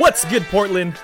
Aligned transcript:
What's 0.00 0.24
good, 0.24 0.44
Portland? 0.44 0.98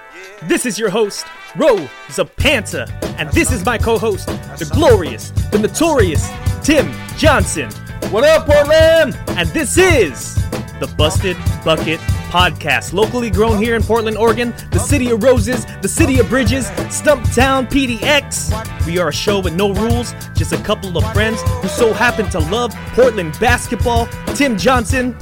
This 0.44 0.64
is 0.64 0.78
your 0.78 0.88
host, 0.88 1.26
Ro 1.54 1.76
Zapanta, 2.08 2.90
and 3.18 3.30
this 3.30 3.52
is 3.52 3.62
my 3.62 3.76
co-host, 3.76 4.26
the 4.58 4.66
glorious, 4.72 5.32
the 5.52 5.58
notorious 5.58 6.26
Tim 6.62 6.90
Johnson. 7.18 7.70
What 8.10 8.24
up, 8.24 8.46
Portland? 8.46 9.14
And 9.36 9.50
this 9.50 9.76
is 9.76 10.36
the 10.80 10.90
Busted 10.96 11.36
Bucket 11.62 12.00
Podcast, 12.30 12.94
locally 12.94 13.28
grown 13.28 13.62
here 13.62 13.76
in 13.76 13.82
Portland, 13.82 14.16
Oregon, 14.16 14.54
the 14.70 14.78
city 14.78 15.10
of 15.10 15.22
roses, 15.22 15.66
the 15.82 15.88
city 15.88 16.18
of 16.18 16.30
bridges, 16.30 16.70
Stumptown 16.88 17.68
PDX. 17.68 18.86
We 18.86 18.96
are 18.96 19.08
a 19.08 19.12
show 19.12 19.40
with 19.40 19.54
no 19.54 19.74
rules, 19.74 20.14
just 20.34 20.54
a 20.54 20.62
couple 20.62 20.96
of 20.96 21.12
friends 21.12 21.42
who 21.60 21.68
so 21.68 21.92
happen 21.92 22.30
to 22.30 22.38
love 22.38 22.74
Portland 22.94 23.38
basketball. 23.38 24.08
Tim 24.34 24.56
Johnson, 24.56 25.12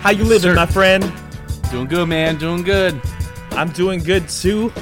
how 0.00 0.10
you 0.10 0.24
living, 0.24 0.52
Sir. 0.52 0.54
my 0.54 0.64
friend? 0.64 1.12
Doing 1.70 1.86
good, 1.86 2.08
man. 2.08 2.36
Doing 2.36 2.64
good. 2.64 3.00
I'm 3.52 3.70
doing 3.70 4.00
good 4.00 4.28
too. 4.28 4.72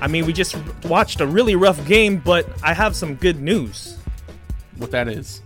I 0.00 0.08
mean, 0.08 0.26
we 0.26 0.32
just 0.32 0.56
watched 0.84 1.20
a 1.20 1.26
really 1.26 1.54
rough 1.54 1.84
game, 1.86 2.18
but 2.18 2.46
I 2.62 2.74
have 2.74 2.96
some 2.96 3.14
good 3.14 3.40
news. 3.40 3.96
What 4.78 4.90
that 4.90 5.08
is? 5.08 5.40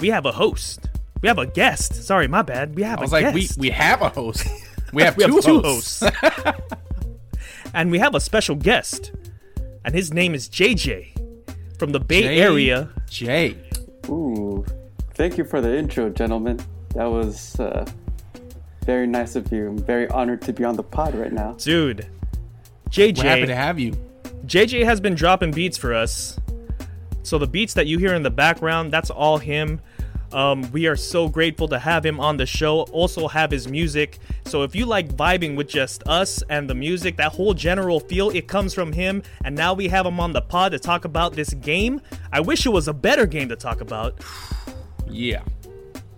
We 0.00 0.08
have 0.08 0.24
a 0.26 0.32
host. 0.32 0.88
We 1.20 1.28
have 1.28 1.38
a 1.38 1.46
guest. 1.46 2.02
Sorry, 2.04 2.26
my 2.26 2.42
bad. 2.42 2.74
We 2.74 2.82
have 2.82 2.98
I 2.98 3.02
was 3.02 3.12
a 3.12 3.14
like, 3.16 3.34
guest. 3.34 3.58
we 3.58 3.68
we 3.68 3.70
have 3.70 4.02
a 4.02 4.08
host. 4.08 4.46
We 4.92 5.02
have 5.04 5.16
We 5.16 5.24
two, 5.24 5.34
have 5.36 5.44
two 5.44 5.60
hosts. 5.62 6.00
hosts. 6.00 6.58
and 7.74 7.90
we 7.90 7.98
have 7.98 8.14
a 8.14 8.20
special 8.20 8.56
guest. 8.56 9.12
And 9.86 9.94
his 9.94 10.12
name 10.12 10.34
is 10.34 10.50
JJ 10.50 11.78
from 11.78 11.92
the 11.92 12.00
Bay 12.00 12.22
Jay. 12.22 12.40
Area. 12.42 12.90
Jay. 13.08 13.56
Ooh, 14.10 14.66
thank 15.14 15.38
you 15.38 15.44
for 15.44 15.62
the 15.62 15.74
intro, 15.74 16.10
gentlemen. 16.10 16.60
That 16.94 17.06
was 17.06 17.58
uh, 17.58 17.86
very 18.84 19.06
nice 19.06 19.36
of 19.36 19.50
you. 19.52 19.68
I'm 19.68 19.78
very 19.78 20.08
honored 20.08 20.42
to 20.42 20.52
be 20.52 20.64
on 20.64 20.76
the 20.76 20.82
pod 20.82 21.14
right 21.14 21.32
now. 21.32 21.52
Dude, 21.52 22.06
We're 22.96 23.14
happy 23.14 23.46
to 23.46 23.54
have 23.54 23.78
you. 23.78 23.92
JJ 24.46 24.84
has 24.84 25.00
been 25.00 25.14
dropping 25.14 25.52
beats 25.52 25.78
for 25.78 25.94
us. 25.94 26.38
So 27.22 27.38
the 27.38 27.46
beats 27.46 27.74
that 27.74 27.86
you 27.86 27.98
hear 27.98 28.14
in 28.14 28.22
the 28.22 28.30
background, 28.30 28.92
that's 28.92 29.10
all 29.10 29.38
him. 29.38 29.80
Um, 30.32 30.70
we 30.72 30.86
are 30.86 30.96
so 30.96 31.28
grateful 31.28 31.68
to 31.68 31.78
have 31.78 32.04
him 32.04 32.18
on 32.18 32.36
the 32.36 32.46
show. 32.46 32.82
Also 32.92 33.28
have 33.28 33.50
his 33.50 33.68
music. 33.68 34.18
So 34.46 34.62
if 34.62 34.74
you 34.74 34.86
like 34.86 35.08
vibing 35.08 35.56
with 35.56 35.68
just 35.68 36.06
us 36.08 36.42
and 36.48 36.68
the 36.68 36.74
music, 36.74 37.16
that 37.18 37.32
whole 37.32 37.54
general 37.54 38.00
feel, 38.00 38.30
it 38.30 38.48
comes 38.48 38.74
from 38.74 38.92
him. 38.92 39.22
And 39.44 39.54
now 39.54 39.74
we 39.74 39.88
have 39.88 40.06
him 40.06 40.18
on 40.18 40.32
the 40.32 40.42
pod 40.42 40.72
to 40.72 40.78
talk 40.78 41.04
about 41.04 41.34
this 41.34 41.52
game. 41.54 42.00
I 42.32 42.40
wish 42.40 42.66
it 42.66 42.70
was 42.70 42.88
a 42.88 42.94
better 42.94 43.26
game 43.26 43.48
to 43.48 43.56
talk 43.56 43.80
about. 43.80 44.20
Yeah. 45.08 45.42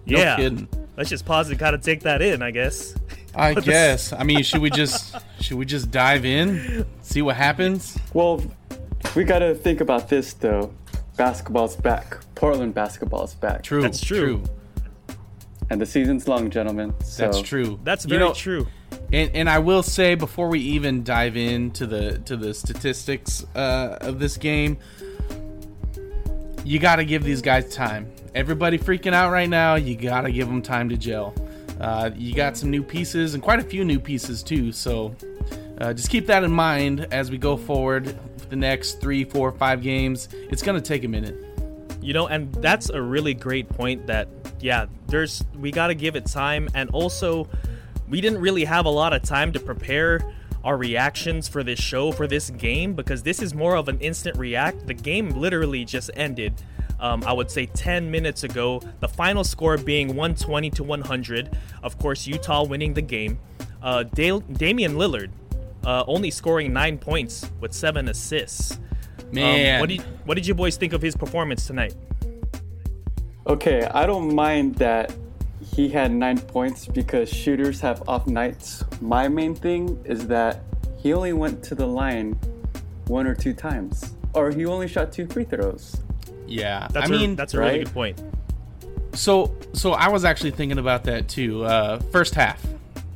No 0.06 0.18
yeah. 0.18 0.36
kidding. 0.36 0.68
Let's 0.96 1.10
just 1.10 1.24
pause 1.24 1.50
and 1.50 1.58
kind 1.58 1.74
of 1.74 1.82
take 1.82 2.00
that 2.00 2.22
in, 2.22 2.42
I 2.42 2.50
guess. 2.50 2.94
I 3.34 3.54
guess. 3.54 4.12
I 4.12 4.22
mean, 4.22 4.42
should 4.42 4.60
we 4.60 4.70
just 4.82 5.16
should 5.40 5.56
we 5.56 5.64
just 5.64 5.90
dive 5.90 6.24
in, 6.24 6.86
see 7.02 7.22
what 7.22 7.36
happens? 7.36 7.98
Well, 8.12 8.42
we 9.16 9.24
gotta 9.24 9.54
think 9.54 9.80
about 9.80 10.08
this 10.08 10.34
though. 10.34 10.72
Basketball's 11.16 11.76
back. 11.76 12.18
Portland 12.34 12.74
basketball's 12.74 13.34
back. 13.34 13.62
True. 13.62 13.82
That's 13.82 14.00
true. 14.00 14.42
And 15.70 15.80
the 15.80 15.86
season's 15.86 16.28
long, 16.28 16.50
gentlemen. 16.50 16.94
So 17.02 17.24
That's 17.24 17.40
true. 17.40 17.80
That's 17.84 18.04
You 18.04 18.10
very 18.10 18.20
know, 18.20 18.34
true. 18.34 18.66
And, 19.12 19.30
and 19.34 19.48
I 19.48 19.58
will 19.58 19.82
say 19.82 20.14
before 20.14 20.48
we 20.48 20.60
even 20.60 21.04
dive 21.04 21.36
into 21.36 21.86
the 21.86 22.18
to 22.20 22.36
the 22.36 22.52
statistics 22.52 23.44
uh, 23.54 23.98
of 24.00 24.18
this 24.18 24.36
game, 24.36 24.76
you 26.64 26.78
got 26.78 26.96
to 26.96 27.04
give 27.04 27.22
these 27.22 27.42
guys 27.42 27.72
time. 27.74 28.10
Everybody 28.34 28.78
freaking 28.78 29.12
out 29.12 29.30
right 29.30 29.48
now. 29.48 29.74
You 29.74 29.94
got 29.94 30.22
to 30.22 30.32
give 30.32 30.48
them 30.48 30.62
time 30.62 30.88
to 30.88 30.96
gel. 30.96 31.34
Uh, 31.80 32.10
you 32.16 32.34
got 32.34 32.56
some 32.56 32.70
new 32.70 32.82
pieces 32.82 33.34
and 33.34 33.42
quite 33.42 33.60
a 33.60 33.62
few 33.62 33.84
new 33.84 34.00
pieces 34.00 34.42
too. 34.42 34.72
So 34.72 35.14
uh, 35.78 35.92
just 35.92 36.08
keep 36.08 36.26
that 36.26 36.42
in 36.42 36.50
mind 36.50 37.06
as 37.12 37.30
we 37.30 37.38
go 37.38 37.56
forward 37.56 38.18
for 38.38 38.46
the 38.46 38.56
next 38.56 39.00
three, 39.00 39.24
four, 39.24 39.52
five 39.52 39.82
games. 39.82 40.28
It's 40.32 40.62
gonna 40.62 40.80
take 40.80 41.04
a 41.04 41.08
minute. 41.08 41.36
You 42.00 42.12
know, 42.12 42.26
and 42.26 42.52
that's 42.56 42.90
a 42.90 43.00
really 43.00 43.34
great 43.34 43.68
point 43.68 44.06
that 44.06 44.28
yeah, 44.60 44.86
there's 45.08 45.44
we 45.58 45.70
got 45.70 45.88
to 45.88 45.94
give 45.94 46.16
it 46.16 46.26
time 46.26 46.68
and 46.74 46.90
also 46.90 47.48
we 48.08 48.20
didn't 48.20 48.40
really 48.40 48.64
have 48.64 48.86
a 48.86 48.90
lot 48.90 49.12
of 49.12 49.22
time 49.22 49.52
to 49.52 49.60
prepare 49.60 50.20
our 50.64 50.76
reactions 50.76 51.46
for 51.46 51.62
this 51.62 51.78
show 51.78 52.10
for 52.10 52.26
this 52.26 52.50
game 52.50 52.94
because 52.94 53.22
this 53.22 53.40
is 53.40 53.54
more 53.54 53.76
of 53.76 53.88
an 53.88 53.98
instant 54.00 54.36
react. 54.36 54.86
The 54.86 54.94
game 54.94 55.30
literally 55.30 55.84
just 55.84 56.10
ended. 56.14 56.54
Um, 56.98 57.22
I 57.24 57.32
would 57.32 57.50
say 57.50 57.66
10 57.66 58.10
minutes 58.10 58.44
ago. 58.44 58.80
The 59.00 59.08
final 59.08 59.44
score 59.44 59.76
being 59.76 60.08
120 60.08 60.70
to 60.70 60.82
100. 60.82 61.56
Of 61.82 61.98
course, 61.98 62.26
Utah 62.26 62.64
winning 62.64 62.94
the 62.94 63.02
game. 63.02 63.38
Uh, 63.82 64.04
Dale, 64.04 64.40
Damian 64.40 64.94
Lillard 64.94 65.30
uh, 65.84 66.04
only 66.06 66.30
scoring 66.30 66.72
nine 66.72 66.98
points 66.98 67.50
with 67.60 67.72
seven 67.72 68.08
assists. 68.08 68.78
Um, 69.20 69.32
Man, 69.32 69.80
what 69.80 69.88
did 69.88 70.00
what 70.24 70.34
did 70.34 70.46
you 70.46 70.54
boys 70.54 70.76
think 70.76 70.92
of 70.92 71.02
his 71.02 71.16
performance 71.16 71.66
tonight? 71.66 71.94
Okay, 73.46 73.86
I 73.92 74.06
don't 74.06 74.34
mind 74.34 74.76
that 74.76 75.14
he 75.72 75.88
had 75.88 76.12
nine 76.12 76.38
points 76.38 76.86
because 76.86 77.28
shooters 77.28 77.80
have 77.80 78.08
off 78.08 78.26
nights. 78.26 78.84
My 79.00 79.28
main 79.28 79.54
thing 79.54 80.00
is 80.04 80.26
that 80.28 80.60
he 80.98 81.12
only 81.12 81.32
went 81.32 81.62
to 81.64 81.74
the 81.74 81.86
line 81.86 82.32
one 83.06 83.26
or 83.26 83.34
two 83.34 83.52
times, 83.52 84.14
or 84.34 84.50
he 84.50 84.64
only 84.66 84.88
shot 84.88 85.12
two 85.12 85.26
free 85.26 85.44
throws. 85.44 85.96
yeah. 86.46 86.88
That's 86.92 87.10
I 87.10 87.14
a, 87.14 87.18
mean, 87.18 87.36
that's 87.36 87.54
a 87.54 87.58
really 87.58 87.70
right? 87.70 87.84
good 87.84 87.94
point. 87.94 88.22
So 89.12 89.54
so 89.72 89.92
I 89.92 90.08
was 90.08 90.24
actually 90.24 90.50
thinking 90.52 90.78
about 90.78 91.04
that 91.04 91.28
too. 91.28 91.64
Uh, 91.64 92.00
first 92.12 92.34
half, 92.34 92.64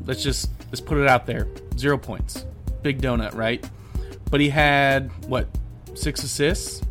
let's 0.04 0.22
just 0.22 0.50
let's 0.66 0.80
put 0.80 0.98
it 0.98 1.08
out 1.08 1.26
there. 1.26 1.48
Zero 1.76 1.98
points, 1.98 2.44
big 2.82 3.00
donut, 3.00 3.34
right? 3.34 3.64
But 4.30 4.40
he 4.40 4.48
had 4.50 5.10
what 5.26 5.48
six 5.94 6.22
assists, 6.22 6.82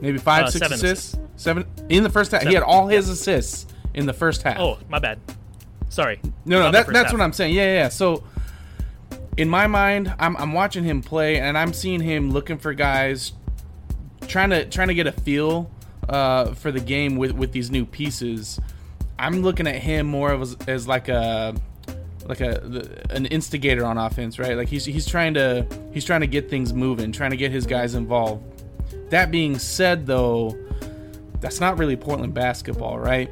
maybe 0.00 0.18
five, 0.18 0.44
Uh, 0.44 0.50
six 0.50 0.60
seven 0.60 0.74
assists, 0.76 1.18
seven 1.36 1.66
in 1.88 2.02
the 2.04 2.10
first 2.10 2.30
half. 2.30 2.42
He 2.42 2.54
had 2.54 2.62
all 2.62 2.86
his 2.86 3.08
assists 3.08 3.66
in 3.94 4.06
the 4.06 4.12
first 4.12 4.42
half. 4.42 4.58
Oh, 4.58 4.78
my 4.88 4.98
bad. 4.98 5.18
Sorry. 5.88 6.20
No, 6.44 6.60
no, 6.60 6.70
that, 6.70 6.86
that's 6.86 7.04
half. 7.06 7.12
what 7.12 7.20
I'm 7.20 7.32
saying. 7.32 7.54
Yeah, 7.54 7.64
yeah, 7.64 7.74
yeah. 7.74 7.88
So, 7.88 8.24
in 9.36 9.48
my 9.48 9.66
mind, 9.66 10.14
I'm, 10.18 10.36
I'm 10.36 10.52
watching 10.52 10.84
him 10.84 11.02
play, 11.02 11.38
and 11.38 11.56
I'm 11.56 11.72
seeing 11.72 12.00
him 12.00 12.30
looking 12.30 12.58
for 12.58 12.72
guys, 12.74 13.32
trying 14.26 14.50
to 14.50 14.64
trying 14.66 14.88
to 14.88 14.94
get 14.94 15.06
a 15.06 15.12
feel 15.12 15.70
uh, 16.08 16.54
for 16.54 16.72
the 16.72 16.80
game 16.80 17.16
with 17.16 17.32
with 17.32 17.52
these 17.52 17.70
new 17.70 17.84
pieces. 17.84 18.58
I'm 19.18 19.42
looking 19.42 19.66
at 19.66 19.76
him 19.76 20.06
more 20.06 20.34
as, 20.34 20.56
as 20.66 20.88
like 20.88 21.08
a 21.08 21.54
like 22.26 22.40
a 22.40 22.60
the- 22.60 23.14
an 23.14 23.26
instigator 23.26 23.84
on 23.84 23.98
offense, 23.98 24.38
right? 24.38 24.56
Like 24.56 24.68
he's 24.68 24.84
he's 24.84 25.06
trying 25.06 25.34
to 25.34 25.66
he's 25.92 26.04
trying 26.04 26.22
to 26.22 26.26
get 26.26 26.48
things 26.48 26.72
moving, 26.72 27.12
trying 27.12 27.30
to 27.30 27.36
get 27.36 27.52
his 27.52 27.66
guys 27.66 27.94
involved. 27.94 28.44
That 29.10 29.30
being 29.30 29.58
said, 29.58 30.06
though, 30.06 30.56
that's 31.40 31.60
not 31.60 31.78
really 31.78 31.96
Portland 31.96 32.32
basketball, 32.32 32.98
right? 32.98 33.30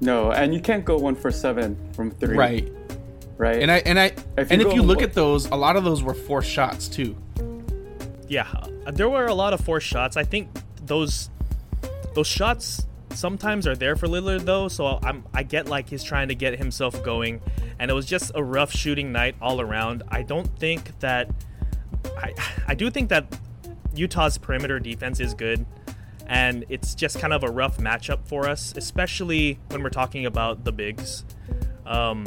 No, 0.00 0.32
and 0.32 0.54
you 0.54 0.60
can't 0.60 0.84
go 0.84 0.98
one 0.98 1.14
for 1.14 1.30
seven 1.30 1.76
from 1.94 2.10
three. 2.10 2.36
Right. 2.36 2.72
Right. 3.36 3.62
And 3.62 3.70
I 3.70 3.78
and 3.78 3.98
I 3.98 4.12
If 4.36 4.50
and 4.50 4.62
if 4.62 4.72
you 4.74 4.82
look 4.82 5.02
at 5.02 5.12
those, 5.12 5.46
a 5.46 5.56
lot 5.56 5.76
of 5.76 5.84
those 5.84 6.02
were 6.02 6.14
forced 6.14 6.50
shots 6.50 6.88
too. 6.88 7.16
Yeah, 8.28 8.46
uh, 8.86 8.90
there 8.90 9.08
were 9.08 9.26
a 9.26 9.34
lot 9.34 9.52
of 9.52 9.60
forced 9.60 9.86
shots. 9.86 10.16
I 10.16 10.24
think 10.24 10.48
those 10.86 11.30
those 12.14 12.26
shots 12.26 12.86
sometimes 13.10 13.66
are 13.66 13.74
there 13.74 13.96
for 13.96 14.06
Lillard 14.06 14.44
though, 14.44 14.68
so 14.68 14.98
I'm 15.02 15.24
I 15.34 15.42
get 15.42 15.68
like 15.68 15.88
he's 15.88 16.04
trying 16.04 16.28
to 16.28 16.34
get 16.34 16.58
himself 16.58 17.02
going, 17.02 17.40
and 17.78 17.90
it 17.90 17.94
was 17.94 18.06
just 18.06 18.30
a 18.34 18.42
rough 18.42 18.72
shooting 18.72 19.12
night 19.12 19.34
all 19.40 19.60
around. 19.60 20.02
I 20.08 20.22
don't 20.22 20.48
think 20.58 20.98
that 21.00 21.28
I 22.16 22.34
I 22.68 22.74
do 22.74 22.90
think 22.90 23.08
that 23.08 23.26
Utah's 23.94 24.38
perimeter 24.38 24.78
defense 24.78 25.20
is 25.20 25.34
good. 25.34 25.66
And 26.26 26.64
it's 26.68 26.94
just 26.94 27.18
kind 27.20 27.32
of 27.32 27.44
a 27.44 27.48
rough 27.50 27.78
matchup 27.78 28.26
for 28.26 28.48
us, 28.48 28.72
especially 28.76 29.58
when 29.68 29.82
we're 29.82 29.90
talking 29.90 30.24
about 30.26 30.64
the 30.64 30.72
bigs. 30.72 31.24
Um, 31.86 32.24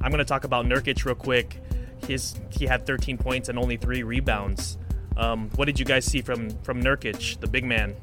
I'm 0.00 0.10
going 0.10 0.18
to 0.18 0.24
talk 0.24 0.44
about 0.44 0.66
Nurkic 0.66 1.04
real 1.04 1.14
quick. 1.14 1.60
His 2.06 2.34
he 2.50 2.66
had 2.66 2.86
13 2.86 3.18
points 3.18 3.48
and 3.48 3.58
only 3.58 3.76
three 3.76 4.02
rebounds. 4.02 4.78
Um, 5.16 5.48
what 5.56 5.64
did 5.64 5.78
you 5.78 5.84
guys 5.84 6.04
see 6.04 6.20
from 6.20 6.50
from 6.62 6.82
Nurkic, 6.82 7.40
the 7.40 7.46
big 7.46 7.64
man? 7.64 7.96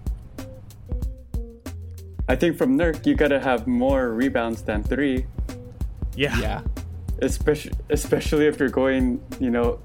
I 2.27 2.35
think 2.35 2.57
from 2.57 2.77
Nurk, 2.77 3.05
you 3.05 3.15
gotta 3.15 3.39
have 3.39 3.67
more 3.67 4.09
rebounds 4.11 4.61
than 4.63 4.81
three, 4.83 5.25
Yeah, 6.15 6.37
Yeah. 6.39 6.61
especially 7.21 7.73
especially 7.89 8.47
if 8.47 8.59
you're 8.59 8.69
going. 8.69 9.21
You 9.39 9.49
know, 9.51 9.79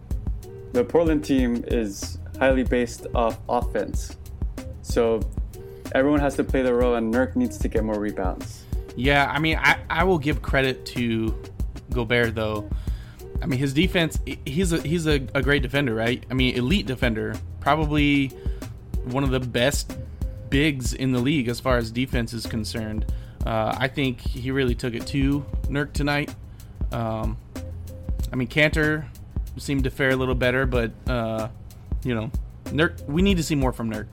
the 0.72 0.84
Portland 0.84 1.24
team 1.24 1.64
is 1.68 2.18
highly 2.38 2.62
based 2.62 3.06
off 3.14 3.38
offense, 3.48 4.16
so 4.82 5.20
everyone 5.94 6.20
has 6.20 6.36
to 6.36 6.44
play 6.44 6.62
the 6.62 6.74
role, 6.74 6.94
and 6.94 7.12
Nurk 7.12 7.36
needs 7.36 7.58
to 7.58 7.68
get 7.68 7.84
more 7.84 7.98
rebounds. 7.98 8.64
Yeah, 8.96 9.30
I 9.30 9.38
mean, 9.38 9.58
I, 9.60 9.78
I 9.88 10.04
will 10.04 10.18
give 10.18 10.42
credit 10.42 10.84
to 10.86 11.40
Gobert 11.90 12.34
though. 12.34 12.68
I 13.40 13.46
mean, 13.46 13.58
his 13.58 13.72
defense. 13.72 14.18
He's 14.44 14.72
a 14.72 14.80
he's 14.80 15.06
a, 15.06 15.20
a 15.34 15.42
great 15.42 15.62
defender, 15.62 15.94
right? 15.94 16.24
I 16.30 16.34
mean, 16.34 16.56
elite 16.56 16.86
defender, 16.86 17.34
probably 17.60 18.28
one 19.04 19.24
of 19.24 19.30
the 19.30 19.40
best 19.40 19.96
bigs 20.50 20.94
in 20.94 21.12
the 21.12 21.18
league 21.18 21.48
as 21.48 21.60
far 21.60 21.76
as 21.76 21.90
defense 21.90 22.32
is 22.32 22.46
concerned. 22.46 23.06
Uh, 23.46 23.74
I 23.78 23.88
think 23.88 24.20
he 24.20 24.50
really 24.50 24.74
took 24.74 24.94
it 24.94 25.06
to 25.08 25.44
Nurk 25.64 25.92
tonight. 25.92 26.34
Um, 26.92 27.38
I 28.32 28.36
mean, 28.36 28.48
Kanter 28.48 29.06
seemed 29.56 29.84
to 29.84 29.90
fare 29.90 30.10
a 30.10 30.16
little 30.16 30.34
better, 30.34 30.66
but 30.66 30.90
uh, 31.06 31.48
you 32.02 32.14
know, 32.14 32.30
Nurk, 32.64 33.06
we 33.06 33.22
need 33.22 33.36
to 33.36 33.42
see 33.42 33.54
more 33.54 33.72
from 33.72 33.90
Nurk. 33.90 34.06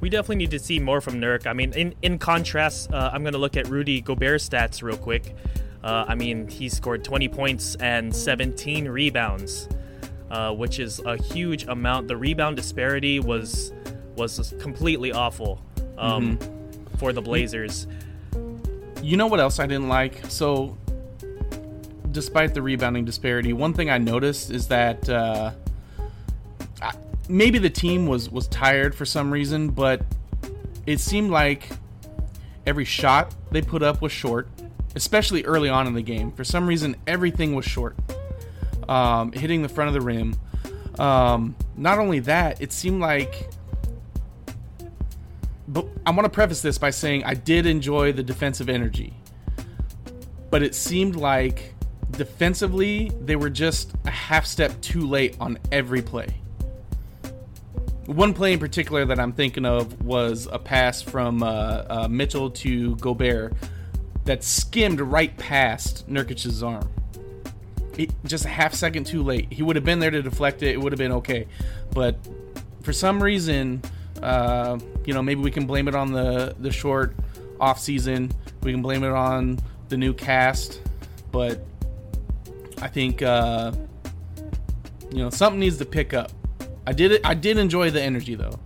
We 0.00 0.08
definitely 0.08 0.36
need 0.36 0.52
to 0.52 0.58
see 0.58 0.78
more 0.78 1.00
from 1.00 1.14
Nurk. 1.20 1.46
I 1.46 1.52
mean, 1.52 1.72
in 1.72 1.94
in 2.02 2.18
contrast, 2.18 2.92
uh, 2.92 3.10
I'm 3.12 3.22
going 3.22 3.32
to 3.32 3.38
look 3.38 3.56
at 3.56 3.68
Rudy 3.68 4.00
Gobert's 4.00 4.48
stats 4.48 4.82
real 4.82 4.96
quick. 4.96 5.34
Uh, 5.82 6.04
I 6.08 6.14
mean, 6.14 6.48
he 6.48 6.68
scored 6.68 7.04
20 7.04 7.28
points 7.28 7.76
and 7.76 8.14
17 8.14 8.88
rebounds, 8.88 9.68
uh, 10.30 10.52
which 10.52 10.80
is 10.80 11.00
a 11.04 11.16
huge 11.16 11.66
amount. 11.68 12.08
The 12.08 12.16
rebound 12.16 12.56
disparity 12.56 13.20
was 13.20 13.72
was 14.16 14.54
completely 14.58 15.12
awful 15.12 15.62
um, 15.96 16.38
mm-hmm. 16.38 16.96
for 16.96 17.12
the 17.12 17.22
Blazers. 17.22 17.86
You 19.02 19.16
know 19.16 19.28
what 19.28 19.40
else 19.40 19.60
I 19.60 19.66
didn't 19.66 19.88
like? 19.88 20.26
So, 20.28 20.76
despite 22.10 22.54
the 22.54 22.62
rebounding 22.62 23.04
disparity, 23.04 23.52
one 23.52 23.72
thing 23.72 23.90
I 23.90 23.98
noticed 23.98 24.50
is 24.50 24.66
that 24.68 25.08
uh, 25.08 25.52
maybe 27.28 27.58
the 27.58 27.70
team 27.70 28.06
was 28.06 28.30
was 28.30 28.48
tired 28.48 28.94
for 28.94 29.04
some 29.04 29.30
reason, 29.30 29.68
but 29.68 30.02
it 30.86 31.00
seemed 31.00 31.30
like 31.30 31.68
every 32.66 32.84
shot 32.84 33.34
they 33.50 33.62
put 33.62 33.82
up 33.82 34.00
was 34.00 34.12
short, 34.12 34.48
especially 34.96 35.44
early 35.44 35.68
on 35.68 35.86
in 35.86 35.94
the 35.94 36.02
game. 36.02 36.32
For 36.32 36.44
some 36.44 36.66
reason, 36.66 36.96
everything 37.06 37.54
was 37.54 37.64
short, 37.64 37.96
um, 38.88 39.32
hitting 39.32 39.62
the 39.62 39.68
front 39.68 39.88
of 39.88 39.94
the 39.94 40.00
rim. 40.00 40.34
Um, 40.98 41.54
not 41.76 41.98
only 41.98 42.20
that, 42.20 42.60
it 42.60 42.72
seemed 42.72 43.00
like. 43.00 43.50
But 45.70 45.86
I 46.06 46.10
want 46.12 46.24
to 46.24 46.30
preface 46.30 46.62
this 46.62 46.78
by 46.78 46.88
saying 46.88 47.24
I 47.24 47.34
did 47.34 47.66
enjoy 47.66 48.12
the 48.12 48.22
defensive 48.22 48.70
energy, 48.70 49.12
but 50.50 50.62
it 50.62 50.74
seemed 50.74 51.14
like 51.14 51.74
defensively 52.12 53.12
they 53.20 53.36
were 53.36 53.50
just 53.50 53.92
a 54.06 54.10
half 54.10 54.46
step 54.46 54.80
too 54.80 55.06
late 55.06 55.36
on 55.38 55.58
every 55.70 56.00
play 56.00 56.40
one 58.08 58.32
play 58.32 58.54
in 58.54 58.58
particular 58.58 59.04
that 59.04 59.20
I'm 59.20 59.32
thinking 59.32 59.66
of 59.66 60.02
was 60.02 60.48
a 60.50 60.58
pass 60.58 61.02
from 61.02 61.42
uh, 61.42 61.84
uh, 61.88 62.08
Mitchell 62.08 62.50
to 62.50 62.96
Gobert 62.96 63.52
that 64.24 64.42
skimmed 64.42 65.00
right 65.00 65.36
past 65.36 66.08
Nurkic's 66.08 66.62
arm. 66.62 66.88
It, 67.98 68.10
just 68.24 68.46
a 68.46 68.48
half 68.48 68.72
second 68.72 69.04
too 69.04 69.22
late. 69.22 69.52
He 69.52 69.62
would 69.62 69.76
have 69.76 69.84
been 69.84 69.98
there 69.98 70.10
to 70.10 70.22
deflect 70.22 70.62
it. 70.62 70.68
It 70.68 70.80
would 70.80 70.92
have 70.92 70.98
been 70.98 71.12
okay, 71.12 71.48
but 71.92 72.16
for 72.82 72.94
some 72.94 73.22
reason, 73.22 73.82
uh, 74.22 74.78
you 75.04 75.12
know, 75.12 75.22
maybe 75.22 75.42
we 75.42 75.50
can 75.50 75.66
blame 75.66 75.86
it 75.86 75.94
on 75.94 76.12
the 76.12 76.54
the 76.60 76.70
short 76.70 77.14
off 77.60 77.78
season. 77.78 78.32
We 78.62 78.72
can 78.72 78.80
blame 78.80 79.04
it 79.04 79.10
on 79.10 79.60
the 79.90 79.98
new 79.98 80.14
cast, 80.14 80.80
but 81.30 81.60
I 82.80 82.88
think 82.88 83.20
uh, 83.20 83.72
you 85.10 85.18
know 85.18 85.28
something 85.28 85.60
needs 85.60 85.76
to 85.76 85.84
pick 85.84 86.14
up. 86.14 86.32
I 86.88 86.92
did 86.92 87.20
I 87.22 87.34
did 87.34 87.58
enjoy 87.58 87.90
the 87.90 88.00
energy 88.00 88.34
though, 88.34 88.58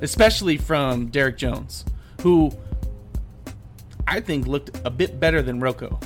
especially 0.00 0.56
from 0.56 1.08
Derrick 1.08 1.36
Jones, 1.36 1.84
who 2.22 2.50
I 4.08 4.20
think 4.20 4.46
looked 4.46 4.80
a 4.86 4.90
bit 4.90 5.20
better 5.20 5.42
than 5.42 5.60
Rocco. 5.60 6.00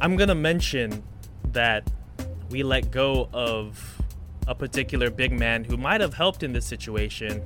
I'm 0.00 0.16
gonna 0.16 0.34
mention 0.34 1.04
that 1.52 1.88
we 2.50 2.64
let 2.64 2.90
go 2.90 3.28
of 3.32 4.02
a 4.48 4.56
particular 4.56 5.08
big 5.08 5.30
man 5.30 5.62
who 5.62 5.76
might 5.76 6.00
have 6.00 6.14
helped 6.14 6.42
in 6.42 6.52
this 6.52 6.66
situation, 6.66 7.40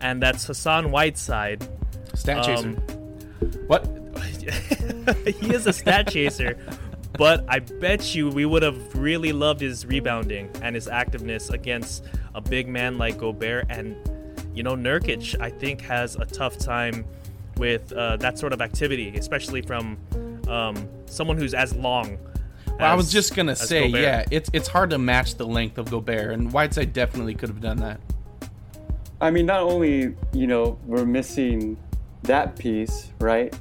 and 0.00 0.20
that's 0.20 0.44
Hassan 0.46 0.90
Whiteside. 0.90 1.64
Stat 2.14 2.42
chaser. 2.42 2.70
Um, 2.70 2.74
what? 3.68 3.86
he 5.26 5.54
is 5.54 5.68
a 5.68 5.72
stat 5.72 6.08
chaser, 6.08 6.58
but 7.16 7.44
I 7.48 7.60
bet 7.60 8.14
you 8.14 8.28
we 8.28 8.44
would 8.44 8.62
have 8.62 8.94
really 8.94 9.32
loved 9.32 9.60
his 9.60 9.86
rebounding 9.86 10.50
and 10.62 10.74
his 10.74 10.86
activeness 10.86 11.50
against 11.50 12.04
a 12.34 12.40
big 12.40 12.68
man 12.68 12.98
like 12.98 13.18
Gobert. 13.18 13.66
And, 13.68 13.96
you 14.54 14.62
know, 14.62 14.74
Nurkic, 14.74 15.40
I 15.40 15.50
think, 15.50 15.80
has 15.82 16.16
a 16.16 16.24
tough 16.24 16.58
time 16.58 17.04
with 17.56 17.92
uh, 17.92 18.16
that 18.18 18.38
sort 18.38 18.52
of 18.52 18.60
activity, 18.60 19.16
especially 19.16 19.62
from 19.62 19.98
um, 20.48 20.88
someone 21.06 21.36
who's 21.36 21.54
as 21.54 21.74
long. 21.74 22.18
Well, 22.66 22.76
as, 22.78 22.92
I 22.92 22.94
was 22.94 23.12
just 23.12 23.34
gonna 23.34 23.56
say, 23.56 23.86
Gobert. 23.86 24.02
yeah, 24.02 24.24
it's 24.30 24.50
it's 24.52 24.68
hard 24.68 24.90
to 24.90 24.98
match 24.98 25.36
the 25.36 25.46
length 25.46 25.78
of 25.78 25.90
Gobert, 25.90 26.32
and 26.32 26.52
Whiteside 26.52 26.92
definitely 26.92 27.34
could 27.34 27.48
have 27.48 27.60
done 27.60 27.78
that. 27.78 28.00
I 29.20 29.30
mean, 29.30 29.46
not 29.46 29.60
only 29.60 30.14
you 30.32 30.46
know 30.46 30.78
we're 30.84 31.06
missing 31.06 31.78
that 32.22 32.58
piece, 32.58 33.10
right? 33.18 33.54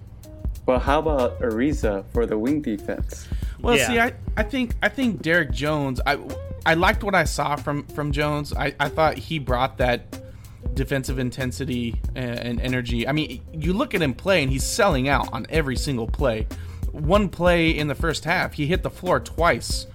But 0.66 0.80
how 0.80 1.00
about 1.00 1.40
Ariza 1.40 2.04
for 2.12 2.26
the 2.26 2.38
wing 2.38 2.62
defense? 2.62 3.28
Well, 3.66 3.78
yeah. 3.78 3.88
see, 3.88 4.00
I, 4.00 4.14
I 4.38 4.44
think 4.44 4.76
I 4.84 4.90
think 4.90 5.24
Derrick 5.24 5.52
Jones. 5.52 6.00
I 6.06 6.20
I 6.68 6.76
liked 6.76 7.04
what 7.04 7.16
I 7.16 7.24
saw 7.24 7.56
from 7.56 7.88
from 7.88 8.12
Jones. 8.12 8.54
I, 8.54 8.76
I 8.80 8.90
thought 8.90 9.18
he 9.18 9.40
brought 9.40 9.80
that 9.80 10.22
defensive 10.76 11.18
intensity 11.18 12.00
and, 12.14 12.40
and 12.40 12.62
energy. 12.62 13.08
I 13.08 13.12
mean, 13.12 13.42
you 13.52 13.74
look 13.74 13.96
at 13.96 14.04
him 14.04 14.14
play, 14.14 14.44
and 14.44 14.52
he's 14.52 14.64
selling 14.64 15.10
out 15.10 15.34
on 15.34 15.48
every 15.50 15.78
single 15.78 16.06
play. 16.06 16.48
One 16.92 17.28
play 17.28 17.72
in 17.72 17.88
the 17.88 17.96
first 17.96 18.24
half, 18.24 18.54
he 18.54 18.68
hit 18.68 18.84
the 18.84 18.90
floor 18.92 19.20
twice, 19.20 19.88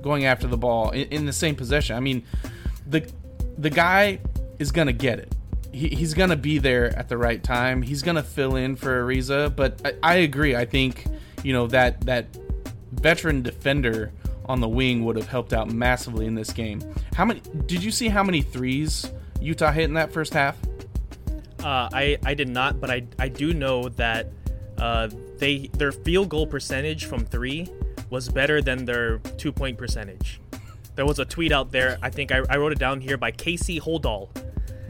going 0.00 0.24
after 0.24 0.46
the 0.46 0.56
ball 0.56 0.90
in, 0.90 1.06
in 1.08 1.26
the 1.26 1.32
same 1.32 1.56
possession. 1.56 1.96
I 1.96 2.00
mean, 2.00 2.24
the 2.86 3.06
the 3.58 3.70
guy 3.70 4.18
is 4.58 4.72
gonna 4.72 4.94
get 4.94 5.18
it. 5.18 5.34
He, 5.72 5.88
he's 5.88 6.14
gonna 6.14 6.36
be 6.36 6.56
there 6.56 6.98
at 6.98 7.10
the 7.10 7.18
right 7.18 7.42
time. 7.42 7.82
He's 7.82 8.02
gonna 8.02 8.22
fill 8.22 8.56
in 8.56 8.76
for 8.76 9.04
Ariza. 9.04 9.54
But 9.54 9.82
I, 9.84 9.94
I 10.02 10.14
agree. 10.16 10.56
I 10.56 10.64
think 10.64 11.04
you 11.42 11.52
know 11.52 11.66
that 11.66 12.00
that 12.06 12.26
veteran 13.00 13.42
defender 13.42 14.12
on 14.46 14.60
the 14.60 14.68
wing 14.68 15.04
would 15.04 15.16
have 15.16 15.28
helped 15.28 15.52
out 15.52 15.70
massively 15.70 16.26
in 16.26 16.34
this 16.34 16.52
game. 16.52 16.80
How 17.14 17.24
many? 17.24 17.40
Did 17.66 17.82
you 17.82 17.90
see 17.90 18.08
how 18.08 18.22
many 18.22 18.42
threes 18.42 19.10
Utah 19.40 19.70
hit 19.72 19.84
in 19.84 19.94
that 19.94 20.12
first 20.12 20.34
half? 20.34 20.56
Uh, 21.60 21.88
I 21.92 22.18
I 22.24 22.34
did 22.34 22.48
not, 22.48 22.80
but 22.80 22.90
I 22.90 23.06
I 23.18 23.28
do 23.28 23.54
know 23.54 23.88
that 23.90 24.28
uh, 24.78 25.08
they 25.38 25.68
their 25.74 25.92
field 25.92 26.28
goal 26.28 26.46
percentage 26.46 27.04
from 27.04 27.24
three 27.24 27.68
was 28.10 28.28
better 28.28 28.60
than 28.60 28.84
their 28.84 29.18
two 29.38 29.52
point 29.52 29.78
percentage. 29.78 30.40
There 30.96 31.06
was 31.06 31.18
a 31.18 31.24
tweet 31.24 31.52
out 31.52 31.70
there. 31.70 31.98
I 32.02 32.10
think 32.10 32.32
I, 32.32 32.42
I 32.50 32.56
wrote 32.56 32.72
it 32.72 32.78
down 32.78 33.00
here 33.00 33.16
by 33.16 33.30
Casey 33.30 33.78
Holdahl, 33.78 34.30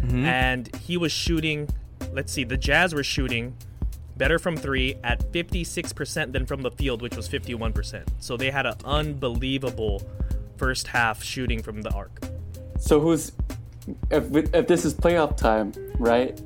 mm-hmm. 0.01 0.25
and 0.25 0.75
he 0.77 0.97
was 0.97 1.13
shooting. 1.13 1.69
Let's 2.13 2.33
see, 2.33 2.45
the 2.45 2.57
Jazz 2.57 2.95
were 2.95 3.05
shooting 3.05 3.57
better 4.21 4.39
from 4.39 4.55
three 4.55 4.97
at 5.03 5.33
56% 5.33 6.33
than 6.33 6.45
from 6.45 6.61
the 6.61 6.71
field, 6.71 7.01
which 7.01 7.17
was 7.17 7.27
51%. 7.27 8.05
So 8.21 8.37
they 8.37 8.51
had 8.51 8.67
an 8.67 8.75
unbelievable 8.85 10.03
first 10.59 10.87
half 10.87 11.25
shooting 11.25 11.63
from 11.63 11.81
the 11.81 11.91
arc. 11.91 12.21
So 12.79 13.01
who's 13.01 13.33
if 14.11 14.31
if 14.55 14.67
this 14.69 14.85
is 14.85 14.95
playoff 14.95 15.37
time, 15.37 15.73
right? 15.99 16.39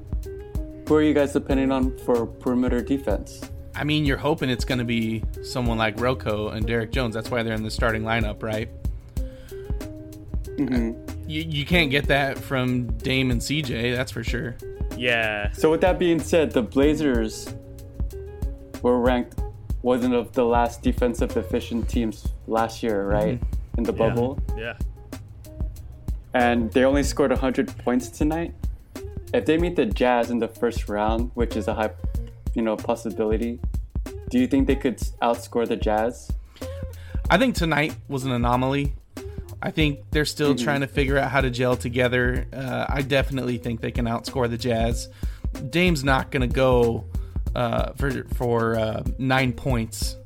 Who 0.88 0.94
are 0.94 1.02
you 1.02 1.14
guys 1.14 1.32
depending 1.32 1.72
on 1.72 1.98
for 1.98 2.26
perimeter 2.26 2.80
defense? 2.80 3.40
I 3.74 3.82
mean, 3.82 4.04
you're 4.04 4.18
hoping 4.18 4.50
it's 4.50 4.64
going 4.64 4.78
to 4.78 4.84
be 4.84 5.24
someone 5.42 5.76
like 5.76 6.00
Rocco 6.00 6.50
and 6.50 6.64
Derrick 6.64 6.92
Jones. 6.92 7.12
That's 7.14 7.30
why 7.30 7.42
they're 7.42 7.54
in 7.54 7.64
the 7.64 7.72
starting 7.72 8.02
lineup, 8.02 8.42
right? 8.42 8.68
Mm-hmm. 10.56 11.28
You, 11.28 11.42
you 11.42 11.66
can't 11.66 11.90
get 11.90 12.06
that 12.06 12.38
from 12.38 12.86
Dame 12.98 13.32
and 13.32 13.40
CJ, 13.40 13.96
that's 13.96 14.12
for 14.12 14.22
sure. 14.22 14.54
Yeah. 14.96 15.50
So 15.52 15.72
with 15.72 15.80
that 15.80 15.98
being 15.98 16.20
said, 16.20 16.52
the 16.52 16.62
Blazers 16.62 17.52
were 18.84 19.00
ranked 19.00 19.40
wasn't 19.82 20.14
of 20.14 20.32
the 20.32 20.44
last 20.44 20.82
defensive 20.82 21.36
efficient 21.36 21.88
teams 21.88 22.28
last 22.46 22.82
year, 22.82 23.06
right? 23.06 23.40
Mm-hmm. 23.40 23.78
In 23.78 23.84
the 23.84 23.92
yeah. 23.92 23.98
bubble. 23.98 24.38
Yeah. 24.56 24.78
And 26.32 26.70
they 26.72 26.84
only 26.84 27.02
scored 27.02 27.30
100 27.30 27.76
points 27.78 28.08
tonight. 28.08 28.54
If 29.32 29.46
they 29.46 29.58
meet 29.58 29.76
the 29.76 29.86
Jazz 29.86 30.30
in 30.30 30.38
the 30.38 30.48
first 30.48 30.88
round, 30.88 31.30
which 31.34 31.56
is 31.56 31.66
a 31.66 31.74
high, 31.74 31.90
you 32.54 32.62
know, 32.62 32.76
possibility, 32.76 33.58
do 34.30 34.38
you 34.38 34.46
think 34.46 34.66
they 34.66 34.76
could 34.76 34.98
outscore 35.22 35.66
the 35.66 35.76
Jazz? 35.76 36.30
I 37.30 37.38
think 37.38 37.54
tonight 37.54 37.96
was 38.08 38.24
an 38.24 38.32
anomaly. 38.32 38.94
I 39.62 39.70
think 39.70 40.00
they're 40.10 40.24
still 40.24 40.54
mm-hmm. 40.54 40.64
trying 40.64 40.80
to 40.80 40.86
figure 40.86 41.18
out 41.18 41.30
how 41.30 41.40
to 41.40 41.50
gel 41.50 41.76
together. 41.76 42.46
Uh, 42.52 42.86
I 42.88 43.02
definitely 43.02 43.58
think 43.58 43.80
they 43.80 43.90
can 43.90 44.04
outscore 44.06 44.48
the 44.48 44.58
Jazz. 44.58 45.08
Dame's 45.70 46.04
not 46.04 46.30
going 46.30 46.48
to 46.48 46.54
go 46.54 47.04
uh, 47.54 47.92
for 47.94 48.24
for 48.34 48.76
uh, 48.76 49.02
nine 49.18 49.52
points 49.52 50.16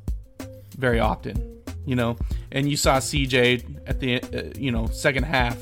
very 0.76 1.00
often, 1.00 1.60
you 1.84 1.96
know. 1.96 2.16
And 2.52 2.68
you 2.70 2.76
saw 2.76 2.98
CJ 2.98 3.82
at 3.86 4.00
the 4.00 4.22
uh, 4.22 4.58
you 4.58 4.70
know 4.70 4.86
second 4.86 5.24
half 5.24 5.58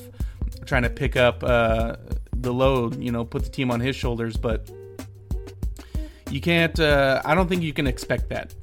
trying 0.65 0.83
to 0.83 0.91
pick 0.91 1.17
up 1.17 1.43
uh, 1.43 1.97
the 2.33 2.53
load, 2.53 3.01
you 3.01 3.11
know, 3.11 3.25
put 3.25 3.45
the 3.45 3.51
team 3.51 3.71
on 3.71 3.81
his 3.81 3.97
shoulders, 3.97 4.37
but 4.37 4.71
you 6.31 6.41
can't. 6.41 6.79
Uh, 6.79 7.23
I 7.25 7.35
don't 7.35 7.49
think 7.49 7.63
you 7.63 7.73
can 7.73 7.87
expect 7.87 8.29
that. 8.31 8.55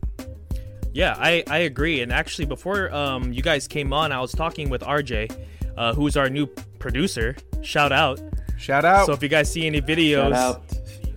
Yeah, 0.94 1.16
I, 1.18 1.44
I 1.48 1.60
agree. 1.60 2.02
And 2.02 2.12
actually, 2.12 2.46
before 2.46 2.94
um, 2.94 3.34
you 3.34 3.42
guys 3.42 3.68
came 3.68 3.94
on, 3.94 4.12
I 4.12 4.20
was 4.20 4.32
talking 4.32 4.70
with 4.70 4.82
RJ, 4.82 5.36
uh, 5.76 5.94
who's 5.96 6.16
our 6.16 6.30
new 6.30 6.46
producer. 6.78 7.36
Shout 7.62 7.92
out. 7.92 8.22
Shout 8.58 8.86
out. 8.86 9.08
So 9.08 9.14
if 9.14 9.24
you 9.24 9.30
guys 9.30 9.52
see 9.52 9.66
any 9.66 9.82
videos, 9.82 10.60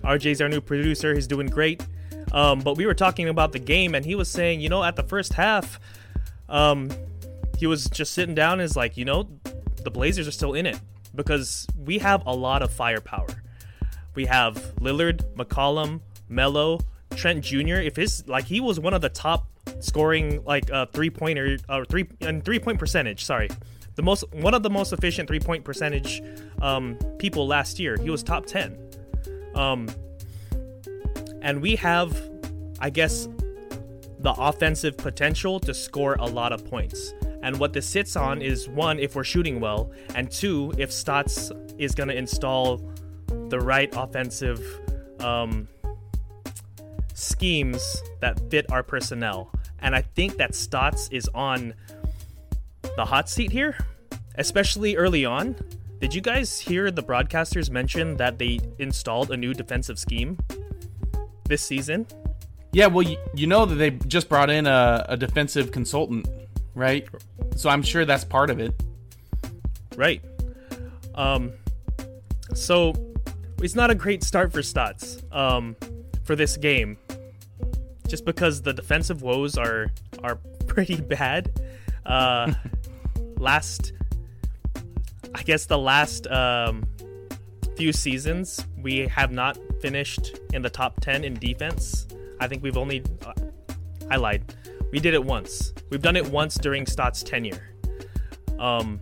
RJ's 0.07 0.41
our 0.41 0.49
new 0.49 0.61
producer. 0.61 1.13
He's 1.13 1.27
doing 1.27 1.47
great. 1.47 1.85
Um, 2.31 2.59
but 2.59 2.77
we 2.77 2.85
were 2.85 2.93
talking 2.93 3.29
about 3.29 3.51
the 3.51 3.59
game, 3.59 3.95
and 3.95 4.05
he 4.05 4.15
was 4.15 4.29
saying, 4.29 4.61
you 4.61 4.69
know, 4.69 4.83
at 4.83 4.95
the 4.95 5.03
first 5.03 5.33
half, 5.33 5.79
um, 6.49 6.89
he 7.57 7.67
was 7.67 7.89
just 7.89 8.13
sitting 8.13 8.35
down 8.35 8.53
and 8.53 8.61
is 8.63 8.75
like, 8.75 8.97
you 8.97 9.05
know, 9.05 9.29
the 9.83 9.91
Blazers 9.91 10.27
are 10.27 10.31
still 10.31 10.53
in 10.53 10.65
it 10.65 10.79
because 11.15 11.67
we 11.77 11.97
have 11.99 12.25
a 12.25 12.33
lot 12.33 12.61
of 12.61 12.71
firepower. 12.71 13.27
We 14.15 14.25
have 14.25 14.55
Lillard, 14.79 15.23
McCollum, 15.35 16.01
Melo, 16.29 16.79
Trent 17.15 17.43
Jr. 17.43 17.75
If 17.75 17.95
his 17.95 18.27
like 18.27 18.45
he 18.45 18.59
was 18.59 18.79
one 18.79 18.93
of 18.93 19.01
the 19.01 19.09
top 19.09 19.47
scoring 19.79 20.43
like 20.43 20.71
uh, 20.71 20.85
three 20.87 21.09
pointer 21.09 21.57
or 21.69 21.85
three 21.85 22.07
and 22.21 22.43
three 22.43 22.59
point 22.59 22.79
percentage. 22.79 23.23
Sorry, 23.25 23.49
the 23.95 24.01
most 24.01 24.23
one 24.33 24.53
of 24.53 24.63
the 24.63 24.69
most 24.69 24.93
efficient 24.93 25.27
three 25.27 25.39
point 25.39 25.63
percentage 25.63 26.21
um, 26.61 26.97
people 27.17 27.47
last 27.47 27.79
year. 27.79 27.97
He 27.97 28.09
was 28.09 28.23
top 28.23 28.45
ten. 28.45 28.86
Um, 29.57 29.89
and 31.41 31.61
we 31.61 31.75
have, 31.77 32.21
I 32.79 32.89
guess, 32.89 33.27
the 34.19 34.31
offensive 34.37 34.97
potential 34.97 35.59
to 35.61 35.73
score 35.73 36.15
a 36.19 36.25
lot 36.25 36.51
of 36.51 36.65
points. 36.69 37.13
And 37.41 37.59
what 37.59 37.73
this 37.73 37.87
sits 37.87 38.15
on 38.15 38.41
is 38.41 38.67
one, 38.67 38.99
if 38.99 39.15
we're 39.15 39.23
shooting 39.23 39.59
well, 39.59 39.91
and 40.15 40.29
two, 40.29 40.73
if 40.77 40.91
Stotts 40.91 41.51
is 41.77 41.93
going 41.95 42.09
to 42.09 42.17
install 42.17 42.81
the 43.49 43.59
right 43.59 43.89
offensive 43.95 44.61
um, 45.19 45.67
schemes 47.13 48.01
that 48.19 48.39
fit 48.49 48.71
our 48.71 48.83
personnel. 48.83 49.51
And 49.79 49.95
I 49.95 50.01
think 50.01 50.37
that 50.37 50.55
Stotts 50.55 51.09
is 51.09 51.29
on 51.33 51.73
the 52.95 53.05
hot 53.05 53.29
seat 53.29 53.51
here, 53.51 53.77
especially 54.35 54.95
early 54.95 55.25
on. 55.25 55.55
Did 55.99 56.13
you 56.13 56.21
guys 56.21 56.59
hear 56.59 56.91
the 56.91 57.01
broadcasters 57.01 57.71
mention 57.71 58.17
that 58.17 58.37
they 58.37 58.59
installed 58.77 59.31
a 59.31 59.37
new 59.37 59.53
defensive 59.53 59.97
scheme 59.97 60.37
this 61.45 61.63
season? 61.63 62.05
Yeah, 62.71 62.87
well, 62.87 63.01
you, 63.01 63.17
you 63.33 63.47
know 63.47 63.65
that 63.65 63.75
they 63.75 63.91
just 63.91 64.29
brought 64.29 64.51
in 64.51 64.67
a, 64.67 65.05
a 65.09 65.17
defensive 65.17 65.71
consultant, 65.71 66.27
right? 66.75 67.07
So 67.55 67.69
I'm 67.69 67.81
sure 67.81 68.05
that's 68.05 68.23
part 68.23 68.51
of 68.51 68.59
it. 68.59 68.79
Right. 69.95 70.21
Um, 71.15 71.53
so 72.53 72.93
it's 73.63 73.73
not 73.73 73.89
a 73.89 73.95
great 73.95 74.23
start 74.23 74.53
for 74.53 74.61
Stotts 74.61 75.23
um, 75.31 75.75
for 76.23 76.35
this 76.35 76.57
game, 76.57 76.97
just 78.07 78.23
because 78.23 78.61
the 78.61 78.73
defensive 78.73 79.23
woes 79.23 79.57
are 79.57 79.87
are 80.23 80.35
pretty 80.67 81.01
bad. 81.01 81.59
Uh, 82.05 82.53
last, 83.37 83.93
I 85.35 85.43
guess 85.43 85.65
the 85.65 85.77
last 85.77 86.27
um, 86.27 86.83
few 87.75 87.93
seasons 87.93 88.65
we 88.81 89.07
have 89.07 89.31
not 89.31 89.57
finished 89.81 90.39
in 90.53 90.61
the 90.61 90.69
top 90.69 90.99
ten 91.01 91.23
in 91.23 91.35
defense. 91.35 92.07
I 92.39 92.47
think 92.47 92.63
we've 92.63 92.77
only, 92.77 93.03
uh, 93.25 93.33
I 94.09 94.17
lied. 94.17 94.55
We 94.91 94.99
did 94.99 95.13
it 95.13 95.23
once. 95.23 95.73
We've 95.89 96.01
done 96.01 96.15
it 96.15 96.25
once 96.29 96.55
during 96.55 96.85
Stotts' 96.85 97.23
tenure. 97.23 97.75
Um, 98.59 98.99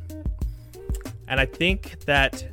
and 1.27 1.39
I 1.39 1.45
think 1.45 1.99
that 2.05 2.45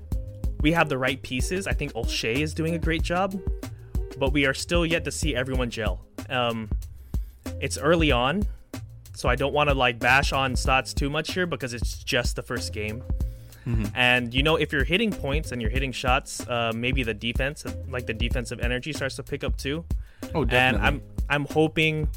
we 0.61 0.73
have 0.73 0.89
the 0.89 0.99
right 0.99 1.21
pieces. 1.23 1.67
I 1.67 1.73
think 1.73 1.93
Olshey 1.95 2.37
is 2.37 2.55
doing 2.55 2.75
a 2.75 2.79
great 2.79 3.03
job, 3.03 3.39
but 4.19 4.33
we 4.33 4.47
are 4.47 4.55
still 4.55 4.87
yet 4.87 5.05
to 5.05 5.11
see 5.11 5.35
everyone 5.35 5.71
gel. 5.71 6.05
Um, 6.29 6.71
it's 7.61 7.79
early 7.79 8.13
on, 8.13 8.45
so 9.15 9.29
I 9.29 9.35
don't 9.35 9.53
want 9.53 9.69
to 9.71 9.75
like 9.75 9.99
bash 9.99 10.33
on 10.33 10.55
Stotts 10.55 10.95
too 10.95 11.11
much 11.11 11.33
here 11.35 11.47
because 11.47 11.75
it's 11.75 12.03
just 12.03 12.37
the 12.37 12.43
first 12.43 12.73
game. 12.73 13.03
Mm-hmm. 13.67 13.85
And 13.95 14.35
you 14.35 14.43
know, 14.43 14.57
if 14.57 14.73
you're 14.73 14.85
hitting 14.85 15.11
points 15.11 15.53
and 15.53 15.61
you're 15.61 15.71
hitting 15.71 15.93
shots, 15.93 16.47
uh, 16.49 16.73
maybe 16.75 17.03
the 17.03 17.15
defense, 17.15 17.65
like 17.89 18.07
the 18.07 18.15
defensive 18.15 18.61
energy, 18.61 18.93
starts 18.93 19.17
to 19.17 19.23
pick 19.23 19.45
up 19.45 19.57
too. 19.57 19.85
Oh, 20.35 20.45
definitely. 20.45 20.57
And 20.59 20.77
I'm 20.79 21.03
I'm 21.29 21.47
hoping 21.47 22.09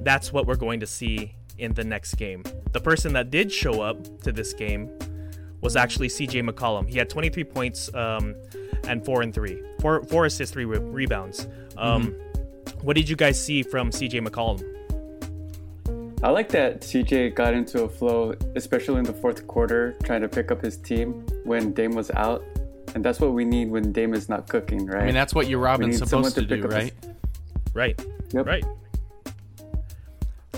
that's 0.00 0.32
what 0.32 0.46
we're 0.46 0.56
going 0.56 0.80
to 0.80 0.86
see 0.86 1.34
in 1.58 1.72
the 1.72 1.84
next 1.84 2.14
game. 2.14 2.42
The 2.72 2.80
person 2.80 3.12
that 3.12 3.30
did 3.30 3.52
show 3.52 3.80
up 3.80 4.22
to 4.22 4.32
this 4.32 4.52
game 4.52 4.90
was 5.60 5.76
actually 5.76 6.08
CJ 6.08 6.48
McCollum. 6.48 6.88
He 6.88 6.98
had 6.98 7.08
23 7.08 7.44
points 7.44 7.94
um, 7.94 8.34
and 8.86 9.04
four 9.04 9.22
and 9.22 9.32
three, 9.32 9.62
four 9.80 10.02
four 10.04 10.26
assists, 10.26 10.52
three 10.52 10.64
re- 10.64 10.78
rebounds. 10.78 11.46
Um, 11.76 12.08
mm-hmm. 12.08 12.86
What 12.86 12.96
did 12.96 13.08
you 13.08 13.16
guys 13.16 13.42
see 13.42 13.62
from 13.62 13.90
CJ 13.90 14.26
McCollum? 14.26 14.62
I 16.24 16.30
like 16.30 16.48
that 16.52 16.80
CJ 16.80 17.34
got 17.34 17.52
into 17.52 17.84
a 17.84 17.88
flow, 17.88 18.34
especially 18.56 18.96
in 18.96 19.04
the 19.04 19.12
fourth 19.12 19.46
quarter, 19.46 19.94
trying 20.04 20.22
to 20.22 20.28
pick 20.28 20.50
up 20.50 20.62
his 20.62 20.78
team 20.78 21.26
when 21.44 21.74
Dame 21.74 21.94
was 21.94 22.10
out. 22.12 22.42
And 22.94 23.04
that's 23.04 23.20
what 23.20 23.34
we 23.34 23.44
need 23.44 23.70
when 23.70 23.92
Dame 23.92 24.14
is 24.14 24.30
not 24.30 24.48
cooking, 24.48 24.86
right? 24.86 25.02
I 25.02 25.04
mean, 25.04 25.14
that's 25.14 25.34
what 25.34 25.48
your 25.48 25.58
Robin's 25.58 25.98
supposed 25.98 26.34
to, 26.36 26.46
to 26.46 26.56
do, 26.56 26.66
right? 26.66 26.94
His... 27.02 27.12
Right. 27.74 28.02
Yep. 28.30 28.46
Right. 28.46 28.64
Tim, 28.64 29.32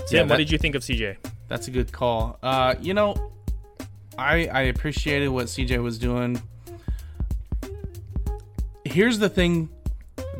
yeah, 0.09 0.23
that, 0.23 0.29
what 0.29 0.37
did 0.37 0.49
you 0.49 0.57
think 0.57 0.75
of 0.75 0.83
CJ? 0.83 1.17
That's 1.49 1.67
a 1.67 1.71
good 1.71 1.91
call. 1.91 2.39
Uh, 2.41 2.75
you 2.79 2.93
know, 2.93 3.33
I 4.17 4.47
I 4.47 4.61
appreciated 4.61 5.27
what 5.27 5.47
CJ 5.47 5.83
was 5.83 5.99
doing. 5.99 6.41
Here's 8.85 9.19
the 9.19 9.27
thing 9.27 9.67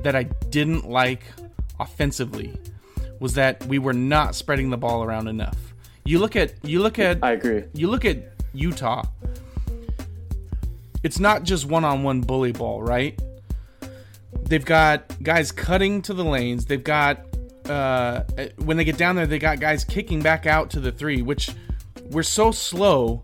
that 0.04 0.16
I 0.16 0.24
didn't 0.24 0.90
like 0.90 1.24
offensively 1.82 2.58
was 3.20 3.34
that 3.34 3.66
we 3.66 3.80
were 3.80 3.94
not 3.94 4.36
spreading 4.36 4.70
the 4.70 4.78
ball 4.78 5.04
around 5.04 5.28
enough. 5.28 5.74
You 6.06 6.20
look 6.20 6.36
at 6.36 6.54
you 6.64 6.82
look 6.82 7.00
at 7.00 7.20
I 7.24 7.32
agree. 7.32 7.64
You 7.74 7.90
look 7.90 8.06
at 8.06 8.18
Utah. 8.54 9.04
It's 11.04 11.20
not 11.20 11.44
just 11.44 11.66
one-on-one 11.66 12.22
bully 12.22 12.52
ball, 12.52 12.82
right? 12.82 13.20
They've 14.44 14.66
got 14.66 15.22
guys 15.22 15.52
cutting 15.52 16.02
to 16.04 16.14
the 16.14 16.24
lanes. 16.24 16.66
They've 16.66 16.84
got 16.84 17.26
uh, 17.70 18.24
when 18.58 18.78
they 18.78 18.84
get 18.84 18.98
down 18.98 19.16
there, 19.16 19.28
they 19.28 19.40
got 19.40 19.60
guys 19.60 19.84
kicking 19.84 20.22
back 20.22 20.46
out 20.46 20.70
to 20.72 20.80
the 20.80 20.92
three, 20.92 21.22
which 21.22 21.50
we're 22.10 22.24
so 22.24 22.52
slow 22.52 23.24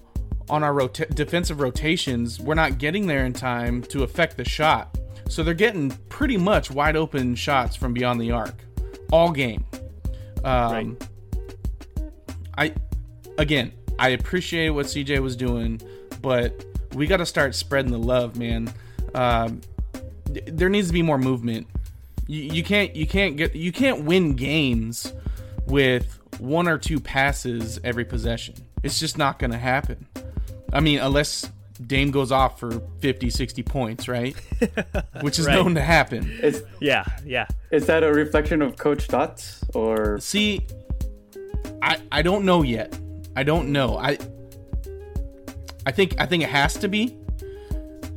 on 0.49 0.63
our 0.63 0.73
rota- 0.73 1.07
defensive 1.13 1.61
rotations. 1.61 2.39
We're 2.39 2.55
not 2.55 2.77
getting 2.77 3.07
there 3.07 3.25
in 3.25 3.33
time 3.33 3.81
to 3.83 4.03
affect 4.03 4.37
the 4.37 4.45
shot. 4.45 4.97
So 5.29 5.41
they're 5.41 5.53
getting 5.53 5.91
pretty 6.09 6.37
much 6.37 6.69
wide 6.69 6.97
open 6.97 7.35
shots 7.35 7.75
from 7.75 7.93
beyond 7.93 8.19
the 8.19 8.31
arc 8.31 8.55
all 9.11 9.31
game. 9.31 9.63
Um, 10.43 10.97
right. 10.97 11.09
I 12.57 12.73
again, 13.37 13.71
I 13.99 14.09
appreciate 14.09 14.69
what 14.69 14.87
CJ 14.87 15.19
was 15.19 15.35
doing, 15.35 15.81
but 16.21 16.65
we 16.93 17.07
got 17.07 17.17
to 17.17 17.25
start 17.25 17.55
spreading 17.55 17.91
the 17.91 17.99
love, 17.99 18.37
man. 18.37 18.73
Um, 19.15 19.61
there 20.25 20.69
needs 20.69 20.87
to 20.87 20.93
be 20.93 21.01
more 21.01 21.17
movement. 21.17 21.67
You, 22.27 22.41
you 22.41 22.63
can't 22.63 22.95
you 22.95 23.07
can't 23.07 23.37
get 23.37 23.55
you 23.55 23.71
can't 23.71 24.03
win 24.05 24.33
games 24.33 25.13
with 25.65 26.19
one 26.39 26.67
or 26.67 26.77
two 26.77 26.99
passes 26.99 27.79
every 27.83 28.05
possession. 28.05 28.55
It's 28.81 28.99
just 28.99 29.17
not 29.17 29.39
going 29.39 29.51
to 29.51 29.57
happen. 29.57 30.07
I 30.71 30.79
mean, 30.79 30.99
unless 30.99 31.49
Dame 31.81 32.11
goes 32.11 32.31
off 32.31 32.59
for 32.59 32.81
50, 32.99 33.29
60 33.29 33.63
points, 33.63 34.07
right? 34.07 34.35
Which 35.21 35.39
is 35.39 35.47
right. 35.47 35.55
known 35.55 35.75
to 35.75 35.81
happen. 35.81 36.29
Is, 36.41 36.63
yeah, 36.79 37.03
yeah. 37.25 37.47
Is 37.71 37.87
that 37.87 38.03
a 38.03 38.11
reflection 38.11 38.61
of 38.61 38.77
Coach 38.77 39.03
Stotts 39.03 39.63
or 39.73 40.19
See, 40.19 40.65
I 41.81 41.99
I 42.11 42.21
don't 42.21 42.45
know 42.45 42.61
yet. 42.61 42.97
I 43.35 43.43
don't 43.43 43.71
know. 43.71 43.97
I 43.97 44.17
I 45.85 45.91
think 45.91 46.19
I 46.19 46.25
think 46.25 46.43
it 46.43 46.49
has 46.49 46.75
to 46.75 46.87
be. 46.87 47.17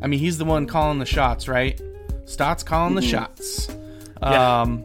I 0.03 0.07
mean, 0.07 0.21
he's 0.21 0.37
the 0.37 0.45
one 0.45 0.67
calling 0.67 0.99
the 0.99 1.07
shots, 1.07 1.49
right? 1.49 1.81
Stotts 2.27 2.63
calling 2.63 2.95
mm-hmm. 2.95 3.01
the 3.01 3.07
shots. 3.07 3.69
Yeah. 4.23 4.61
Um 4.61 4.85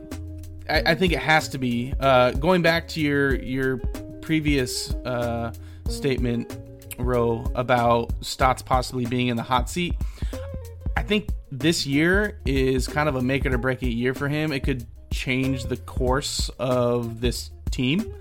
I, 0.69 0.91
I, 0.91 0.95
think 0.95 1.11
it 1.11 1.19
has 1.19 1.49
to 1.49 1.57
be. 1.57 1.93
Uh 1.99 2.31
going 2.31 2.61
back 2.61 2.87
to 2.89 3.01
your 3.01 3.35
your 3.35 3.77
previous 4.21 4.93
uh 5.05 5.51
statement 5.89 6.57
Ro 7.01 7.45
about 7.55 8.11
Stotts 8.21 8.61
possibly 8.61 9.05
being 9.05 9.27
in 9.27 9.37
the 9.37 9.43
hot 9.43 9.69
seat. 9.69 9.95
I 10.95 11.03
think 11.03 11.29
this 11.51 11.85
year 11.85 12.39
is 12.45 12.87
kind 12.87 13.09
of 13.09 13.15
a 13.15 13.21
make 13.21 13.45
it 13.45 13.53
or 13.53 13.57
break 13.57 13.83
it 13.83 13.89
year 13.89 14.13
for 14.13 14.27
him. 14.27 14.51
It 14.51 14.63
could 14.63 14.85
change 15.11 15.65
the 15.65 15.77
course 15.77 16.49
of 16.57 17.21
this 17.21 17.51
team 17.69 18.13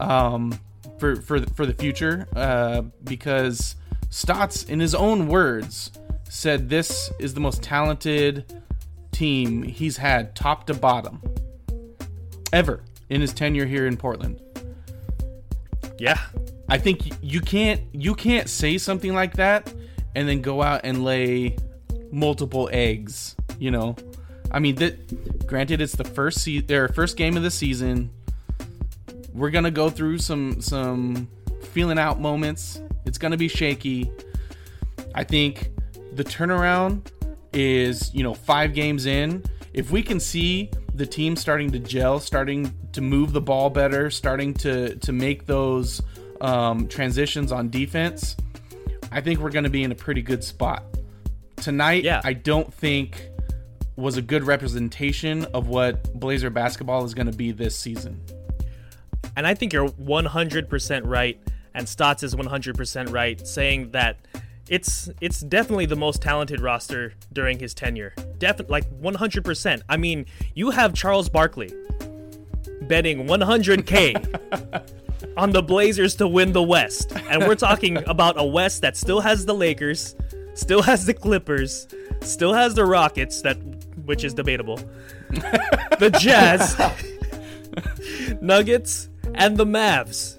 um, 0.00 0.58
for 0.98 1.16
for 1.16 1.40
for 1.54 1.66
the 1.66 1.74
future 1.74 2.28
uh, 2.36 2.82
because 3.04 3.76
Stotts, 4.10 4.64
in 4.64 4.80
his 4.80 4.94
own 4.94 5.28
words, 5.28 5.90
said 6.28 6.68
this 6.68 7.10
is 7.18 7.34
the 7.34 7.40
most 7.40 7.62
talented 7.62 8.62
team 9.12 9.62
he's 9.62 9.96
had, 9.96 10.34
top 10.36 10.66
to 10.66 10.74
bottom, 10.74 11.22
ever 12.52 12.82
in 13.08 13.20
his 13.20 13.32
tenure 13.32 13.66
here 13.66 13.86
in 13.86 13.96
Portland. 13.96 14.40
Yeah, 15.98 16.20
I 16.68 16.78
think 16.78 17.12
you 17.22 17.40
can't 17.40 17.80
you 17.92 18.14
can't 18.14 18.48
say 18.48 18.78
something 18.78 19.14
like 19.14 19.34
that 19.34 19.72
and 20.14 20.28
then 20.28 20.40
go 20.40 20.62
out 20.62 20.80
and 20.84 21.04
lay 21.04 21.56
multiple 22.10 22.68
eggs. 22.72 23.36
You 23.58 23.70
know, 23.70 23.96
I 24.50 24.58
mean 24.58 24.74
that. 24.76 25.46
Granted, 25.46 25.80
it's 25.80 25.94
the 25.94 26.04
first 26.04 26.42
se- 26.42 26.66
or 26.70 26.88
first 26.88 27.16
game 27.16 27.36
of 27.36 27.42
the 27.42 27.50
season. 27.50 28.10
We're 29.32 29.50
gonna 29.50 29.70
go 29.70 29.90
through 29.90 30.18
some 30.18 30.60
some 30.60 31.28
feeling 31.72 31.98
out 31.98 32.20
moments. 32.20 32.80
It's 33.04 33.18
gonna 33.18 33.36
be 33.36 33.48
shaky. 33.48 34.10
I 35.14 35.24
think 35.24 35.70
the 36.14 36.24
turnaround 36.24 37.12
is 37.52 38.12
you 38.14 38.22
know 38.22 38.34
five 38.34 38.74
games 38.74 39.06
in. 39.06 39.44
If 39.72 39.90
we 39.90 40.02
can 40.02 40.18
see 40.18 40.70
the 40.94 41.06
team 41.06 41.36
starting 41.36 41.70
to 41.72 41.78
gel, 41.78 42.18
starting 42.18 42.74
to 42.92 43.00
move 43.00 43.32
the 43.32 43.40
ball 43.40 43.70
better, 43.70 44.10
starting 44.10 44.52
to 44.54 44.96
to 44.96 45.12
make 45.12 45.46
those 45.46 46.02
um, 46.40 46.88
transitions 46.88 47.52
on 47.52 47.70
defense, 47.70 48.36
I 49.10 49.20
think 49.20 49.40
we're 49.40 49.50
going 49.50 49.64
to 49.64 49.70
be 49.70 49.82
in 49.84 49.92
a 49.92 49.96
pretty 49.96 50.22
good 50.22 50.42
spot. 50.42 50.84
Tonight, 51.56 52.04
Yeah. 52.04 52.20
I 52.24 52.32
don't 52.32 52.72
think 52.72 53.28
was 53.96 54.16
a 54.18 54.22
good 54.22 54.44
representation 54.44 55.44
of 55.46 55.68
what 55.68 56.12
Blazer 56.18 56.50
basketball 56.50 57.04
is 57.04 57.14
going 57.14 57.30
to 57.30 57.36
be 57.36 57.50
this 57.50 57.76
season. 57.78 58.20
And 59.36 59.46
I 59.46 59.54
think 59.54 59.72
you're 59.72 59.88
100% 59.88 61.02
right, 61.04 61.38
and 61.74 61.88
Stotts 61.88 62.22
is 62.22 62.34
100% 62.34 63.12
right, 63.12 63.46
saying 63.46 63.90
that 63.92 64.16
it's 64.68 65.08
it's 65.20 65.40
definitely 65.40 65.86
the 65.86 65.96
most 65.96 66.20
talented 66.20 66.60
roster 66.60 67.12
during 67.32 67.58
his 67.58 67.72
tenure. 67.72 68.12
Definitely, 68.38 68.72
like 68.72 69.00
100%. 69.00 69.82
I 69.88 69.96
mean, 69.96 70.26
you 70.54 70.70
have 70.70 70.92
Charles 70.92 71.28
Barkley 71.28 71.72
betting 72.82 73.26
100k 73.26 74.90
on 75.36 75.50
the 75.50 75.62
Blazers 75.62 76.14
to 76.16 76.28
win 76.28 76.52
the 76.52 76.62
West, 76.62 77.12
and 77.30 77.46
we're 77.46 77.54
talking 77.54 77.96
about 78.08 78.38
a 78.38 78.44
West 78.44 78.82
that 78.82 78.96
still 78.96 79.20
has 79.20 79.46
the 79.46 79.54
Lakers, 79.54 80.16
still 80.54 80.82
has 80.82 81.06
the 81.06 81.14
Clippers, 81.14 81.88
still 82.20 82.52
has 82.52 82.74
the 82.74 82.84
Rockets, 82.84 83.42
that 83.42 83.56
which 84.04 84.24
is 84.24 84.34
debatable, 84.34 84.76
the 85.30 86.16
Jazz, 86.20 86.76
Nuggets, 88.40 89.08
and 89.34 89.56
the 89.56 89.66
Mavs. 89.66 90.36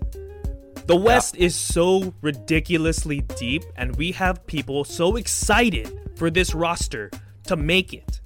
The 0.87 0.95
West 0.95 1.35
is 1.35 1.53
so 1.53 2.13
ridiculously 2.21 3.21
deep, 3.37 3.63
and 3.75 3.95
we 3.97 4.13
have 4.13 4.47
people 4.47 4.85
so 4.85 5.17
excited 5.17 5.91
for 6.15 6.29
this 6.29 6.55
roster 6.55 7.11
to 7.43 7.57
make 7.57 7.93
it 7.93 8.21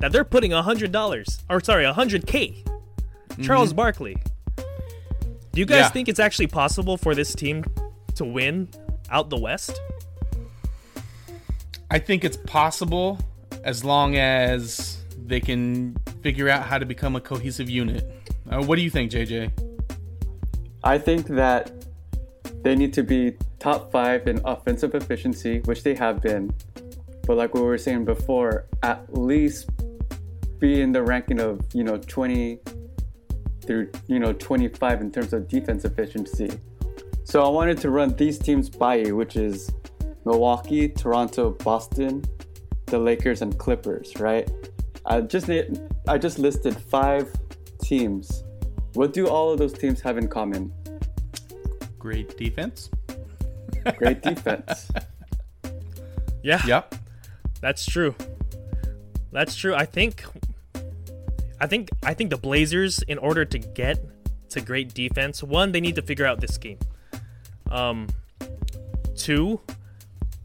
that 0.00 0.12
they're 0.12 0.24
putting 0.24 0.52
a 0.52 0.62
hundred 0.62 0.92
dollars, 0.92 1.40
or 1.48 1.60
sorry, 1.60 1.84
a 1.84 1.92
hundred 1.92 2.26
k. 2.26 2.64
Charles 3.42 3.70
mm-hmm. 3.70 3.76
Barkley. 3.76 4.16
Do 5.54 5.60
you 5.60 5.66
guys 5.66 5.82
Yeah. 5.82 5.88
think 5.90 6.08
it's 6.08 6.18
actually 6.18 6.48
possible 6.48 6.96
for 6.96 7.14
this 7.14 7.32
team 7.34 7.64
to 8.16 8.24
win 8.24 8.68
out 9.08 9.30
the 9.30 9.38
West? 9.38 9.80
I 11.90 11.98
think 12.00 12.24
it's 12.24 12.36
possible 12.36 13.20
as 13.62 13.84
long 13.84 14.16
as 14.16 14.98
they 15.26 15.40
can 15.40 15.96
figure 16.22 16.48
out 16.48 16.64
how 16.64 16.78
to 16.78 16.84
become 16.84 17.14
a 17.14 17.20
cohesive 17.20 17.70
unit. 17.70 18.04
Uh, 18.50 18.62
what 18.64 18.76
do 18.76 18.82
you 18.82 18.90
think, 18.90 19.12
JJ? 19.12 19.50
I 20.82 20.98
think 20.98 21.28
that 21.28 21.70
they 22.62 22.74
need 22.74 22.92
to 22.94 23.04
be 23.04 23.36
top 23.60 23.92
five 23.92 24.26
in 24.26 24.40
offensive 24.44 24.94
efficiency, 24.94 25.60
which 25.66 25.84
they 25.84 25.94
have 25.94 26.20
been. 26.20 26.52
But 27.26 27.36
like 27.36 27.54
what 27.54 27.62
we 27.62 27.68
were 27.68 27.78
saying 27.78 28.04
before, 28.06 28.66
at 28.82 29.16
least 29.16 29.70
be 30.58 30.80
in 30.80 30.92
the 30.92 31.02
ranking 31.02 31.38
of 31.40 31.60
you 31.72 31.84
know 31.84 31.96
20 31.98 32.58
through 33.64 33.90
you 34.06 34.18
know 34.18 34.32
25 34.32 35.00
in 35.00 35.10
terms 35.10 35.32
of 35.32 35.48
defense 35.48 35.84
efficiency. 35.84 36.50
So 37.24 37.42
I 37.42 37.48
wanted 37.48 37.78
to 37.78 37.90
run 37.90 38.14
these 38.16 38.38
teams 38.38 38.68
by 38.68 38.96
you, 38.96 39.16
which 39.16 39.36
is 39.36 39.70
Milwaukee, 40.24 40.88
Toronto, 40.88 41.50
Boston, 41.50 42.22
the 42.86 42.98
Lakers, 42.98 43.42
and 43.42 43.56
Clippers. 43.58 44.14
Right? 44.20 44.48
I 45.06 45.20
just 45.22 45.48
need, 45.48 45.80
I 46.08 46.18
just 46.18 46.38
listed 46.38 46.76
five 46.76 47.30
teams. 47.82 48.44
What 48.94 49.12
do 49.12 49.26
all 49.28 49.52
of 49.52 49.58
those 49.58 49.72
teams 49.72 50.00
have 50.02 50.16
in 50.18 50.28
common? 50.28 50.72
Great 51.98 52.36
defense. 52.38 52.90
Great 53.96 54.22
defense. 54.22 54.90
Yeah, 56.42 56.60
Yep. 56.66 56.94
that's 57.60 57.84
true. 57.86 58.14
That's 59.32 59.56
true. 59.56 59.74
I 59.74 59.84
think 59.84 60.24
I 61.60 61.66
think 61.66 61.90
I 62.02 62.14
think 62.14 62.30
the 62.30 62.36
Blazers 62.36 63.02
in 63.02 63.18
order 63.18 63.44
to 63.44 63.58
get 63.58 64.04
to 64.50 64.60
great 64.60 64.94
defense, 64.94 65.42
one, 65.42 65.72
they 65.72 65.80
need 65.80 65.96
to 65.96 66.02
figure 66.02 66.26
out 66.26 66.40
this 66.40 66.58
game. 66.58 66.78
Um 67.70 68.08
two, 69.16 69.60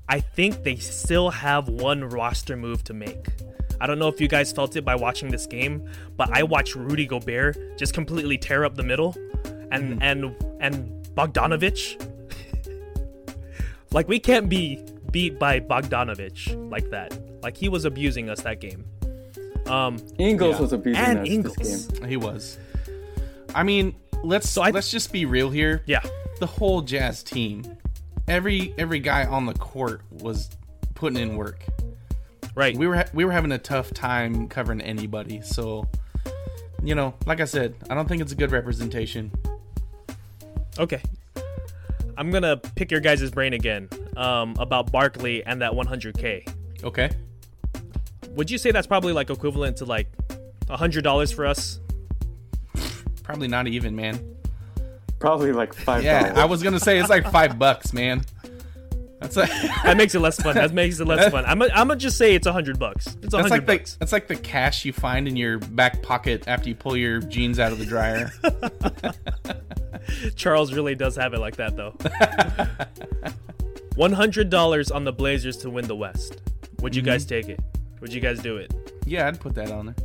I 0.07 0.19
think 0.19 0.63
they 0.63 0.75
still 0.77 1.29
have 1.29 1.67
one 1.67 2.03
roster 2.03 2.55
move 2.55 2.83
to 2.85 2.93
make. 2.93 3.27
I 3.81 3.87
don't 3.87 3.99
know 3.99 4.07
if 4.07 4.19
you 4.19 4.27
guys 4.27 4.51
felt 4.51 4.75
it 4.75 4.83
by 4.83 4.95
watching 4.95 5.29
this 5.29 5.45
game, 5.45 5.89
but 6.17 6.29
I 6.31 6.43
watched 6.43 6.75
Rudy 6.75 7.05
Gobert 7.05 7.77
just 7.77 7.93
completely 7.93 8.37
tear 8.37 8.65
up 8.65 8.75
the 8.75 8.83
middle 8.83 9.15
and 9.71 10.01
and 10.03 10.35
and 10.59 11.07
Bogdanovich 11.15 11.99
like 13.91 14.07
we 14.07 14.19
can't 14.19 14.49
be 14.49 14.83
beat 15.11 15.39
by 15.39 15.59
Bogdanovich 15.59 16.69
like 16.69 16.89
that. 16.89 17.17
Like 17.41 17.57
he 17.57 17.69
was 17.69 17.85
abusing 17.85 18.29
us 18.29 18.41
that 18.41 18.59
game. 18.59 18.85
Um, 19.69 19.97
Ingles 20.17 20.55
Yeah. 20.55 20.61
was 20.61 20.73
abusing 20.73 21.03
And 21.03 21.19
us 21.19 21.27
Ingles. 21.29 21.55
this 21.57 21.85
game. 21.87 22.09
He 22.09 22.17
was. 22.17 22.57
I 23.53 23.63
mean, 23.63 23.95
let's 24.23 24.49
So 24.49 24.61
I- 24.61 24.71
let's 24.71 24.89
just 24.91 25.11
be 25.11 25.25
real 25.25 25.49
here. 25.49 25.83
yeah, 25.85 26.01
The 26.39 26.45
whole 26.47 26.81
Jazz 26.81 27.21
team, 27.23 27.63
every 28.27 28.73
every 28.77 28.99
guy 28.99 29.25
on 29.25 29.45
the 29.45 29.53
court 29.53 30.01
was 30.11 30.49
putting 30.95 31.19
in 31.19 31.35
work. 31.35 31.63
right. 32.55 32.75
We 32.75 32.87
were 32.87 32.95
ha- 32.97 33.09
we 33.13 33.23
were 33.25 33.31
having 33.31 33.51
a 33.51 33.57
tough 33.57 33.93
time 33.93 34.47
covering 34.47 34.81
anybody. 34.81 35.41
So, 35.41 35.87
you 36.83 36.95
know, 36.95 37.13
like 37.25 37.39
I 37.41 37.45
said, 37.45 37.75
I 37.89 37.95
don't 37.95 38.07
think 38.07 38.21
it's 38.21 38.31
a 38.31 38.35
good 38.35 38.51
representation. 38.51 39.31
Okay. 40.77 41.01
I'm 42.17 42.31
gonna 42.31 42.57
pick 42.57 42.91
your 42.91 42.99
guys' 42.99 43.29
brain 43.31 43.53
again 43.53 43.87
um, 44.17 44.55
about 44.59 44.91
Barkley 44.91 45.43
and 45.45 45.61
that 45.61 45.73
100k. 45.73 46.45
Okay. 46.83 47.09
Would 48.39 48.49
you 48.49 48.57
say 48.57 48.71
that's 48.71 48.87
probably 48.87 49.11
like 49.11 49.29
equivalent 49.29 49.75
to 49.77 49.85
like 49.85 50.09
a 50.69 50.77
hundred 50.77 51.03
dollars 51.03 51.29
for 51.29 51.45
us? 51.45 51.81
Probably 53.21 53.49
not 53.49 53.67
even, 53.67 53.97
man. 53.97 54.17
Probably 55.19 55.51
like 55.51 55.73
five. 55.73 56.05
Yeah, 56.05 56.31
I 56.37 56.45
was 56.45 56.63
gonna 56.63 56.79
say 56.79 56.99
it's 56.99 57.09
like 57.09 57.29
five 57.29 57.59
bucks, 57.59 57.91
man. 57.91 58.23
That's 59.19 59.35
like 59.35 59.51
That 59.83 59.97
makes 59.97 60.15
it 60.15 60.21
less 60.21 60.41
fun. 60.41 60.55
That 60.55 60.73
makes 60.73 61.01
it 61.01 61.05
less 61.05 61.29
fun. 61.29 61.43
I'm 61.45 61.59
gonna 61.59 61.73
I'm 61.73 61.89
gonna 61.89 61.99
just 61.99 62.17
say 62.17 62.33
it's 62.33 62.47
a 62.47 62.53
hundred 62.53 62.79
bucks. 62.79 63.07
It's 63.07 63.15
that's 63.15 63.33
hundred 63.33 63.49
like 63.49 63.65
the 63.65 63.77
bucks. 63.77 63.97
that's 63.99 64.13
like 64.13 64.29
the 64.29 64.37
cash 64.37 64.85
you 64.85 64.93
find 64.93 65.27
in 65.27 65.35
your 65.35 65.59
back 65.59 66.01
pocket 66.01 66.47
after 66.47 66.69
you 66.69 66.75
pull 66.75 66.95
your 66.95 67.19
jeans 67.19 67.59
out 67.59 67.73
of 67.73 67.77
the 67.77 67.85
dryer. 67.85 68.31
Charles 70.37 70.71
really 70.71 70.95
does 70.95 71.17
have 71.17 71.33
it 71.33 71.39
like 71.39 71.57
that 71.57 71.75
though. 71.75 71.93
One 73.97 74.13
hundred 74.13 74.49
dollars 74.49 74.91
on 74.91 75.03
the 75.03 75.11
Blazers 75.11 75.57
to 75.57 75.69
win 75.69 75.89
the 75.89 75.95
West. 75.97 76.41
Would 76.79 76.95
you 76.95 77.01
guys 77.01 77.25
mm-hmm. 77.25 77.47
take 77.47 77.49
it? 77.49 77.78
Would 78.01 78.13
you 78.13 78.21
guys 78.21 78.39
do 78.39 78.57
it? 78.57 78.73
yeah, 79.05 79.27
I'd 79.27 79.39
put 79.39 79.55
that 79.55 79.71
on 79.71 79.87
there. 79.87 79.95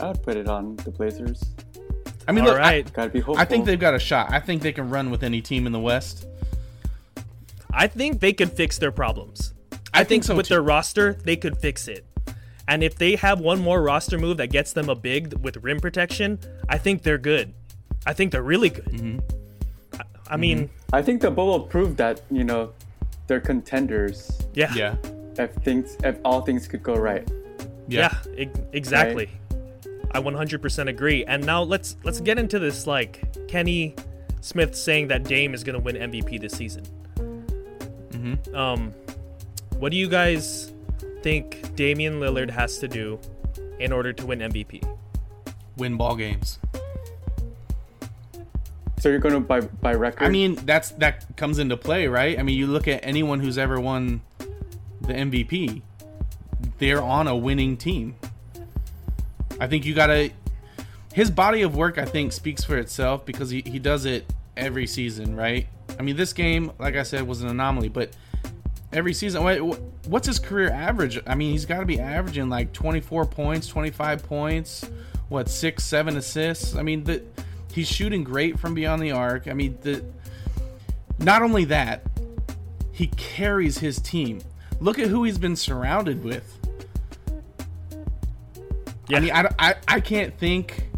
I 0.00 0.08
would 0.08 0.22
put 0.22 0.36
it 0.36 0.48
on 0.48 0.76
the 0.76 0.90
Blazers. 0.90 1.42
I 2.28 2.32
mean, 2.32 2.44
All 2.44 2.52
look, 2.52 2.60
I- 2.60 2.82
Gotta 2.82 3.10
be 3.10 3.20
hopeful. 3.20 3.40
I 3.40 3.44
think 3.44 3.64
they've 3.64 3.78
got 3.78 3.94
a 3.94 3.98
shot. 3.98 4.32
I 4.32 4.40
think 4.40 4.62
they 4.62 4.72
can 4.72 4.90
run 4.90 5.10
with 5.10 5.22
any 5.22 5.40
team 5.40 5.66
in 5.66 5.72
the 5.72 5.80
West. 5.80 6.26
I 7.72 7.86
think 7.86 8.20
they 8.20 8.32
could 8.32 8.52
fix 8.52 8.78
their 8.78 8.92
problems. 8.92 9.52
I, 9.92 10.00
I 10.00 10.04
think 10.04 10.24
so 10.24 10.34
with 10.34 10.46
too. 10.48 10.54
their 10.54 10.62
roster, 10.62 11.14
they 11.24 11.36
could 11.36 11.56
fix 11.58 11.88
it. 11.88 12.04
And 12.68 12.82
if 12.82 12.96
they 12.96 13.16
have 13.16 13.40
one 13.40 13.60
more 13.60 13.82
roster 13.82 14.18
move 14.18 14.38
that 14.38 14.48
gets 14.48 14.72
them 14.72 14.88
a 14.88 14.94
big 14.94 15.34
with 15.34 15.56
rim 15.58 15.78
protection, 15.78 16.38
I 16.68 16.78
think 16.78 17.02
they're 17.02 17.18
good. 17.18 17.54
I 18.06 18.12
think 18.12 18.32
they're 18.32 18.42
really 18.42 18.70
good. 18.70 18.86
Mm-hmm. 18.86 19.18
I, 20.00 20.34
I 20.34 20.36
mean, 20.36 20.70
I 20.92 21.02
think 21.02 21.20
the 21.20 21.30
bubble 21.30 21.60
proved 21.60 21.96
that 21.98 22.22
you 22.30 22.44
know 22.44 22.72
they're 23.28 23.40
contenders 23.40 24.30
yeah, 24.54 24.72
yeah, 24.74 24.96
if 25.38 25.52
things 25.56 25.96
if 26.04 26.18
all 26.24 26.40
things 26.40 26.66
could 26.68 26.82
go 26.82 26.94
right. 26.94 27.28
yeah, 27.88 28.14
e- 28.36 28.48
exactly. 28.72 29.30
I 30.12 30.20
100% 30.20 30.88
agree. 30.88 31.24
And 31.24 31.44
now 31.44 31.62
let's 31.62 31.96
let's 32.04 32.20
get 32.20 32.38
into 32.38 32.58
this 32.58 32.86
like 32.86 33.46
Kenny 33.48 33.94
Smith 34.40 34.74
saying 34.74 35.08
that 35.08 35.24
Dame 35.24 35.52
is 35.54 35.62
going 35.64 35.74
to 35.74 35.80
win 35.82 35.96
MVP 35.96 36.40
this 36.40 36.52
season. 36.52 36.84
Mhm. 38.10 38.54
Um, 38.54 38.92
what 39.78 39.90
do 39.92 39.98
you 39.98 40.08
guys 40.08 40.72
think 41.22 41.74
Damian 41.76 42.20
Lillard 42.20 42.50
has 42.50 42.78
to 42.78 42.88
do 42.88 43.18
in 43.78 43.92
order 43.92 44.12
to 44.12 44.26
win 44.26 44.38
MVP? 44.40 44.82
win 45.76 45.96
ball 45.98 46.16
games. 46.16 46.58
So 48.98 49.10
you're 49.10 49.18
gonna 49.18 49.40
by 49.40 49.60
by 49.60 49.92
record. 49.92 50.24
I 50.24 50.30
mean, 50.30 50.54
that's 50.64 50.90
that 50.92 51.36
comes 51.36 51.58
into 51.58 51.76
play, 51.76 52.06
right? 52.08 52.38
I 52.38 52.42
mean, 52.42 52.56
you 52.56 52.66
look 52.66 52.88
at 52.88 53.00
anyone 53.04 53.40
who's 53.40 53.58
ever 53.58 53.78
won 53.78 54.22
the 55.06 55.14
MVP, 55.14 55.82
they're 56.78 57.02
on 57.02 57.26
a 57.26 57.36
winning 57.36 57.76
team. 57.76 58.16
I 59.60 59.66
think 59.66 59.84
you 59.84 59.94
gotta. 59.94 60.30
His 61.12 61.30
body 61.30 61.62
of 61.62 61.74
work, 61.74 61.96
I 61.96 62.04
think, 62.04 62.32
speaks 62.32 62.62
for 62.62 62.76
itself 62.76 63.24
because 63.24 63.48
he, 63.48 63.62
he 63.64 63.78
does 63.78 64.04
it 64.04 64.30
every 64.56 64.86
season, 64.86 65.34
right? 65.34 65.66
I 65.98 66.02
mean, 66.02 66.16
this 66.16 66.34
game, 66.34 66.72
like 66.78 66.94
I 66.94 67.04
said, 67.04 67.26
was 67.26 67.40
an 67.40 67.48
anomaly, 67.48 67.88
but 67.88 68.10
every 68.92 69.14
season, 69.14 69.42
what, 69.42 69.80
what's 70.06 70.26
his 70.26 70.38
career 70.38 70.70
average? 70.70 71.18
I 71.26 71.34
mean, 71.34 71.52
he's 71.52 71.64
got 71.64 71.80
to 71.80 71.86
be 71.86 71.98
averaging 71.98 72.50
like 72.50 72.72
24 72.74 73.24
points, 73.26 73.66
25 73.66 74.24
points, 74.24 74.84
what, 75.28 75.48
six, 75.48 75.84
seven 75.84 76.16
assists? 76.16 76.76
I 76.76 76.82
mean, 76.82 77.04
the, 77.04 77.22
he's 77.72 77.88
shooting 77.88 78.22
great 78.22 78.58
from 78.58 78.74
beyond 78.74 79.02
the 79.02 79.12
arc. 79.12 79.48
I 79.48 79.54
mean, 79.54 79.78
the 79.82 80.04
not 81.18 81.42
only 81.42 81.64
that, 81.66 82.02
he 82.92 83.08
carries 83.08 83.78
his 83.78 84.00
team. 84.00 84.40
Look 84.80 84.98
at 84.98 85.08
who 85.08 85.24
he's 85.24 85.38
been 85.38 85.56
surrounded 85.56 86.22
with. 86.22 86.58
Yeah. 89.08 89.18
I 89.18 89.20
mean, 89.20 89.30
I, 89.32 89.48
I, 89.58 89.74
I 89.88 90.00
can't 90.00 90.36
think 90.36 90.88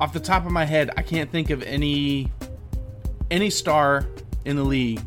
off 0.00 0.12
the 0.12 0.20
top 0.20 0.46
of 0.46 0.52
my 0.52 0.64
head. 0.64 0.90
I 0.96 1.02
can't 1.02 1.30
think 1.30 1.50
of 1.50 1.62
any 1.62 2.30
any 3.30 3.50
star 3.50 4.06
in 4.44 4.56
the 4.56 4.64
league 4.64 5.00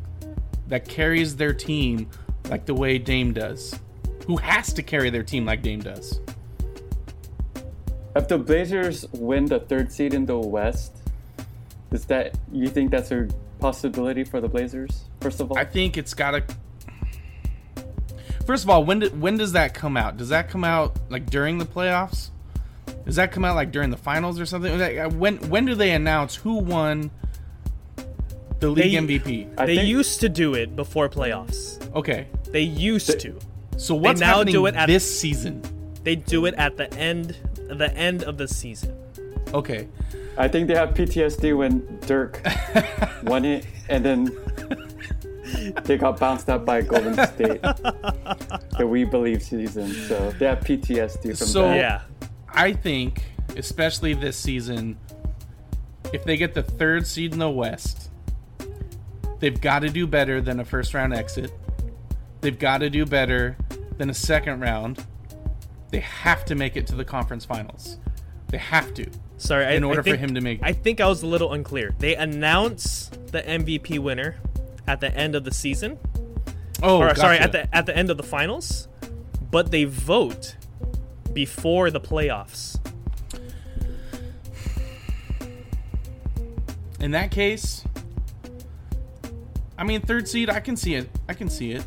that 0.68 0.88
carries 0.88 1.36
their 1.36 1.54
team 1.54 2.10
like 2.50 2.66
the 2.66 2.74
way 2.74 2.98
Dame 2.98 3.34
does. 3.34 3.80
Who 4.26 4.38
has 4.38 4.74
to 4.74 4.84
carry 4.84 5.10
their 5.10 5.24
team 5.24 5.46
like 5.46 5.62
Dame 5.62 5.82
does? 5.82 6.20
If 8.16 8.28
the 8.28 8.38
Blazers 8.38 9.06
win 9.12 9.46
the 9.46 9.60
third 9.60 9.92
seed 9.92 10.14
in 10.14 10.26
the 10.26 10.38
West, 10.38 10.96
is 11.92 12.06
that 12.06 12.38
you 12.52 12.68
think 12.68 12.90
that's 12.92 13.12
a 13.12 13.28
possibility 13.60 14.24
for 14.24 14.40
the 14.40 14.48
Blazers? 14.48 15.04
First 15.20 15.42
of 15.42 15.52
all, 15.52 15.58
I 15.58 15.66
think 15.66 15.98
it's 15.98 16.14
got 16.14 16.32
to. 16.32 16.44
First 18.46 18.64
of 18.64 18.70
all, 18.70 18.84
when 18.86 19.00
do, 19.00 19.10
when 19.10 19.38
does 19.38 19.54
that 19.54 19.74
come 19.74 19.98
out? 19.98 20.18
Does 20.18 20.30
that 20.30 20.50
come 20.50 20.64
out 20.64 20.98
like 21.10 21.26
during 21.30 21.58
the 21.58 21.66
playoffs? 21.66 22.30
Does 23.06 23.16
that 23.16 23.32
come 23.32 23.44
out 23.44 23.56
like 23.56 23.72
during 23.72 23.90
the 23.90 23.98
finals 23.98 24.40
or 24.40 24.46
something? 24.46 24.80
Uh, 24.82 25.10
When 25.10 25.38
when 25.50 25.66
do 25.66 25.74
they 25.76 25.92
announce 25.92 26.36
who 26.36 26.56
won 26.60 27.10
the 28.60 28.70
league 28.70 28.92
They- 29.08 29.18
MVP? 29.20 29.48
I 29.58 29.66
they 29.66 29.76
think- 29.78 29.88
used 29.90 30.20
to 30.22 30.30
do 30.30 30.54
it 30.54 30.76
before 30.76 31.10
playoffs. 31.10 31.80
Okay, 31.96 32.28
They 32.52 32.62
used 32.62 33.08
They- 33.10 33.18
to. 33.32 33.40
so 33.78 33.96
what's 33.96 34.20
now 34.22 34.38
happening 34.38 34.54
do 34.54 34.66
it 34.68 34.76
at- 34.76 34.88
this 34.88 35.20
season? 35.20 35.62
They 36.04 36.16
do 36.16 36.46
it 36.46 36.54
at 36.58 36.78
the 36.78 36.94
end 36.94 37.36
the 37.68 37.92
end 37.98 38.24
of 38.24 38.38
the 38.38 38.48
season. 38.48 38.94
Okay, 39.54 39.88
I 40.38 40.48
think 40.48 40.68
they 40.68 40.76
have 40.76 40.94
PTSD 40.94 41.54
when 41.54 41.82
Dirk 42.06 42.42
won 43.24 43.44
it, 43.44 43.66
and 43.90 44.06
then 44.06 44.32
they 45.84 45.98
got 45.98 46.20
bounced 46.20 46.50
out 46.50 46.66
by 46.66 46.82
Golden 46.82 47.14
State. 47.28 47.62
the 47.62 48.86
We 48.88 49.04
Believe 49.04 49.42
season, 49.44 49.92
so 50.08 50.32
they 50.40 50.46
have 50.46 50.60
PTSD 50.62 51.38
from 51.38 51.48
So- 51.48 51.62
that. 51.64 51.78
Yeah. 51.78 52.02
I 52.50 52.74
think 52.74 53.24
especially 53.58 54.14
this 54.14 54.38
season, 54.38 54.98
if 56.14 56.24
they 56.24 56.38
get 56.38 56.54
the 56.54 56.64
third 56.64 57.06
seed 57.06 57.34
in 57.34 57.40
the 57.40 57.50
West, 57.50 58.10
they've 59.40 59.60
got 59.60 59.80
to 59.80 59.90
do 59.90 60.08
better 60.08 60.40
than 60.42 60.60
a 60.60 60.66
first 60.66 60.94
round 60.94 61.14
exit. 61.14 61.52
They've 62.42 62.58
got 62.58 62.80
to 62.80 62.90
do 62.90 63.06
better 63.06 63.58
than 63.98 64.10
a 64.10 64.14
second 64.14 64.62
round. 64.62 65.04
They 65.92 66.00
have 66.00 66.46
to 66.46 66.56
make 66.56 66.76
it 66.78 66.88
to 66.88 66.96
the 66.96 67.06
conference 67.06 67.46
finals. 67.46 67.98
They 68.50 68.58
have 68.58 68.94
to. 68.96 69.08
Sorry, 69.38 69.76
In 69.76 69.84
I 69.84 69.88
order 69.88 70.02
for 70.04 70.12
think- 70.12 70.20
him 70.20 70.34
to 70.36 70.42
make- 70.42 70.60
I 70.64 70.72
think 70.74 71.02
I 71.02 71.08
was 71.08 71.24
a 71.24 71.28
little 71.28 71.52
unclear. 71.54 71.94
They 72.00 72.16
announce 72.16 73.10
the 73.32 73.42
MVP 73.48 74.00
winner 74.00 74.36
at 74.88 75.00
the 75.00 75.16
end 75.16 75.36
of 75.36 75.44
the 75.44 75.52
season. 75.52 75.98
Oh, 76.84 77.00
or 77.00 77.16
sorry, 77.16 77.38
at 77.38 77.52
the 77.52 77.74
at 77.76 77.86
the 77.86 77.96
end 77.96 78.10
of 78.10 78.18
the 78.18 78.24
finals, 78.24 78.88
but 79.52 79.72
they 79.72 79.86
vote 79.86 80.56
before 81.34 81.90
the 81.92 82.02
playoffs. 82.02 82.80
in 87.06 87.12
that 87.12 87.30
case, 87.30 87.84
I 89.78 89.84
mean, 89.84 90.02
third 90.02 90.28
seed, 90.28 90.50
I 90.50 90.60
can 90.60 90.76
see 90.76 90.96
it. 90.96 91.08
I 91.30 91.34
can 91.34 91.50
see 91.50 91.74
it. 91.74 91.86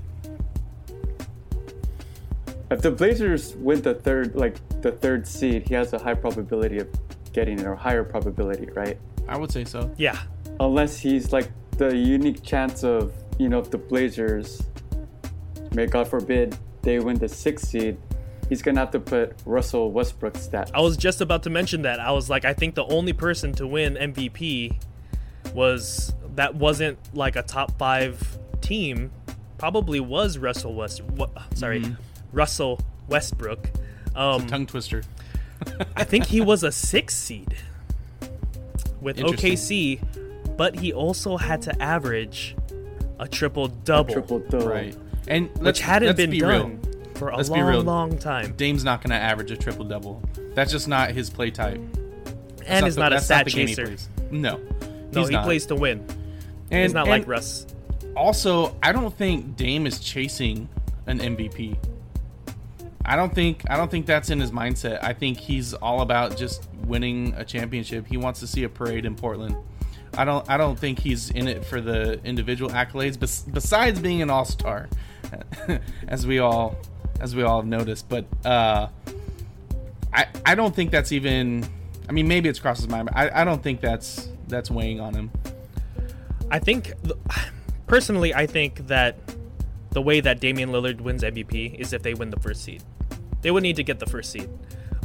If 2.71 2.83
the 2.83 2.93
Blazers 2.93 3.57
win 3.57 3.83
the 3.83 3.95
third, 3.95 4.37
like 4.37 4.57
the 4.81 4.93
third 4.93 5.27
seed, 5.27 5.67
he 5.67 5.75
has 5.75 5.93
a 5.93 5.99
high 5.99 6.15
probability 6.15 6.79
of 6.79 6.89
getting 7.33 7.59
it, 7.59 7.67
or 7.67 7.75
higher 7.75 8.05
probability, 8.05 8.71
right? 8.73 8.97
I 9.27 9.37
would 9.37 9.51
say 9.51 9.65
so. 9.65 9.93
Yeah. 9.97 10.19
Unless 10.61 11.01
he's 11.01 11.33
like 11.33 11.51
the 11.79 11.97
unique 11.97 12.43
chance 12.43 12.83
of, 12.85 13.13
you 13.39 13.49
know, 13.49 13.61
if 13.61 13.71
the 13.71 13.79
Blazers, 13.79 14.63
may 15.73 15.87
God 15.87 16.09
forbid, 16.09 16.57
they 16.83 16.99
win 16.99 17.17
the 17.17 17.29
sixth 17.29 17.69
seed, 17.69 17.97
he's 18.49 18.63
gonna 18.63 18.81
have 18.81 18.91
to 18.91 19.01
put 19.01 19.37
Russell 19.47 19.93
Westbrook 19.93 20.35
stats. 20.35 20.71
I 20.75 20.81
was 20.81 20.97
just 20.97 21.21
about 21.21 21.45
to 21.45 21.51
mention 21.51 21.83
that. 21.83 22.01
I 22.01 22.11
was 22.13 22.29
like, 22.29 22.45
I 22.45 22.53
think 22.53 22.75
the 22.75 22.85
only 22.87 23.13
person 23.13 23.53
to 23.55 23.67
win 23.67 23.95
MVP 23.95 24.77
was 25.55 26.13
that 26.35 26.55
wasn't 26.55 26.99
like 27.15 27.37
a 27.37 27.43
top 27.43 27.79
five 27.79 28.39
team. 28.61 29.11
Probably 29.57 30.01
was 30.01 30.39
Russell 30.39 30.75
West. 30.75 31.03
What, 31.03 31.31
sorry, 31.55 31.85
Russell 32.33 32.81
Westbrook. 33.09 33.71
Um, 34.15 34.47
Tongue 34.47 34.67
twister. 34.67 35.03
I 35.97 36.05
think 36.05 36.27
he 36.27 36.41
was 36.41 36.63
a 36.63 36.73
six 36.73 37.17
seed 37.17 37.57
with 39.01 39.19
OKC, 39.19 40.01
but 40.59 40.75
he 40.79 40.93
also 40.93 41.39
had 41.39 41.63
to 41.63 41.83
average 41.83 42.55
a 43.19 43.27
triple 43.27 43.69
double, 43.69 44.13
triple 44.13 44.41
double. 44.41 44.69
Right. 44.69 44.95
And 45.27 45.49
which 45.59 45.81
hadn't 45.81 46.17
been 46.17 46.31
be 46.31 46.41
done 46.41 46.81
real. 46.83 47.13
for 47.15 47.29
a 47.31 47.37
Let's 47.37 47.49
be 47.49 47.55
long, 47.61 47.69
real. 47.71 47.81
long 47.83 48.19
time. 48.19 48.53
Dame's 48.57 48.85
not 48.85 49.01
going 49.03 49.11
to 49.11 49.17
average 49.17 49.51
a 49.51 49.57
triple 49.57 49.85
double. 49.87 50.23
That's 50.55 50.71
just 50.73 50.89
not 50.89 51.13
his 51.13 51.31
play 51.31 51.51
type. 51.51 51.81
and 52.67 52.85
he's 52.85 52.97
the- 52.97 53.01
not 53.01 53.13
a 53.13 53.17
that's 53.17 53.25
stat 53.27 53.45
the 53.47 53.51
game 53.51 53.69
he 53.69 53.75
chaser. 53.75 53.87
plays. 53.87 54.09
No, 54.31 54.59
No, 55.13 55.21
he's 55.21 55.29
he 55.29 55.35
not. 55.35 55.45
plays 55.45 55.65
to 55.67 55.75
win. 55.75 56.05
And, 56.71 56.83
He's 56.83 56.93
not 56.93 57.09
and 57.09 57.11
like 57.11 57.27
Russ. 57.29 57.67
Also, 58.15 58.77
I 58.83 58.93
don't 58.93 59.17
think 59.17 59.57
Dame 59.57 59.87
is 59.87 60.01
chasing 60.01 60.69
an 61.07 61.19
MVP. 61.19 61.77
I 63.05 63.17
don't 63.17 63.35
think 63.35 63.63
I 63.71 63.77
don't 63.79 63.91
think 63.91 64.05
that's 64.05 64.29
in 64.29 64.39
his 64.39 64.51
mindset. 64.51 64.99
I 65.03 65.15
think 65.15 65.39
he's 65.39 65.73
all 65.73 66.03
about 66.03 66.37
just 66.37 66.69
winning 66.85 67.33
a 67.39 67.45
championship. 67.45 68.07
He 68.07 68.19
wants 68.19 68.41
to 68.41 68.47
see 68.47 68.65
a 68.65 68.69
parade 68.69 69.07
in 69.07 69.15
Portland. 69.15 69.57
I 70.17 70.25
don't 70.25 70.49
I 70.49 70.57
don't 70.57 70.79
think 70.79 70.99
he's 70.99 71.31
in 71.31 71.49
it 71.49 71.65
for 71.65 71.81
the 71.81 72.23
individual 72.25 72.71
accolades 72.71 73.19
bes- 73.19 73.43
besides 73.43 74.01
being 74.01 74.23
an 74.23 74.31
all-star 74.31 74.89
as 76.09 76.27
we 76.27 76.39
all 76.39 76.77
as 77.21 77.35
we 77.37 77.43
all 77.43 77.61
have 77.61 77.67
noticed, 77.69 78.09
but 78.09 78.25
uh 78.45 78.89
I 80.13 80.27
I 80.47 80.55
don't 80.55 80.75
think 80.75 80.91
that's 80.91 81.13
even 81.13 81.67
I 82.09 82.13
mean 82.13 82.27
maybe 82.29 82.49
it's 82.49 82.59
crossed 82.59 82.81
his 82.81 82.89
mind, 82.89 83.09
but 83.13 83.17
I, 83.17 83.43
I 83.43 83.45
don't 83.45 83.63
think 83.63 83.81
that's 83.81 84.29
that's 84.49 84.71
weighing 84.71 85.01
on 85.01 85.15
him. 85.15 85.31
I 86.51 86.59
think, 86.59 86.95
personally, 87.87 88.35
I 88.35 88.47
think 88.47 88.87
that 88.87 89.19
the 89.91 90.01
way 90.01 90.21
that 90.21 90.41
Damian 90.41 90.71
Lillard 90.71 91.01
wins 91.01 91.23
MVP 91.23 91.79
is 91.79 91.93
if 91.93 92.03
they 92.03 92.15
win 92.15 92.31
the 92.31 92.41
first 92.41 92.63
seed. 92.65 92.83
They 93.43 93.51
would 93.51 93.63
need 93.63 93.77
to 93.77 93.83
get 93.85 93.99
the 93.99 94.07
first 94.07 94.33
seed. 94.33 94.49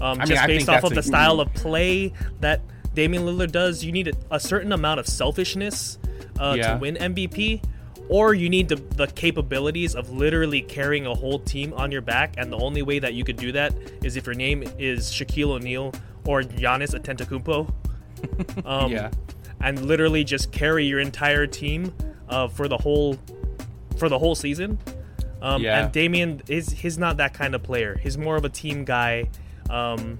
Um, 0.01 0.19
I 0.19 0.25
mean, 0.25 0.27
just 0.27 0.47
based 0.47 0.69
off 0.69 0.83
of 0.83 0.93
the 0.93 1.01
a- 1.01 1.03
style 1.03 1.39
of 1.39 1.53
play 1.53 2.13
that 2.39 2.61
Damian 2.93 3.23
Lillard 3.23 3.51
does, 3.51 3.83
you 3.83 3.91
need 3.91 4.07
a, 4.09 4.13
a 4.35 4.39
certain 4.39 4.71
amount 4.71 4.99
of 4.99 5.07
selfishness 5.07 5.97
uh, 6.39 6.55
Yeah. 6.57 6.73
to 6.73 6.79
win 6.79 6.95
MVP, 6.95 7.63
or 8.09 8.33
you 8.33 8.49
need 8.49 8.69
the, 8.69 8.75
the 8.75 9.07
capabilities 9.07 9.95
of 9.95 10.11
literally 10.11 10.61
carrying 10.61 11.05
a 11.07 11.13
whole 11.15 11.39
team 11.39 11.73
on 11.73 11.91
your 11.91 12.01
back. 12.01 12.35
And 12.37 12.51
the 12.51 12.57
only 12.57 12.81
way 12.81 12.99
that 12.99 13.13
you 13.13 13.23
could 13.23 13.37
do 13.37 13.51
that 13.53 13.73
is 14.03 14.15
if 14.17 14.25
your 14.25 14.35
name 14.35 14.63
is 14.77 15.09
Shaquille 15.11 15.49
O'Neal 15.51 15.93
or 16.25 16.41
Giannis 16.41 16.93
Antetokounmpo. 16.99 17.73
Um, 18.65 18.91
Yeah. 18.91 19.11
and 19.59 19.85
literally 19.85 20.23
just 20.23 20.51
carry 20.53 20.85
your 20.85 20.99
entire 21.01 21.45
team 21.45 21.93
uh, 22.29 22.47
for 22.47 22.67
the 22.69 22.77
whole 22.77 23.17
for 23.97 24.07
the 24.07 24.17
whole 24.17 24.33
season. 24.35 24.77
Um, 25.41 25.61
Yeah. 25.61 25.83
And 25.83 25.91
Damian 25.91 26.41
is 26.47 26.69
he's 26.69 26.97
not 26.97 27.17
that 27.17 27.33
kind 27.33 27.53
of 27.53 27.63
player. 27.63 27.99
He's 28.01 28.17
more 28.17 28.37
of 28.37 28.45
a 28.45 28.49
team 28.49 28.85
guy. 28.85 29.29
Um, 29.69 30.19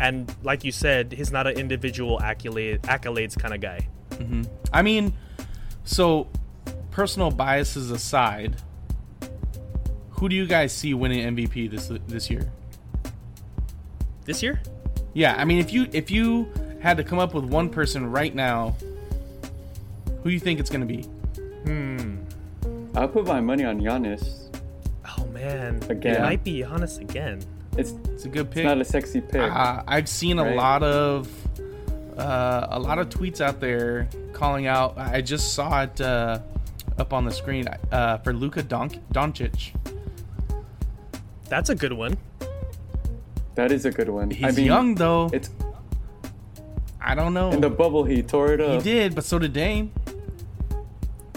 and 0.00 0.32
like 0.42 0.64
you 0.64 0.72
said, 0.72 1.12
he's 1.12 1.32
not 1.32 1.46
an 1.46 1.56
individual 1.58 2.20
accolade 2.20 2.82
accolades 2.82 3.38
kind 3.38 3.54
of 3.54 3.60
guy. 3.60 3.88
I 4.72 4.82
mean, 4.82 5.12
so 5.84 6.28
personal 6.90 7.30
biases 7.30 7.90
aside, 7.90 8.56
who 10.10 10.28
do 10.28 10.34
you 10.36 10.46
guys 10.46 10.72
see 10.72 10.94
winning 10.94 11.36
MVP 11.36 11.70
this 11.70 11.90
this 12.08 12.30
year? 12.30 12.50
This 14.24 14.42
year, 14.42 14.60
Yeah, 15.14 15.36
I 15.36 15.44
mean, 15.44 15.58
if 15.58 15.72
you 15.72 15.86
if 15.92 16.10
you 16.10 16.48
had 16.80 16.96
to 16.96 17.04
come 17.04 17.18
up 17.18 17.32
with 17.34 17.44
one 17.44 17.68
person 17.68 18.10
right 18.10 18.34
now, 18.34 18.74
who 20.22 20.24
do 20.24 20.30
you 20.30 20.40
think 20.40 20.58
it's 20.58 20.70
going 20.70 20.80
to 20.80 20.86
be? 20.86 21.02
Hmm. 21.64 22.16
I'll 22.96 23.08
put 23.08 23.26
my 23.26 23.40
money 23.40 23.64
on 23.64 23.80
Giannis. 23.80 24.48
oh 25.18 25.26
man, 25.26 25.82
Again. 25.88 26.16
it 26.16 26.20
might 26.22 26.42
be 26.42 26.62
Giannis 26.62 26.98
again. 27.00 27.40
It's, 27.78 27.92
It's 28.12 28.24
a 28.24 28.28
good 28.28 28.46
it's 28.46 28.54
pick. 28.54 28.64
not 28.64 28.80
a 28.80 28.84
sexy 28.84 29.20
pick. 29.20 29.40
Uh, 29.50 29.82
I've 29.86 30.08
seen 30.08 30.38
a 30.38 30.54
lot 30.54 30.82
of 30.82 31.28
uh, 32.18 32.66
a 32.70 32.78
lot 32.80 32.98
of 32.98 33.08
tweets 33.10 33.40
out 33.40 33.60
there 33.60 34.08
calling 34.32 34.66
out. 34.66 34.96
I 34.96 35.20
just 35.20 35.52
saw 35.54 35.82
it 35.82 36.00
uh, 36.00 36.40
up 36.98 37.12
on 37.12 37.24
the 37.26 37.30
screen 37.32 37.66
uh, 37.92 38.18
for 38.18 38.32
Luka 38.32 38.62
Don- 38.62 38.88
Doncic. 39.12 39.72
That's 41.48 41.68
a 41.68 41.74
good 41.74 41.92
one. 41.92 42.16
that 43.54 43.70
is 43.70 43.84
a 43.84 43.90
good 43.90 44.08
one. 44.08 44.30
He's 44.30 44.44
I 44.44 44.50
mean, 44.52 44.66
young 44.66 44.94
though. 44.94 45.28
It's 45.32 45.50
I 47.00 47.14
don't 47.14 47.34
know. 47.34 47.50
in 47.50 47.60
the 47.60 47.70
bubble. 47.70 48.04
He 48.04 48.22
tore 48.22 48.52
it 48.54 48.60
up. 48.60 48.82
he 48.82 48.90
did, 48.90 49.14
but 49.14 49.24
so 49.24 49.38
did 49.38 49.52
Dame. 49.52 49.92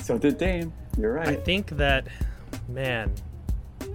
So 0.02 0.18
did 0.18 0.38
Dame. 0.38 0.74
You're 0.98 1.14
right. 1.14 1.28
I 1.28 1.36
think 1.36 1.72
that 1.78 2.08
man, 2.68 3.14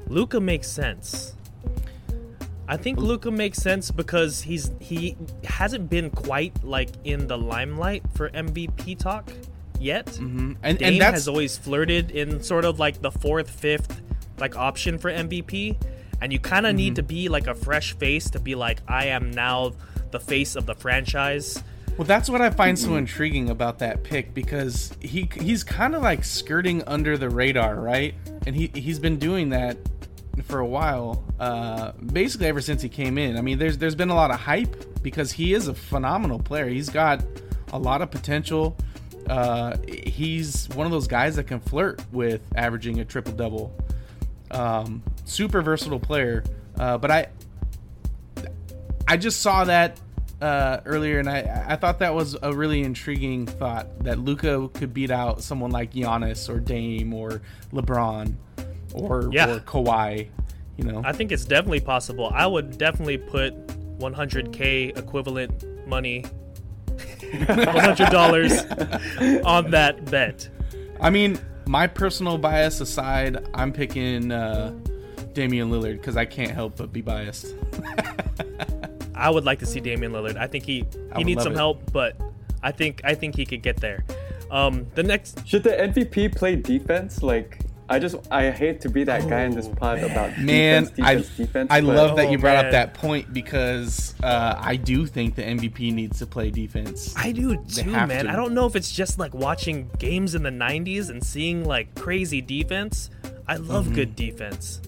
Luka 0.07 0.39
makes 0.41 0.69
sense. 0.69 1.34
I 2.67 2.77
think 2.77 2.99
Luka 2.99 3.31
makes 3.31 3.59
sense 3.59 3.91
because 3.91 4.43
he's 4.43 4.71
he 4.81 5.17
hasn't 5.45 5.91
been 5.91 6.11
quite 6.11 6.65
like 6.65 6.91
in 7.05 7.27
the 7.27 7.37
limelight 7.37 8.03
for 8.15 8.31
MVP 8.31 8.99
talk 8.99 9.31
yet. 9.79 10.07
Mm-hmm. 10.07 10.53
And 10.63 10.79
Dame 10.79 10.93
and 10.95 11.01
that's 11.01 11.15
has 11.15 11.29
always 11.29 11.59
flirted 11.59 12.11
in 12.11 12.43
sort 12.43 12.65
of 12.65 12.79
like 12.79 13.03
the 13.03 13.11
fourth, 13.11 13.51
fifth 13.51 14.01
like 14.39 14.57
option 14.57 14.99
for 14.99 15.11
MVP, 15.11 15.77
and 16.21 16.33
you 16.33 16.39
kind 16.39 16.67
of 16.67 16.75
need 16.75 16.97
to 16.97 17.03
be 17.03 17.29
like 17.29 17.47
a 17.47 17.55
fresh 17.55 17.95
face 17.97 18.31
to 18.31 18.41
be 18.41 18.55
like, 18.55 18.81
I 18.89 19.07
am 19.07 19.31
now 19.31 19.73
the 20.11 20.21
face 20.21 20.57
of 20.57 20.67
the 20.67 20.75
franchise. 20.75 21.63
Well, 21.97 22.07
that's 22.07 22.29
what 22.29 22.41
I 22.41 22.51
find 22.51 22.77
so 22.77 22.97
intriguing 22.97 23.51
about 23.51 23.79
that 23.79 24.03
pick 24.03 24.35
because 24.35 24.93
he 25.01 25.31
he's 25.41 25.63
kind 25.63 25.95
of 25.95 26.03
like 26.03 26.25
skirting 26.25 26.83
under 26.85 27.17
the 27.17 27.29
radar, 27.29 27.77
right? 27.77 28.15
And 28.47 28.57
he 28.57 28.71
he's 28.75 28.99
been 28.99 29.19
doing 29.19 29.51
that 29.51 29.77
for 30.43 30.59
a 30.59 30.67
while, 30.67 31.25
uh, 31.39 31.93
basically 31.93 32.47
ever 32.47 32.61
since 32.61 32.83
he 32.83 32.89
came 32.89 33.19
in. 33.19 33.37
I 33.37 33.41
mean, 33.41 33.59
there's 33.59 33.79
there's 33.79 33.95
been 33.95 34.11
a 34.11 34.15
lot 34.15 34.31
of 34.31 34.41
hype 34.41 35.03
because 35.03 35.33
he 35.33 35.55
is 35.55 35.69
a 35.69 35.75
phenomenal 35.75 36.39
player. 36.39 36.69
He's 36.69 36.89
got 36.89 37.23
a 37.73 37.79
lot 37.79 38.03
of 38.03 38.11
potential. 38.11 38.77
Uh, 39.29 39.77
he's 39.87 40.69
one 40.71 40.87
of 40.87 40.93
those 40.93 41.07
guys 41.07 41.37
that 41.37 41.45
can 41.45 41.61
flirt 41.61 42.03
with 42.13 42.43
averaging 42.57 43.01
a 43.01 43.05
triple 43.05 43.33
double. 43.33 43.75
Um, 44.51 45.03
super 45.25 45.63
versatile 45.63 45.99
player, 45.99 46.45
uh, 46.79 46.99
but 46.99 47.11
I 47.11 47.27
I 49.09 49.17
just 49.17 49.41
saw 49.41 49.65
that 49.65 50.01
uh, 50.41 50.81
earlier, 50.85 51.19
and 51.19 51.29
I 51.29 51.65
I 51.69 51.77
thought 51.77 52.01
that 52.01 52.15
was 52.15 52.37
a 52.43 52.53
really 52.53 52.83
intriguing 52.83 53.47
thought 53.47 54.05
that 54.05 54.19
Luka 54.19 54.69
could 54.75 54.93
beat 54.93 55.11
out 55.11 55.43
someone 55.43 55.71
like 55.71 55.93
Giannis 55.93 56.49
or 56.49 56.61
Dame 56.61 57.15
or 57.15 57.41
LeBron 57.73 58.35
or 58.95 59.29
Yeah. 59.33 59.51
or 59.51 59.61
Kawhi. 59.61 60.29
You 60.77 60.85
know, 60.85 61.03
I 61.05 61.13
think 61.13 61.31
it's 61.31 61.45
definitely 61.45 61.81
possible. 61.81 62.31
I 62.35 62.47
would 62.47 62.79
definitely 62.79 63.19
put 63.19 63.55
100k 63.99 64.97
equivalent 64.99 65.87
money, 65.87 66.25
$100 67.21 69.45
on 69.45 69.71
that 69.71 70.05
bet. 70.11 70.49
I 71.01 71.11
mean, 71.11 71.39
my 71.67 71.87
personal 71.87 72.39
bias 72.39 72.81
aside, 72.81 73.47
I'm 73.55 73.73
picking 73.73 74.33
uh, 74.33 74.73
Damian 75.33 75.71
Lillard 75.71 75.99
because 75.99 76.17
I 76.17 76.25
can't 76.25 76.51
help 76.51 76.77
but 76.77 76.93
be 76.93 77.01
biased. 77.03 77.55
I 79.15 79.31
would 79.31 79.45
like 79.45 79.61
to 79.61 79.67
see 79.67 79.79
Damian 79.81 80.11
Lillard. 80.13 80.37
I 80.37 80.47
think 80.49 80.65
he 80.65 80.85
he 81.17 81.23
needs 81.25 81.43
some 81.43 81.53
it. 81.53 81.57
help, 81.57 81.93
but 81.93 82.17
I 82.63 82.73
think 82.73 83.01
I 83.05 83.15
think 83.15 83.37
he 83.37 83.47
could 83.47 83.63
get 83.63 83.77
there. 83.77 84.05
Um, 84.51 84.87
the 84.95 85.03
next 85.03 85.47
Should 85.47 85.63
the 85.63 85.71
MVP 85.71 86.35
play 86.37 86.57
defense? 86.57 87.23
Like, 87.23 87.59
I 87.95 87.99
just 88.01 88.17
I 88.31 88.51
hate 88.51 88.81
to 88.83 88.89
be 88.89 89.05
that 89.05 89.29
guy 89.29 89.43
in 89.43 89.55
this 89.55 89.67
Oh, 89.67 89.75
pod 89.75 90.01
man. 90.01 90.11
about 90.11 90.39
Man, 90.39 90.83
defense, 90.85 90.91
defense, 90.97 91.07
I 91.39 91.43
defense. 91.43 91.71
I 91.71 91.81
but 91.81 91.95
love 91.95 92.17
that 92.17 92.27
Oh, 92.27 92.31
you 92.31 92.39
brought 92.39 92.57
man. 92.57 92.67
up 92.67 92.73
that 92.73 92.95
point 92.95 93.33
because 93.33 94.15
uh, 94.23 94.55
I 94.59 94.77
do 94.77 95.07
think 95.07 95.35
the 95.37 95.43
MVP 95.43 95.93
needs 95.93 96.19
to 96.19 96.27
play 96.27 96.51
defense. 96.51 97.15
I 97.17 97.33
do 97.33 97.57
too, 97.67 97.91
man. 97.91 98.25
to. 98.27 98.31
I 98.33 98.37
don't 98.37 98.53
know 98.55 98.67
if 98.67 98.75
it's 98.77 98.91
just 98.91 99.19
like 99.19 99.33
watching 99.35 99.91
games 99.99 100.35
in 100.35 100.43
the 100.43 100.51
90s 100.51 101.09
and 101.11 101.23
seeing 101.23 101.65
like 101.65 101.95
crazy 101.95 102.41
defense. 102.41 103.11
I 103.47 103.57
love 103.57 103.85
Mm-hmm. 103.87 103.95
good 103.95 104.17
defense. 104.17 104.81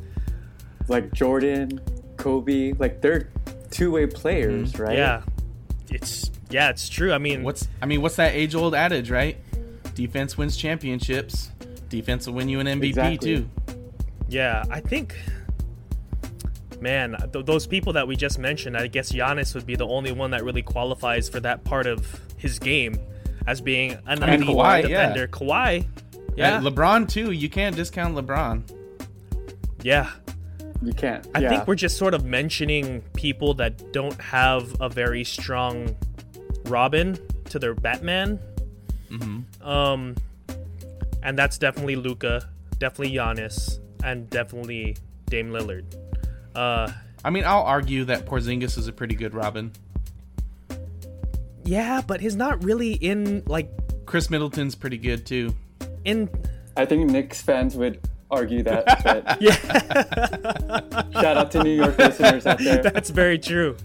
like 0.89 1.13
Jordan, 1.13 1.81
Kobe, 2.17 2.73
like 2.79 3.01
they're 3.03 3.29
two-way 3.71 4.07
players, 4.07 4.73
Mm-hmm. 4.73 4.83
right? 4.83 4.97
Yeah. 4.99 5.23
It's 5.91 6.31
yeah, 6.51 6.71
it's 6.71 6.89
true. 6.89 7.13
I 7.13 7.19
mean, 7.19 7.43
What's 7.45 7.69
I 7.81 7.87
mean, 7.87 8.03
what's 8.03 8.17
that 8.17 8.35
age 8.35 8.55
old 8.55 8.75
adage, 8.75 9.11
right? 9.11 9.37
Defense 9.95 10.37
wins 10.37 10.57
championships. 10.57 11.51
Defense 11.89 12.27
will 12.27 12.35
win 12.35 12.49
you 12.49 12.61
an 12.61 12.67
MVP 12.67 12.85
Exactly. 12.89 13.19
too. 13.19 13.51
Yeah, 14.29 14.65
I 14.71 14.81
think, 14.81 15.15
man, 16.81 17.17
th- 17.33 17.45
those 17.47 17.67
people 17.67 17.93
that 17.95 18.07
we 18.09 18.17
just 18.17 18.39
mentioned, 18.39 18.77
I 18.77 18.87
guess 18.89 19.13
Giannis 19.13 19.55
would 19.55 19.67
be 19.67 19.77
the 19.77 19.87
only 19.87 20.13
one 20.13 20.31
that 20.33 20.45
really 20.45 20.63
qualifies 20.63 21.29
for 21.29 21.41
that 21.41 21.65
part 21.65 21.87
of 21.87 22.21
his 22.37 22.59
game 22.59 22.99
as 23.47 23.61
being 23.61 23.93
an 24.07 24.23
And 24.23 24.43
elite 24.43 24.49
Kawhi, 24.57 24.83
defender. 24.83 25.29
Kawhi, 25.29 25.87
yeah, 26.37 26.57
Uh, 26.57 26.61
LeBron 26.63 27.09
too. 27.09 27.31
You 27.31 27.49
can't 27.49 27.75
discount 27.77 28.15
LeBron. 28.17 28.63
yeah. 29.83 30.11
You 30.83 30.93
can't. 30.93 31.27
I 31.35 31.39
yeah. 31.39 31.49
think 31.49 31.67
we're 31.67 31.75
just 31.75 31.97
sort 31.97 32.13
of 32.13 32.25
mentioning 32.27 33.01
people 33.15 33.55
that 33.55 33.93
don't 33.95 34.21
have 34.21 34.77
a 34.81 34.91
very 34.91 35.25
strong 35.25 35.97
Robin 36.67 37.17
to 37.47 37.59
their 37.59 37.73
Batman. 37.75 38.39
Mm-hmm. 39.11 39.67
Um, 39.67 40.17
and 41.27 41.37
that's 41.37 41.59
definitely 41.59 41.97
Luka, 41.97 42.49
definitely 42.79 43.15
Giannis, 43.17 43.81
and 44.05 44.31
definitely 44.31 44.97
Dame 45.27 45.51
Lillard. 45.51 45.85
Uh, 46.55 46.91
I 47.25 47.31
mean, 47.31 47.45
I'll 47.45 47.65
argue 47.65 48.05
that 48.05 48.27
Porzingis 48.27 48.79
is 48.79 48.87
a 48.87 48.93
pretty 48.93 49.17
good 49.17 49.35
Robin. 49.35 49.73
Yeah, 51.65 52.01
but 52.07 52.21
he's 52.21 52.37
not 52.37 52.63
really 52.63 52.93
in 52.93 53.43
like 53.47 53.69
Khris 54.07 54.31
Middleton's 54.31 54.77
pretty 54.77 54.99
good 54.99 55.27
too. 55.27 55.53
in. 56.05 56.31
I 56.77 56.87
think 56.87 57.11
Knicks 57.11 57.43
fans 57.43 57.75
would 57.75 58.01
argue 58.31 58.63
that. 58.63 58.85
But 59.03 59.43
Yeah, 59.43 61.11
shout 61.21 61.37
out 61.37 61.51
to 61.51 61.65
New 61.65 61.73
York 61.73 61.99
listeners 61.99 62.47
out 62.47 62.59
there. 62.59 62.83
that's 62.83 63.11
very 63.11 63.41
true. 63.41 63.77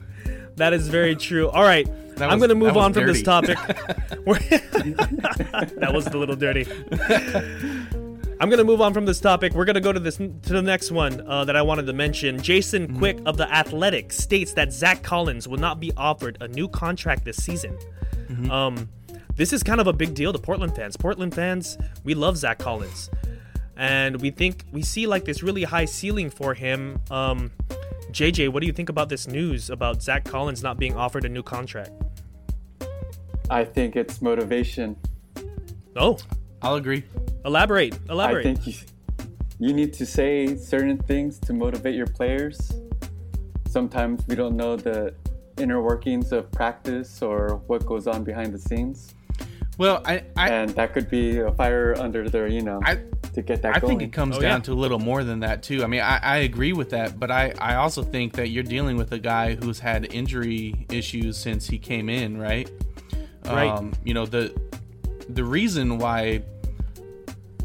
That 0.58 0.74
is 0.74 0.90
very 0.90 1.16
true. 1.16 1.50
All 1.50 1.64
right, 1.64 1.90
That 2.22 2.30
I'm 2.30 2.40
was- 2.40 2.48
going 2.48 2.50
to 2.50 2.56
move 2.66 2.74
that 2.74 2.76
was 2.76 2.86
on 2.86 2.94
from 2.94 3.08
this 3.08 3.24
topic. 3.24 3.58
That 5.80 5.92
was 5.94 6.06
a 6.08 6.18
little 6.18 6.36
dirty. 6.36 6.66
I'm 8.40 8.50
going 8.50 8.58
to 8.60 8.64
move 8.64 8.82
on 8.82 8.94
from 8.94 9.06
this 9.06 9.20
topic. 9.20 9.54
We're 9.54 9.66
going 9.66 9.76
to 9.76 9.82
go 9.82 9.92
to 9.92 10.00
this 10.00 10.18
to 10.18 10.30
the 10.44 10.62
next 10.62 10.92
one 10.92 11.22
uh, 11.28 11.46
that 11.46 11.56
I 11.56 11.62
wanted 11.64 11.88
to 11.88 11.94
mention. 11.94 12.40
Jason 12.42 12.88
Mm-hmm. 12.88 12.98
Quick 13.00 13.20
of 13.26 13.38
the 13.38 13.52
Athletic 13.52 14.14
states 14.14 14.54
that 14.54 14.72
Zach 14.72 15.02
Collins 15.04 15.48
will 15.48 15.58
not 15.58 15.80
be 15.80 15.92
offered 15.98 16.38
a 16.42 16.48
new 16.48 16.68
contract 16.68 17.26
this 17.26 17.44
season. 17.44 17.76
Mm-hmm. 18.30 18.52
Um, 18.52 18.90
this 19.36 19.52
is 19.54 19.64
kind 19.64 19.82
of 19.82 19.88
a 19.88 19.94
big 19.94 20.14
deal 20.14 20.32
to 20.32 20.40
Portland 20.40 20.76
fans. 20.76 20.96
Portland 20.98 21.34
fans, 21.34 21.78
we 22.04 22.14
love 22.14 22.38
Zach 22.38 22.60
Collins, 22.60 23.10
and 23.78 24.22
we 24.22 24.30
think 24.30 24.66
we 24.72 24.84
see 24.84 25.08
like 25.08 25.26
this 25.26 25.42
really 25.42 25.64
high 25.64 25.86
ceiling 25.86 26.30
for 26.30 26.54
him. 26.54 27.02
Um, 27.10 27.52
JJ, 28.12 28.50
what 28.50 28.60
do 28.62 28.68
you 28.68 28.74
think 28.74 28.90
about 28.90 29.10
this 29.10 29.28
news 29.28 29.70
about 29.72 30.04
Zach 30.04 30.24
Collins 30.26 30.62
not 30.62 30.78
being 30.78 30.96
offered 30.96 31.26
a 31.26 31.30
new 31.30 31.42
contract? 31.44 31.92
I 33.52 33.66
think 33.66 33.96
it's 33.96 34.22
motivation. 34.22 34.96
Oh, 35.96 36.18
I'll 36.62 36.76
agree. 36.76 37.04
elaborate, 37.46 38.00
elaborate. 38.10 38.46
I 38.48 38.54
think 38.56 38.66
you, 38.68 38.74
you 39.60 39.74
need 39.74 39.92
to 39.94 40.06
say 40.06 40.56
certain 40.56 40.98
things 40.98 41.38
to 41.40 41.54
motivate 41.54 41.96
your 41.96 42.08
players. 42.08 42.72
Sometimes 43.68 44.26
we 44.28 44.36
don't 44.36 44.56
know 44.56 44.76
the 44.78 45.14
inner 45.58 45.82
workings 45.82 46.32
of 46.32 46.50
practice 46.52 47.22
or 47.22 47.62
what 47.68 47.86
goes 47.86 48.08
on 48.08 48.24
behind 48.24 48.54
the 48.54 48.58
scenes, 48.60 49.14
Well, 49.78 50.02
I 50.06 50.24
I, 50.38 50.50
and 50.50 50.70
that 50.72 50.94
could 50.94 51.10
be 51.10 51.40
a 51.40 51.52
fire 51.52 51.94
under 52.00 52.30
their, 52.30 52.48
you 52.48 52.62
know, 52.62 52.80
I 52.86 53.00
to 53.34 53.42
get 53.42 53.62
that 53.62 53.76
I 53.76 53.80
going. 53.80 54.00
think 54.00 54.10
it 54.10 54.14
comes 54.16 54.38
Oh, 54.38 54.42
down 54.42 54.60
yeah. 54.60 54.64
to 54.64 54.72
a 54.74 54.80
little 54.84 54.98
more 55.00 55.24
than 55.24 55.42
that 55.42 55.62
too. 55.62 55.84
I 55.84 55.88
mean, 55.88 56.02
I, 56.02 56.20
I 56.24 56.38
agree 56.38 56.74
with 56.74 56.90
that, 56.92 57.20
but 57.20 57.32
I, 57.32 57.54
I 57.60 57.76
also 57.76 58.02
think 58.02 58.34
that 58.34 58.50
you're 58.50 58.64
dealing 58.64 58.96
with 58.98 59.12
a 59.12 59.20
guy 59.20 59.56
who's 59.56 59.80
had 59.80 60.14
injury 60.14 60.86
issues 60.90 61.38
since 61.38 61.68
he 61.68 61.78
came 61.78 62.10
in, 62.10 62.38
right? 62.38 62.70
Right. 63.46 63.70
Um, 63.70 63.94
you 64.04 64.14
know 64.14 64.26
the 64.26 64.56
the 65.30 65.44
reason 65.44 65.98
why 65.98 66.44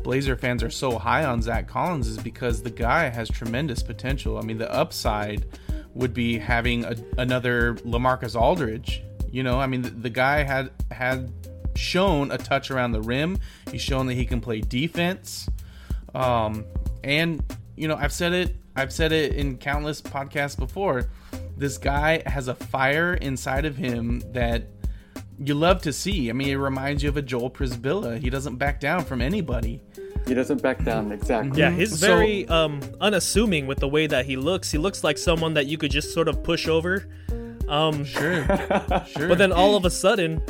Blazer 0.03 0.37
fans 0.37 0.62
are 0.62 0.71
so 0.71 0.99
high 0.99 1.25
on 1.25 1.43
Zach 1.43 1.67
Collins 1.67 2.07
is 2.07 2.19
because 2.19 2.62
the 2.62 2.71
guy 2.71 3.09
has 3.09 3.29
tremendous 3.29 3.83
potential. 3.83 4.39
I 4.39 4.43
mean, 4.43 4.59
the 4.59 4.73
upside 4.73 5.47
would 5.95 6.15
be 6.15 6.39
having 6.39 6.85
a, 6.85 6.95
another 7.19 7.75
Lamarcus 7.77 8.41
Aldridge. 8.41 9.03
You 9.31 9.43
know, 9.43 9.59
I 9.59 9.67
mean, 9.67 9.83
the, 9.83 9.91
the 9.91 10.11
guy 10.11 10.45
had 10.45 10.71
had 10.93 11.33
shown 11.75 12.31
a 12.31 12.39
touch 12.39 12.71
around 12.71 12.93
the 12.93 13.03
rim. 13.03 13.39
He's 13.71 13.83
shown 13.83 14.07
that 14.07 14.15
he 14.15 14.25
can 14.25 14.41
play 14.41 14.61
defense. 14.61 15.49
Um, 16.15 16.65
and 17.03 17.43
you 17.77 17.89
know, 17.89 17.97
I've 17.97 18.12
said 18.12 18.33
it. 18.33 18.57
I've 18.77 18.93
said 18.93 19.11
it 19.11 19.35
in 19.35 19.59
countless 19.59 20.01
podcasts 20.01 20.57
before. 20.57 21.09
This 21.57 21.79
guy 21.79 22.23
has 22.27 22.49
a 22.49 22.55
fire 22.55 23.15
inside 23.15 23.65
of 23.65 23.77
him 23.77 24.23
that 24.33 24.76
you 25.38 25.55
love 25.55 25.83
to 25.83 25.92
see. 25.92 26.31
I 26.31 26.33
mean, 26.33 26.49
it 26.49 26.55
reminds 26.57 27.03
you 27.03 27.09
of 27.09 27.16
a 27.16 27.22
Joel 27.22 27.51
Przybilla. 27.51 28.18
He 28.18 28.31
doesn't 28.31 28.57
back 28.57 28.81
down 28.81 29.05
from 29.05 29.20
anybody. 29.20 29.81
he 30.27 30.35
doesn't 30.35 30.62
back 30.62 30.83
down 30.85 31.12
exactly. 31.12 31.59
yeah, 31.61 31.70
he's 31.70 31.99
So- 31.99 32.07
very 32.07 32.49
um, 32.49 32.81
unassuming 33.01 33.66
with 33.66 33.79
the 33.79 33.88
way 33.88 34.07
that 34.07 34.27
he 34.27 34.37
looks. 34.37 34.70
He 34.70 34.79
looks 34.79 35.05
like 35.05 35.18
someone 35.18 35.55
that 35.55 35.66
you 35.66 35.79
could 35.79 35.90
just 35.90 36.12
sort 36.14 36.29
of 36.29 36.42
push 36.42 36.66
over. 36.68 37.07
Um, 37.68 38.05
Sure, 38.05 38.44
sure. 39.09 39.29
But 39.29 39.38
then 39.38 39.53
all 39.53 39.75
of 39.77 39.85
a 39.85 39.90
sudden, 39.90 40.40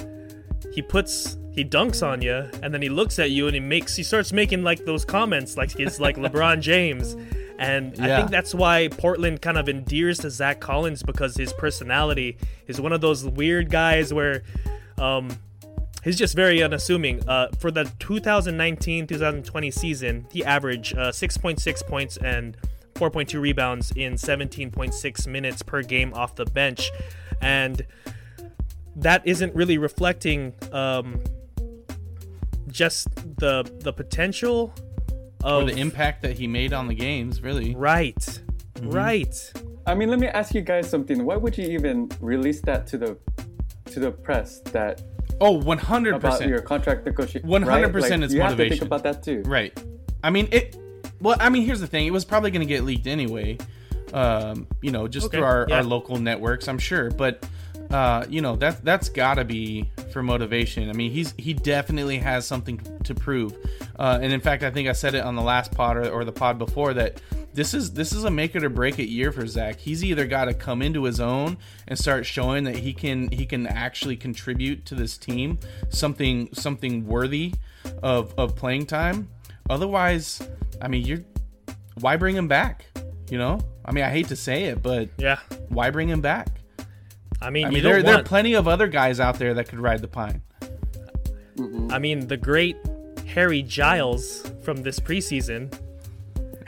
he 0.73 0.83
puts 0.83 1.37
he 1.55 1.65
dunks 1.65 2.07
on 2.07 2.21
you, 2.21 2.49
and 2.63 2.73
then 2.75 2.83
he 2.83 2.91
looks 2.91 3.19
at 3.19 3.31
you 3.31 3.47
and 3.47 3.55
he 3.55 3.61
makes 3.61 3.97
he 3.97 4.03
starts 4.03 4.33
making 4.33 4.63
like 4.63 4.85
those 4.85 5.05
comments 5.07 5.57
like 5.57 5.71
he's 5.77 5.99
like 5.99 6.17
LeBron 6.25 6.61
James, 6.61 7.17
and 7.59 7.99
I 7.99 8.19
think 8.19 8.31
that's 8.31 8.55
why 8.55 8.89
Portland 8.89 9.41
kind 9.41 9.57
of 9.57 9.67
endears 9.69 10.19
to 10.19 10.31
Zach 10.31 10.61
Collins 10.61 11.03
because 11.03 11.35
his 11.37 11.55
personality 11.55 12.37
is 12.67 12.79
one 12.79 12.93
of 12.93 13.01
those 13.01 13.25
weird 13.25 13.71
guys 13.71 14.13
where, 14.13 14.43
um. 14.99 15.31
He's 16.05 16.17
just 16.17 16.37
very 16.37 16.63
unassuming. 16.63 17.29
Uh, 17.29 17.49
for 17.59 17.73
the 17.73 17.83
2019-2020 17.83 19.75
season, 19.75 20.25
he 20.31 20.45
averaged 20.45 20.97
uh, 20.97 21.11
6.6 21.11 21.85
points 21.85 22.17
and 22.19 22.57
4.2 22.95 23.41
rebounds 23.41 23.91
in 23.91 24.15
17.6 24.15 25.27
minutes 25.27 25.63
per 25.63 25.83
game 25.83 26.15
off 26.15 26.37
the 26.37 26.45
bench, 26.45 26.93
and 27.41 27.85
that 28.95 29.27
isn't 29.27 29.53
really 29.57 29.79
reflecting 29.79 30.55
um, 30.71 31.19
just 32.69 33.13
the 33.39 33.69
the 33.81 33.93
potential 33.93 34.73
or 35.43 35.63
of 35.63 35.67
the 35.67 35.77
impact 35.77 36.23
that 36.23 36.39
he 36.39 36.47
made 36.47 36.73
on 36.73 36.87
the 36.87 36.95
games, 36.95 37.43
really. 37.43 37.75
right 37.75 38.43
Right. 38.83 39.53
I 39.87 39.95
mean, 39.95 40.11
let 40.11 40.19
me 40.19 40.27
ask 40.27 40.55
you 40.55 40.61
guys 40.61 40.89
something. 40.89 41.25
Why 41.25 41.37
would 41.37 41.57
you 41.57 41.69
even 41.69 42.11
release 42.21 42.61
that 42.63 42.87
to 42.89 42.99
the 42.99 43.19
to 43.87 44.01
the 44.01 44.11
press 44.11 44.61
that 44.73 45.03
Oh, 45.41 45.59
100%. 45.61 46.15
about 46.15 46.47
your 46.47 46.61
contract 46.61 47.05
negotiation? 47.05 47.49
100% 47.49 47.67
right? 47.67 48.23
it's 48.23 48.33
you 48.33 48.41
have 48.41 48.53
to 48.53 48.57
think 48.57 48.71
motivation. 48.71 48.87
about 48.87 49.03
that 49.03 49.23
too. 49.23 49.43
Right. 49.45 49.79
I 50.23 50.31
mean 50.31 50.49
it. 50.51 50.77
Well, 51.21 51.37
I 51.41 51.49
mean, 51.49 51.65
here's 51.65 51.81
the 51.81 51.87
thing. 51.87 52.07
It 52.07 52.11
was 52.13 52.25
probably 52.25 52.51
going 52.51 52.61
to 52.61 52.67
get 52.67 52.85
leaked 52.85 53.07
anyway. 53.07 53.57
Um, 54.13 54.67
you 54.83 54.91
know, 54.93 55.09
just 55.09 55.27
Okay, 55.27 55.39
through 55.39 55.47
our, 55.47 55.67
yeah. 55.69 55.77
our 55.77 55.83
local 55.83 56.19
networks, 56.19 56.69
I'm 56.69 56.79
sure. 56.79 57.11
But 57.11 57.47
uh, 57.91 58.25
you 58.29 58.41
know, 58.41 58.57
that 58.57 58.85
that's 58.85 59.09
got 59.09 59.35
to 59.35 59.45
be 59.45 59.91
for 60.13 60.23
motivation. 60.23 60.89
I 60.91 60.93
mean, 60.93 61.11
he's 61.11 61.35
he 61.39 61.55
definitely 61.55 62.19
has 62.19 62.47
something 62.47 62.81
to 63.05 63.15
prove. 63.15 63.55
Uh, 63.99 64.19
and 64.21 64.33
in 64.33 64.41
fact, 64.41 64.63
I 64.63 64.71
think 64.71 64.89
I 64.89 64.93
said 64.93 65.15
it 65.15 65.25
on 65.25 65.37
the 65.37 65.43
last 65.43 65.73
pod 65.73 65.97
or, 65.97 66.09
or 66.11 66.25
the 66.25 66.33
pod 66.33 66.59
before 66.59 66.95
that 66.95 67.21
this 67.55 67.73
is 67.73 67.93
this 67.93 68.13
is 68.13 68.25
a 68.25 68.31
make 68.31 68.55
it 68.55 68.63
or 68.65 68.69
break 68.69 68.99
it 68.99 69.09
year 69.09 69.33
for 69.33 69.47
Zach. 69.47 69.79
He's 69.79 70.05
either 70.05 70.27
got 70.27 70.47
to 70.47 70.55
come 70.55 70.83
into 70.83 71.05
his 71.05 71.21
own 71.21 71.57
and 71.89 71.99
start 71.99 72.27
showing 72.27 72.65
that 72.65 72.77
he 72.77 72.93
can 72.93 73.31
he 73.31 73.47
can 73.47 73.67
actually 73.67 74.17
contribute 74.17 74.85
to 74.87 74.95
this 74.95 75.17
team 75.17 75.59
something 75.89 76.49
something 76.53 77.07
worthy 77.07 77.55
of 78.03 78.35
of 78.39 78.57
playing 78.57 78.87
time. 78.87 79.29
Otherwise, 79.71 80.47
I 80.83 80.89
mean, 80.89 81.05
you're 81.07 81.25
why 82.01 82.17
bring 82.17 82.37
him 82.37 82.49
back? 82.49 82.85
You 83.31 83.39
know, 83.39 83.59
I 83.85 83.93
mean, 83.93 84.05
I 84.05 84.11
hate 84.11 84.29
to 84.29 84.37
say 84.37 84.65
it, 84.65 84.83
but 84.83 85.09
Yeah. 85.17 85.39
why 85.69 85.91
bring 85.91 86.09
him 86.09 86.21
back? 86.21 86.49
I 87.41 87.51
mean, 87.51 87.67
I 87.67 87.71
mean, 87.71 87.83
don't 87.83 87.93
there, 87.93 88.03
there 88.03 88.21
are 88.21 88.23
plenty 88.23 88.55
of 88.55 88.67
other 88.67 88.87
guys 88.87 89.21
out 89.21 89.39
there 89.39 89.55
that 89.55 89.69
could 89.69 89.79
ride 89.79 90.01
the 90.01 90.09
pine. 90.09 90.43
Mm-hmm. 91.57 91.93
I 91.93 91.99
mean, 91.99 92.27
the 92.29 92.37
great 92.37 92.77
Harry 93.27 93.63
Giles 93.63 94.51
from 94.63 94.83
this 94.83 94.99
preseason 94.99 95.73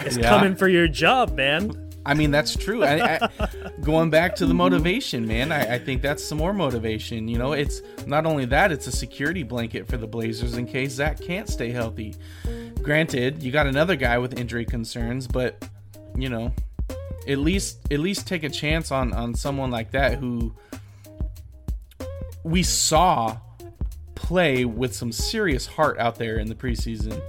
is 0.04 0.16
Yeah. 0.16 0.28
coming 0.28 0.54
for 0.54 0.68
your 0.68 0.88
job, 0.88 1.34
man. 1.36 1.84
I 2.06 2.14
mean, 2.14 2.30
that's 2.30 2.56
true. 2.56 2.84
I, 2.84 3.18
I, 3.20 3.28
going 3.82 4.08
back 4.08 4.34
to 4.36 4.46
the 4.46 4.54
motivation, 4.54 5.26
man, 5.26 5.52
I, 5.52 5.74
I 5.74 5.78
think 5.78 6.00
that's 6.00 6.24
some 6.24 6.38
more 6.38 6.54
motivation. 6.54 7.28
You 7.28 7.36
know, 7.38 7.52
it's 7.52 7.82
not 8.06 8.24
only 8.24 8.46
that; 8.46 8.72
it's 8.72 8.86
a 8.86 8.92
security 8.92 9.42
blanket 9.42 9.86
for 9.86 9.98
the 9.98 10.06
Blazers 10.06 10.56
in 10.56 10.66
case 10.66 10.92
Zach 10.92 11.20
can't 11.20 11.48
stay 11.48 11.70
healthy. 11.70 12.14
Granted, 12.82 13.42
you 13.42 13.52
got 13.52 13.66
another 13.66 13.94
guy 13.94 14.16
with 14.16 14.38
injury 14.38 14.64
concerns, 14.64 15.26
but 15.26 15.62
you 16.16 16.30
know, 16.30 16.50
at 17.28 17.38
least 17.38 17.78
at 17.92 18.00
least 18.00 18.26
take 18.26 18.42
a 18.42 18.48
chance 18.48 18.90
on 18.90 19.12
on 19.12 19.34
someone 19.34 19.70
like 19.70 19.90
that 19.92 20.18
who 20.18 20.54
we 22.44 22.62
saw 22.62 23.36
play 24.14 24.64
with 24.64 24.94
some 24.94 25.12
serious 25.12 25.66
heart 25.66 25.98
out 25.98 26.16
there 26.16 26.38
in 26.38 26.48
the 26.48 26.54
preseason. 26.54 27.20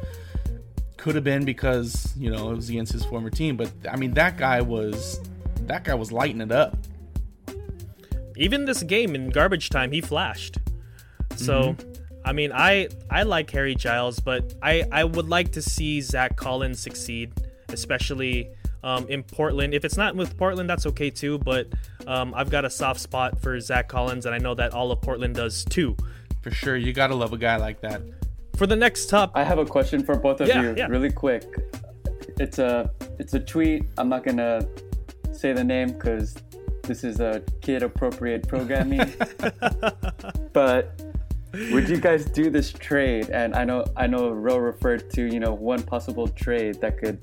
Could 0.97 1.15
have 1.15 1.23
been 1.23 1.45
because 1.45 2.13
you 2.17 2.31
know 2.31 2.51
it 2.51 2.55
was 2.55 2.69
against 2.69 2.91
his 2.91 3.05
former 3.05 3.29
team 3.29 3.55
but 3.55 3.71
i 3.89 3.95
mean 3.95 4.13
that 4.15 4.37
guy 4.37 4.59
was 4.59 5.21
that 5.69 5.83
guy 5.83 5.93
was 5.93 6.11
lighting 6.11 6.41
it 6.41 6.51
up. 6.51 6.77
Even 8.35 8.65
this 8.65 8.83
game 8.83 9.15
in 9.15 9.29
garbage 9.29 9.69
time, 9.69 9.91
he 9.91 10.01
flashed. 10.01 10.57
So, 11.35 11.73
mm-hmm. 11.73 11.91
I 12.25 12.33
mean, 12.33 12.51
I 12.53 12.89
I 13.09 13.23
like 13.23 13.49
Harry 13.51 13.75
Giles, 13.75 14.19
but 14.19 14.53
I 14.61 14.85
I 14.91 15.03
would 15.03 15.29
like 15.29 15.53
to 15.53 15.61
see 15.61 16.01
Zach 16.01 16.35
Collins 16.35 16.79
succeed, 16.79 17.31
especially 17.69 18.49
um, 18.83 19.07
in 19.07 19.23
Portland. 19.23 19.73
If 19.73 19.85
it's 19.85 19.97
not 19.97 20.15
with 20.15 20.37
Portland, 20.37 20.69
that's 20.69 20.85
okay 20.87 21.09
too. 21.09 21.37
But 21.39 21.67
um, 22.07 22.33
I've 22.35 22.49
got 22.49 22.65
a 22.65 22.69
soft 22.69 22.99
spot 22.99 23.39
for 23.41 23.59
Zach 23.59 23.87
Collins, 23.87 24.25
and 24.25 24.33
I 24.33 24.37
know 24.37 24.53
that 24.55 24.73
all 24.73 24.91
of 24.91 25.01
Portland 25.01 25.35
does 25.35 25.63
too. 25.65 25.95
for 26.41 26.51
sure 26.51 26.77
you 26.77 26.93
gotta 26.93 27.15
love 27.15 27.33
a 27.33 27.37
guy 27.37 27.57
like 27.57 27.81
that 27.81 28.01
For 28.55 28.65
the 28.65 28.75
next 28.75 29.07
top, 29.09 29.31
I 29.35 29.43
have 29.43 29.57
a 29.59 29.65
question 29.65 30.03
for 30.03 30.15
both 30.15 30.39
of 30.41 30.47
Yeah, 30.47 30.61
you, 30.61 30.73
yeah. 30.77 30.87
really 30.87 31.11
quick. 31.11 31.43
It's 32.39 32.59
a 32.59 32.89
it's 33.19 33.33
a 33.33 33.39
tweet. 33.39 33.83
I'm 33.97 34.07
not 34.09 34.23
gonna 34.23 34.65
say 35.33 35.51
the 35.53 35.63
name 35.63 35.91
because 35.93 36.35
this 36.83 37.03
is 37.03 37.19
a 37.19 37.43
kid 37.61 37.83
appropriate 37.83 38.47
programming. 38.47 39.13
but 40.53 41.01
would 41.71 41.89
you 41.89 41.97
guys 41.97 42.25
do 42.25 42.49
this 42.49 42.71
trade? 42.71 43.29
And 43.29 43.55
I 43.55 43.63
know 43.65 43.85
I 43.97 44.07
know 44.07 44.29
Ro 44.29 44.57
referred 44.57 45.09
to 45.11 45.25
you 45.25 45.39
know 45.39 45.53
one 45.53 45.83
possible 45.83 46.27
trade 46.27 46.79
that 46.81 46.97
could 46.97 47.19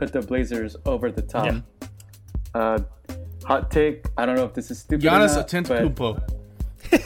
put 0.00 0.12
the 0.12 0.22
Blazers 0.22 0.76
over 0.86 1.12
the 1.12 1.22
top. 1.22 1.44
Yeah. 1.44 1.60
Uh, 2.54 2.78
hot 3.44 3.70
take. 3.70 4.06
I 4.16 4.24
don't 4.24 4.34
know 4.34 4.44
if 4.44 4.54
this 4.54 4.70
is 4.70 4.78
stupid. 4.80 5.04
Giannis 5.04 5.34
or 5.34 5.60
not, 5.60 5.68
but 5.68 5.94
Antetokounmpo. 5.94 6.36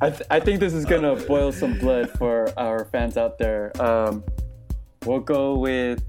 I, 0.00 0.10
th- 0.10 0.22
I 0.30 0.38
think 0.40 0.60
this 0.60 0.74
is 0.74 0.84
gonna 0.84 1.16
boil 1.16 1.50
some 1.50 1.78
blood 1.78 2.10
for 2.10 2.52
our 2.58 2.84
fans 2.84 3.16
out 3.16 3.38
there. 3.38 3.72
Um, 3.80 4.22
we'll 5.06 5.20
go 5.20 5.56
with 5.56 6.02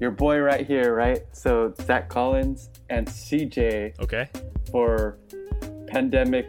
your 0.00 0.10
boy 0.10 0.40
right 0.40 0.66
here, 0.66 0.92
right? 0.94 1.20
So 1.32 1.72
Zach 1.82 2.08
Collins 2.08 2.70
and 2.90 3.06
CJ 3.06 4.00
okay. 4.00 4.28
for 4.72 5.18
pandemic 5.86 6.46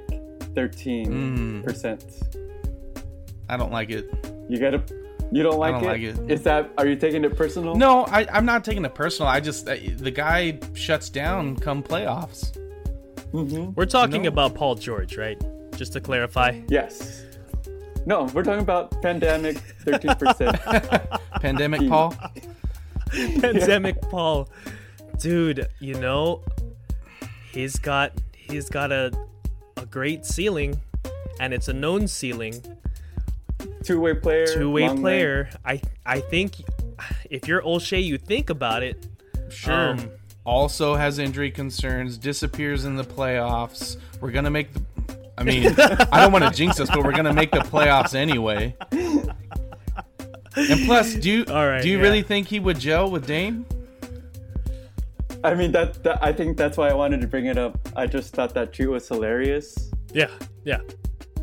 thirteen 0.55 1.61
percent. 1.63 2.03
i 3.47 3.55
don't 3.55 3.71
like 3.71 3.91
it 3.91 4.09
You 4.49 4.57
gotta, 4.59 4.83
you 5.31 5.43
don't 5.43 5.57
like 5.59 5.73
don't 5.75 5.83
it? 5.83 5.87
like 5.87 6.01
it. 6.01 6.31
Is 6.31 6.41
that? 6.43 6.71
Are 6.77 6.87
you 6.87 6.95
taking 6.95 7.23
it 7.23 7.35
personal? 7.35 7.75
no 7.75 8.05
I, 8.05 8.25
i'm 8.31 8.45
not 8.45 8.63
taking 8.65 8.83
it 8.85 8.95
personal 8.95 9.29
i 9.29 9.39
just 9.39 9.67
uh, 9.69 9.75
the 9.97 10.11
guy 10.11 10.59
shuts 10.73 11.09
down 11.09 11.55
come 11.55 11.83
playoffs 11.83 12.55
We're 13.31 13.85
talking 13.85 14.23
No. 14.23 14.29
about 14.29 14.55
Paul 14.55 14.73
George, 14.75 15.15
right? 15.15 15.39
Just 15.77 15.93
to 15.93 16.01
clarify. 16.01 16.59
Yes. 16.67 17.25
No, 18.07 18.23
we're 18.33 18.43
talking 18.43 18.61
about 18.63 18.89
pandemic 19.03 19.57
thirteen 19.85 20.15
percent. 20.15 20.57
pandemic 21.45 21.87
paul 21.87 22.15
pandemic 23.41 24.01
paul 24.09 24.49
dude 25.19 25.67
you 25.79 25.93
know 25.95 26.41
he's 27.53 27.77
got 27.77 28.13
he's 28.33 28.67
got 28.69 28.91
a 28.91 29.11
a 29.77 29.85
great 29.85 30.25
ceiling 30.25 30.79
and 31.39 31.53
it's 31.53 31.67
a 31.67 31.73
known 31.73 32.07
ceiling 32.07 32.55
Two 33.83 33.99
way 34.01 34.13
player. 34.13 34.45
two-way 34.47 34.87
long 34.87 34.99
player 35.01 35.49
i 35.65 35.81
i 36.05 36.19
think 36.19 36.55
if 37.29 37.47
you're 37.47 37.61
Olshey, 37.61 38.03
you 38.03 38.17
think 38.17 38.49
about 38.49 38.83
it 38.83 39.07
sure 39.49 39.91
Um, 39.91 40.11
also 40.45 40.95
has 40.95 41.17
injury 41.19 41.49
concerns 41.51 42.17
disappears 42.17 42.85
in 42.85 42.95
the 42.95 43.03
playoffs 43.03 43.97
we're 44.19 44.31
gonna 44.31 44.49
make 44.51 44.73
the 44.73 44.81
i 45.37 45.43
mean 45.43 45.67
i 46.11 46.19
don't 46.21 46.31
want 46.31 46.43
to 46.43 46.51
jinx 46.51 46.79
us 46.79 46.89
but 46.89 47.03
we're 47.03 47.11
gonna 47.15 47.33
make 47.33 47.51
the 47.51 47.59
playoffs 47.59 48.13
anyway 48.15 48.75
and 50.55 50.85
plus 50.85 51.13
do 51.15 51.29
you 51.31 51.45
All 51.49 51.67
right, 51.67 51.81
do 51.81 51.87
you 51.89 51.97
yeah. 51.97 52.03
really 52.03 52.21
think 52.21 52.47
he 52.47 52.59
would 52.59 52.79
gel 52.79 53.09
with 53.09 53.25
Dame? 53.27 53.65
I 55.43 55.53
mean 55.53 55.71
that, 55.71 56.03
that 56.03 56.21
I 56.21 56.33
think 56.33 56.57
that's 56.57 56.75
why 56.75 56.89
I 56.89 56.93
wanted 56.93 57.21
to 57.21 57.27
bring 57.27 57.45
it 57.45 57.57
up. 57.57 57.77
I 57.95 58.07
just 58.07 58.33
thought 58.33 58.53
that 58.55 58.73
tweet 58.73 58.89
was 58.89 59.07
hilarious. 59.07 59.91
yeah 60.13 60.27
yeah 60.65 60.79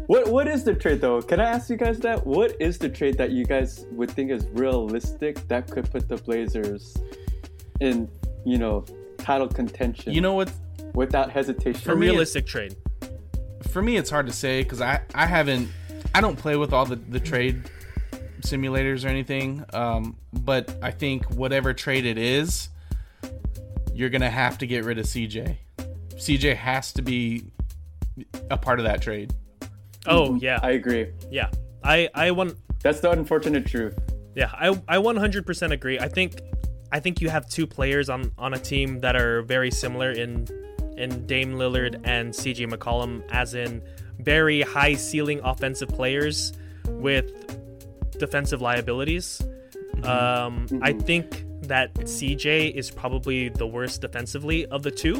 What 0.06 0.28
what 0.28 0.46
is 0.46 0.64
the 0.64 0.74
trade 0.74 1.00
though? 1.00 1.20
Can 1.20 1.40
I 1.40 1.44
ask 1.44 1.68
you 1.68 1.76
guys 1.76 1.98
that? 2.00 2.26
What 2.26 2.56
is 2.60 2.78
the 2.78 2.88
trade 2.88 3.18
that 3.18 3.32
you 3.32 3.44
guys 3.44 3.86
would 3.90 4.10
think 4.10 4.30
is 4.30 4.46
realistic 4.52 5.46
that 5.48 5.70
could 5.70 5.90
put 5.90 6.08
the 6.08 6.16
Blazers 6.16 6.96
in, 7.80 8.08
you 8.44 8.58
know, 8.58 8.84
title 9.18 9.48
contention? 9.48 10.12
you 10.12 10.20
know 10.20 10.34
what 10.34 10.52
without 10.94 11.30
hesitation. 11.30 11.80
For 11.80 11.96
me, 11.96 12.06
realistic 12.06 12.46
trade 12.46 12.76
for 13.76 13.82
me 13.82 13.98
it's 13.98 14.08
hard 14.08 14.26
to 14.26 14.32
say 14.32 14.62
because 14.62 14.80
I, 14.80 15.02
I 15.14 15.26
haven't 15.26 15.68
i 16.14 16.22
don't 16.22 16.36
play 16.36 16.56
with 16.56 16.72
all 16.72 16.86
the, 16.86 16.96
the 16.96 17.20
trade 17.20 17.70
simulators 18.40 19.04
or 19.04 19.08
anything 19.08 19.66
um, 19.74 20.16
but 20.32 20.74
i 20.82 20.90
think 20.90 21.26
whatever 21.26 21.74
trade 21.74 22.06
it 22.06 22.16
is 22.16 22.70
you're 23.92 24.08
gonna 24.08 24.30
have 24.30 24.56
to 24.58 24.66
get 24.66 24.84
rid 24.84 24.98
of 24.98 25.04
cj 25.04 25.56
cj 26.14 26.56
has 26.56 26.92
to 26.94 27.02
be 27.02 27.44
a 28.50 28.56
part 28.56 28.78
of 28.78 28.86
that 28.86 29.02
trade 29.02 29.34
oh 30.06 30.36
yeah 30.36 30.58
I 30.62 30.70
agree. 30.72 31.12
yeah 31.30 31.50
i 31.84 32.08
i 32.14 32.30
want 32.30 32.56
That's 32.82 33.00
the 33.00 33.10
unfortunate 33.10 33.66
truth. 33.66 33.98
Yeah, 34.36 34.50
I 34.52 34.68
I 34.86 34.98
100% 34.98 35.72
agree. 35.72 35.98
I 35.98 36.08
think 36.08 36.40
I 36.92 37.00
think 37.00 37.20
you 37.20 37.30
have 37.30 37.48
two 37.48 37.66
players 37.66 38.08
on 38.08 38.30
on 38.38 38.54
a 38.54 38.58
team 38.58 39.00
that 39.00 39.16
are 39.16 39.42
very 39.42 39.70
similar 39.70 40.12
in 40.12 40.46
in 40.96 41.26
Dame 41.26 41.54
Lillard 41.54 42.00
and 42.04 42.32
CJ 42.32 42.70
McCollum 42.70 43.22
as 43.30 43.54
in 43.54 43.82
very 44.20 44.60
high 44.62 44.94
ceiling 44.94 45.40
offensive 45.42 45.88
players 45.88 46.52
with 46.88 47.26
defensive 48.18 48.60
liabilities. 48.60 49.42
Um, 50.04 50.66
I 50.82 50.92
think 50.92 51.44
that 51.62 51.94
CJ 51.94 52.72
is 52.74 52.90
probably 52.90 53.48
the 53.48 53.66
worst 53.66 54.00
defensively 54.02 54.66
of 54.66 54.82
the 54.82 54.90
two. 54.90 55.16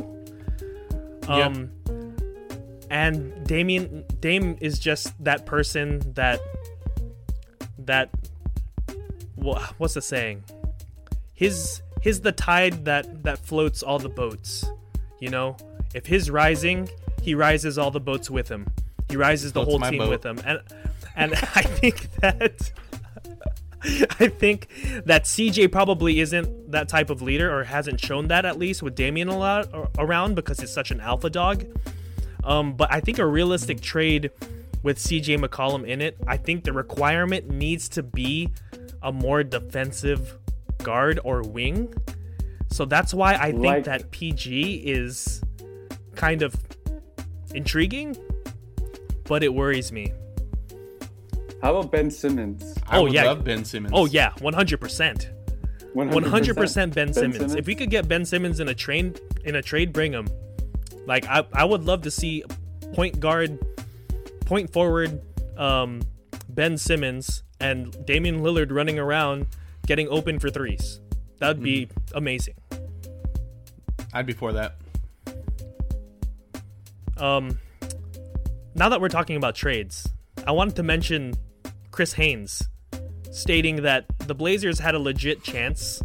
Um, 1.26 1.72
and 2.90 3.46
Damien 3.46 4.04
Dame 4.20 4.56
is 4.60 4.78
just 4.78 5.12
that 5.24 5.46
person 5.46 6.00
that 6.14 6.40
that 7.78 8.10
wha- 9.36 9.66
what's 9.78 9.94
the 9.94 10.02
saying? 10.02 10.44
His 11.34 11.82
his 12.00 12.20
the 12.20 12.32
tide 12.32 12.84
that 12.84 13.22
that 13.24 13.38
floats 13.38 13.82
all 13.82 13.98
the 13.98 14.08
boats. 14.08 14.64
You 15.20 15.30
know, 15.30 15.56
if 15.94 16.06
his 16.06 16.30
rising, 16.30 16.88
he 17.22 17.34
rises 17.34 17.78
all 17.78 17.90
the 17.90 18.00
boats 18.00 18.30
with 18.30 18.48
him. 18.48 18.66
He 19.08 19.16
rises 19.16 19.52
the 19.52 19.64
Floats 19.64 19.82
whole 19.82 19.90
team 19.90 19.98
boat. 19.98 20.10
with 20.10 20.24
him, 20.26 20.38
and 20.44 20.60
and 21.14 21.34
I 21.54 21.62
think 21.62 22.10
that 22.20 22.72
I 24.20 24.28
think 24.28 24.68
that 25.04 25.24
CJ 25.24 25.70
probably 25.70 26.20
isn't 26.20 26.72
that 26.72 26.88
type 26.88 27.08
of 27.10 27.22
leader 27.22 27.56
or 27.56 27.64
hasn't 27.64 28.00
shown 28.00 28.28
that 28.28 28.44
at 28.44 28.58
least 28.58 28.82
with 28.82 28.94
Damian 28.94 29.28
a 29.28 29.38
lot 29.38 29.68
around 29.98 30.34
because 30.34 30.58
he's 30.60 30.72
such 30.72 30.90
an 30.90 31.00
alpha 31.00 31.30
dog. 31.30 31.64
Um, 32.46 32.74
but 32.74 32.90
I 32.92 33.00
think 33.00 33.18
a 33.18 33.26
realistic 33.26 33.80
trade 33.80 34.30
with 34.82 34.98
CJ 34.98 35.44
McCollum 35.44 35.86
in 35.86 36.00
it, 36.00 36.16
I 36.28 36.36
think 36.36 36.64
the 36.64 36.72
requirement 36.72 37.50
needs 37.50 37.88
to 37.90 38.04
be 38.04 38.50
a 39.02 39.12
more 39.12 39.42
defensive 39.42 40.38
guard 40.82 41.18
or 41.24 41.42
wing. 41.42 41.92
So 42.70 42.84
that's 42.84 43.12
why 43.12 43.34
I 43.34 43.50
think 43.50 43.64
like, 43.64 43.84
that 43.84 44.12
PG 44.12 44.74
is 44.86 45.42
kind 46.14 46.42
of 46.42 46.54
intriguing, 47.52 48.16
but 49.24 49.42
it 49.42 49.52
worries 49.52 49.90
me. 49.90 50.12
How 51.62 51.76
about 51.76 51.90
Ben 51.90 52.10
Simmons? 52.10 52.76
I 52.86 52.98
oh 52.98 53.06
yeah, 53.06 53.24
love 53.24 53.42
Ben 53.42 53.64
Simmons. 53.64 53.92
Oh 53.94 54.06
yeah, 54.06 54.32
one 54.40 54.54
hundred 54.54 54.80
percent. 54.80 55.30
One 55.94 56.22
hundred 56.22 56.56
percent 56.56 56.94
Ben 56.94 57.12
Simmons. 57.12 57.56
If 57.56 57.66
we 57.66 57.74
could 57.74 57.90
get 57.90 58.06
Ben 58.06 58.24
Simmons 58.24 58.60
in 58.60 58.68
a 58.68 58.74
train 58.74 59.16
in 59.44 59.56
a 59.56 59.62
trade, 59.62 59.92
bring 59.92 60.12
him. 60.12 60.28
Like 61.06 61.26
I, 61.26 61.44
I 61.52 61.64
would 61.64 61.84
love 61.84 62.02
to 62.02 62.10
see 62.10 62.44
point 62.94 63.20
guard, 63.20 63.58
point 64.44 64.72
forward, 64.72 65.20
um, 65.56 66.02
Ben 66.48 66.76
Simmons 66.76 67.42
and 67.60 68.04
Damian 68.06 68.40
Lillard 68.40 68.70
running 68.70 68.98
around 68.98 69.46
getting 69.86 70.08
open 70.08 70.38
for 70.38 70.50
threes. 70.50 71.00
That'd 71.38 71.62
be 71.62 71.86
mm-hmm. 71.86 72.18
amazing. 72.18 72.54
I'd 74.12 74.26
be 74.26 74.32
for 74.32 74.52
that. 74.52 74.76
Um, 77.16 77.58
now 78.74 78.88
that 78.88 79.00
we're 79.00 79.08
talking 79.08 79.36
about 79.36 79.54
trades, 79.54 80.08
I 80.46 80.52
wanted 80.52 80.76
to 80.76 80.82
mention 80.82 81.34
Chris 81.90 82.12
Haynes 82.14 82.68
stating 83.30 83.82
that 83.82 84.06
the 84.20 84.34
Blazers 84.34 84.78
had 84.78 84.94
a 84.94 84.98
legit 84.98 85.42
chance. 85.42 86.02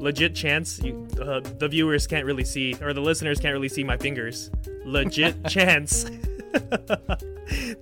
Legit 0.00 0.34
chance. 0.34 0.80
You, 0.82 1.06
uh, 1.20 1.40
the 1.40 1.68
viewers 1.68 2.06
can't 2.06 2.24
really 2.24 2.44
see, 2.44 2.74
or 2.80 2.92
the 2.92 3.02
listeners 3.02 3.38
can't 3.38 3.52
really 3.52 3.68
see 3.68 3.84
my 3.84 3.98
fingers. 3.98 4.50
Legit 4.84 5.44
chance 5.48 6.04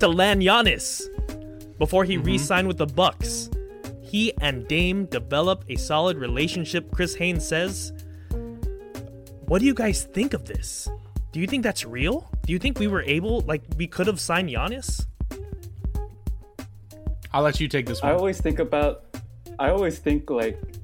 to 0.01 0.09
land 0.09 0.43
Giannis 0.43 1.07
before 1.79 2.05
he 2.05 2.17
mm-hmm. 2.17 2.25
re-signed 2.25 2.67
with 2.67 2.77
the 2.77 2.87
Bucks. 2.87 3.49
He 4.03 4.33
and 4.41 4.67
Dame 4.67 5.07
develop 5.07 5.65
a 5.69 5.77
solid 5.77 6.17
relationship. 6.19 6.91
Chris 6.93 7.15
Haynes 7.15 7.47
says. 7.47 7.93
What 9.47 9.61
do 9.61 9.67
you 9.67 9.75
guys 9.75 10.03
think 10.03 10.35
of 10.35 10.45
this? 10.45 10.89
Do 11.33 11.41
you 11.41 11.47
think 11.47 11.63
that's 11.63 11.85
real? 11.85 12.29
Do 12.45 12.53
you 12.53 12.59
think 12.59 12.79
we 12.79 12.89
were 12.89 13.03
able, 13.03 13.41
like, 13.43 13.63
we 13.77 13.87
could 13.87 14.07
have 14.07 14.19
signed 14.21 14.49
Giannis? 14.51 15.07
I'll 17.33 17.43
let 17.43 17.61
you 17.61 17.69
take 17.69 17.87
this 17.87 18.03
one. 18.03 18.11
I 18.11 18.15
always 18.15 18.41
think 18.41 18.59
about, 18.59 19.05
I 19.59 19.71
always 19.71 19.99
think 19.99 20.31
like, 20.31 20.59
if 20.61 20.78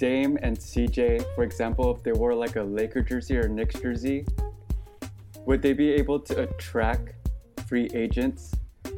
Dame 0.00 0.38
and 0.40 0.58
CJ, 0.58 1.34
for 1.34 1.44
example, 1.44 1.94
if 1.94 2.02
they 2.02 2.12
wore 2.12 2.34
like 2.34 2.56
a 2.56 2.62
Laker 2.62 3.02
jersey 3.02 3.36
or 3.36 3.48
Knicks 3.48 3.78
jersey, 3.78 4.24
would 5.44 5.60
they 5.60 5.74
be 5.74 5.90
able 5.90 6.18
to 6.20 6.44
attract 6.44 7.12
free 7.68 7.90
agents? 7.92 8.52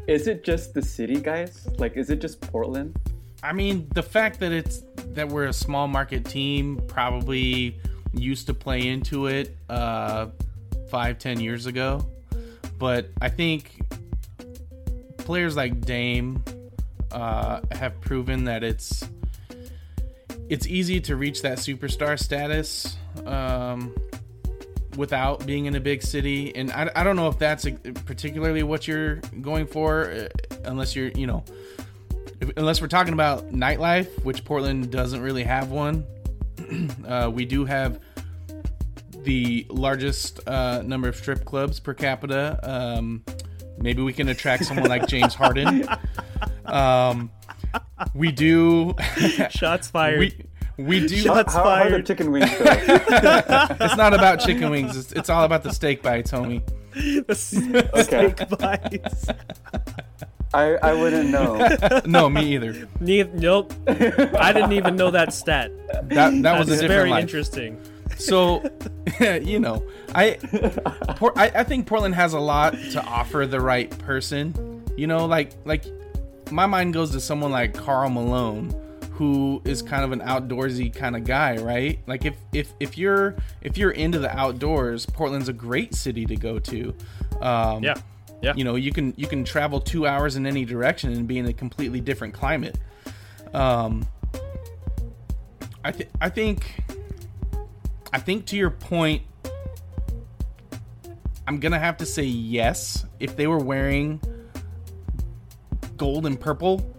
Is 0.07 0.29
it 0.29 0.45
just 0.45 0.75
the 0.75 0.81
city, 0.81 1.21
guys? 1.21 1.67
Like, 1.77 1.97
is 1.97 2.09
it 2.11 2.21
just 2.21 2.41
Portland? 2.41 2.97
I 3.43 3.53
mean, 3.53 3.89
the 3.95 4.03
fact 4.03 4.39
that 4.41 4.53
it's 4.53 4.85
that 5.09 5.29
we're 5.29 5.47
a 5.47 5.53
small 5.53 5.89
market 5.89 6.25
team 6.25 6.81
probably 6.87 7.81
used 8.13 8.47
to 8.47 8.55
play 8.55 8.87
into 8.87 9.27
it 9.27 9.57
uh, 9.69 10.29
five, 10.89 11.19
ten 11.19 11.41
years 11.41 11.67
ago. 11.67 12.07
But 12.79 13.11
I 13.21 13.29
think 13.29 13.81
players 15.19 15.57
like 15.57 15.81
Dame 15.81 16.45
uh, 17.11 17.61
have 17.73 18.01
proven 18.01 18.45
that 18.45 18.63
it's 18.63 19.05
it's 20.49 20.67
easy 20.67 21.01
to 21.03 21.17
reach 21.17 21.43
that 21.43 21.59
superstar 21.59 22.19
status 22.19 22.97
um, 23.27 23.95
without 24.97 25.47
being 25.47 25.67
in 25.67 25.75
a 25.75 25.81
big 25.81 26.03
city. 26.03 26.55
And 26.55 26.71
I, 26.73 26.91
I 26.95 27.05
don't 27.05 27.17
know 27.17 27.29
if 27.29 27.39
that's 27.39 27.67
a, 27.67 27.73
particularly 27.73 28.63
what 28.63 28.87
you're 28.87 29.17
going 29.41 29.67
for, 29.67 30.11
uh, 30.11 30.29
unless 30.65 30.95
you're, 30.95 31.09
you 31.09 31.27
know, 31.27 31.45
if, 32.41 32.51
unless 32.57 32.81
we're 32.81 32.89
talking 32.89 33.15
about 33.15 33.53
nightlife, 33.53 34.25
which 34.25 34.45
Portland 34.45 34.91
doesn't 34.91 35.21
really 35.21 35.45
have 35.45 35.71
one. 35.71 36.05
uh, 37.07 37.31
we 37.33 37.45
do 37.45 37.65
have 37.65 38.01
the 39.25 39.67
largest 39.71 40.41
uh, 40.49 40.83
number 40.83 41.09
of 41.09 41.17
strip 41.17 41.45
clubs 41.45 41.81
per 41.81 41.95
capita. 41.95 42.59
Um, 42.63 43.25
maybe 43.79 44.03
we 44.03 44.13
can 44.13 44.29
attract 44.29 44.65
someone 44.65 44.89
like 44.89 45.07
James 45.07 45.35
Harden. 45.35 45.87
Um, 46.65 47.31
we 48.15 48.33
do. 48.33 48.95
Shots 49.51 49.89
fired. 49.89 50.19
We, 50.19 50.47
we 50.77 51.07
do. 51.07 51.17
Shots 51.17 51.55
how, 51.55 51.65
fired. 51.65 51.91
How 51.91 51.97
are 51.99 52.03
chicken 52.03 52.33
wings? 52.33 52.51
it's 52.59 53.97
not 53.97 54.15
about 54.15 54.41
chicken 54.41 54.71
wings. 54.71 54.97
It's, 54.97 55.13
it's, 55.13 55.31
all 55.31 55.45
about 55.45 55.63
the 55.63 55.73
steak 55.73 56.03
bites, 56.03 56.31
homie. 56.31 56.63
The 56.95 57.89
okay. 57.95 58.03
steak 58.03 58.49
bites. 58.59 59.27
I, 60.53 60.75
I 60.75 60.93
wouldn't 60.93 61.31
know. 61.31 62.03
no, 62.05 62.29
me 62.29 62.55
either. 62.55 62.87
Neither, 63.01 63.31
nope. 63.35 63.73
I 63.89 64.53
didn't 64.53 64.73
even 64.73 64.97
know 64.97 65.11
that 65.11 65.33
stat. 65.33 65.71
That 66.11 66.43
that 66.43 66.59
was 66.59 66.69
a 66.69 66.73
different 66.73 66.89
very 66.91 67.11
life. 67.11 67.23
interesting. 67.23 67.81
So, 68.19 68.63
you 69.21 69.59
know, 69.59 69.83
I, 70.15 70.39
I 71.37 71.51
I 71.55 71.65
think 71.65 71.87
Portland 71.87 72.15
has 72.15 72.35
a 72.35 72.41
lot 72.41 72.75
to 72.93 73.03
offer 73.03 73.47
the 73.47 73.61
right 73.61 73.91
person. 74.01 74.83
You 74.97 75.07
know, 75.07 75.25
like 75.25 75.53
like 75.65 75.87
my 76.53 76.67
mind 76.67 76.93
goes 76.93 77.11
to 77.13 77.21
someone 77.21 77.51
like 77.51 77.75
Karl 77.75 78.11
Malone, 78.11 78.75
who 79.13 79.63
is 79.65 79.83
kind 79.83 80.05
of 80.05 80.13
an 80.13 80.21
outdoorsy 80.21 80.95
kind 80.95 81.17
of 81.17 81.25
guy, 81.25 81.57
right? 81.57 81.99
Like 82.07 82.25
if 82.25 82.37
if 82.53 82.73
if 82.79 82.99
you're 82.99 83.37
if 83.63 83.77
you're 83.79 83.91
into 83.91 84.19
the 84.19 84.31
outdoors, 84.37 85.07
Portland's 85.07 85.49
a 85.49 85.53
great 85.53 85.95
city 85.95 86.27
to 86.27 86.37
go 86.37 86.59
to. 86.59 86.95
Um, 87.41 87.83
yeah. 87.83 87.95
Yeah. 88.43 88.55
You 88.57 88.65
know, 88.65 88.75
you 88.75 88.93
can 88.93 89.15
you 89.17 89.27
can 89.29 89.45
travel 89.45 89.81
two 89.81 90.07
hours 90.07 90.35
in 90.37 90.47
any 90.47 90.65
direction 90.65 91.13
and 91.13 91.29
be 91.29 91.39
in 91.39 91.47
a 91.47 91.53
completely 91.53 92.01
different 92.01 92.35
climate. 92.35 92.77
Um, 93.55 94.07
I 95.85 95.93
think 95.93 96.11
I 96.21 96.29
think 96.29 96.83
I 98.13 98.19
think 98.19 98.47
to 98.47 98.57
your 98.57 98.71
point, 98.71 99.23
I'm 101.47 101.61
gonna 101.61 101.79
have 101.79 101.99
to 101.99 102.07
say 102.07 102.25
yes. 102.25 103.05
If 103.21 103.37
they 103.37 103.47
were 103.47 103.59
wearing 103.59 104.21
gold 105.97 106.27
and 106.27 106.39
purple, 106.39 106.95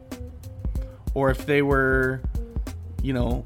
or 1.14 1.30
if 1.30 1.46
they 1.46 1.62
were, 1.62 2.22
you 3.02 3.14
know, 3.14 3.46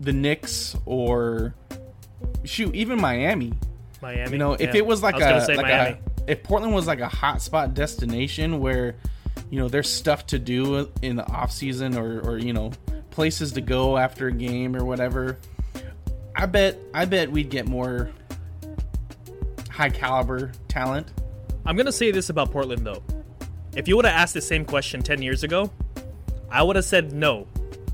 the 0.00 0.12
Knicks 0.12 0.76
or 0.86 1.54
shoot, 2.44 2.74
even 2.74 3.00
Miami. 3.00 3.52
Miami. 4.00 4.32
You 4.32 4.38
know, 4.38 4.52
if 4.52 4.60
yeah. 4.60 4.76
it 4.76 4.86
was 4.86 5.02
like 5.02 5.16
a 5.16 5.46
like 5.48 5.56
Miami. 5.56 5.98
a 6.26 6.30
if 6.30 6.42
Portland 6.42 6.74
was 6.74 6.86
like 6.86 7.00
a 7.00 7.08
hotspot 7.08 7.74
destination 7.74 8.60
where 8.60 8.96
you 9.50 9.58
know 9.58 9.68
there's 9.68 9.90
stuff 9.90 10.26
to 10.26 10.38
do 10.38 10.90
in 11.02 11.16
the 11.16 11.26
off 11.30 11.52
season 11.52 11.96
or 11.96 12.20
or 12.20 12.38
you 12.38 12.52
know 12.52 12.72
places 13.10 13.52
to 13.52 13.60
go 13.60 13.96
after 13.96 14.28
a 14.28 14.32
game 14.32 14.76
or 14.76 14.84
whatever, 14.84 15.38
I 16.34 16.46
bet 16.46 16.78
I 16.92 17.04
bet 17.04 17.30
we'd 17.30 17.50
get 17.50 17.66
more 17.66 18.10
high 19.70 19.90
caliber 19.90 20.52
talent. 20.68 21.08
I'm 21.66 21.76
gonna 21.76 21.92
say 21.92 22.10
this 22.10 22.30
about 22.30 22.50
Portland 22.50 22.86
though. 22.86 23.02
If 23.76 23.88
you 23.88 23.96
would 23.96 24.04
have 24.04 24.14
asked 24.14 24.34
the 24.34 24.40
same 24.40 24.64
question 24.64 25.02
ten 25.02 25.22
years 25.22 25.42
ago, 25.42 25.70
I 26.50 26.62
would 26.62 26.76
have 26.76 26.84
said 26.84 27.12
no. 27.12 27.46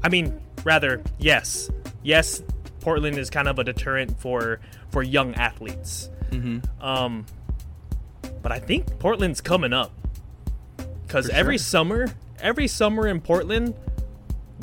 I 0.03 0.09
mean, 0.09 0.41
rather 0.65 1.03
yes, 1.19 1.71
yes. 2.03 2.43
Portland 2.81 3.19
is 3.19 3.29
kind 3.29 3.47
of 3.47 3.59
a 3.59 3.65
deterrent 3.65 4.19
for 4.19 4.61
for 4.91 5.03
young 5.03 5.35
athletes. 5.35 6.11
Mm-hmm. 6.31 6.85
Um, 6.85 7.27
but 8.43 8.53
I 8.53 8.59
think 8.59 8.99
Portland's 8.99 9.41
coming 9.41 9.73
up 9.73 9.93
because 11.07 11.29
every 11.29 11.59
summer, 11.59 12.09
every 12.39 12.69
summer 12.69 13.07
in 13.07 13.21
Portland, 13.21 13.75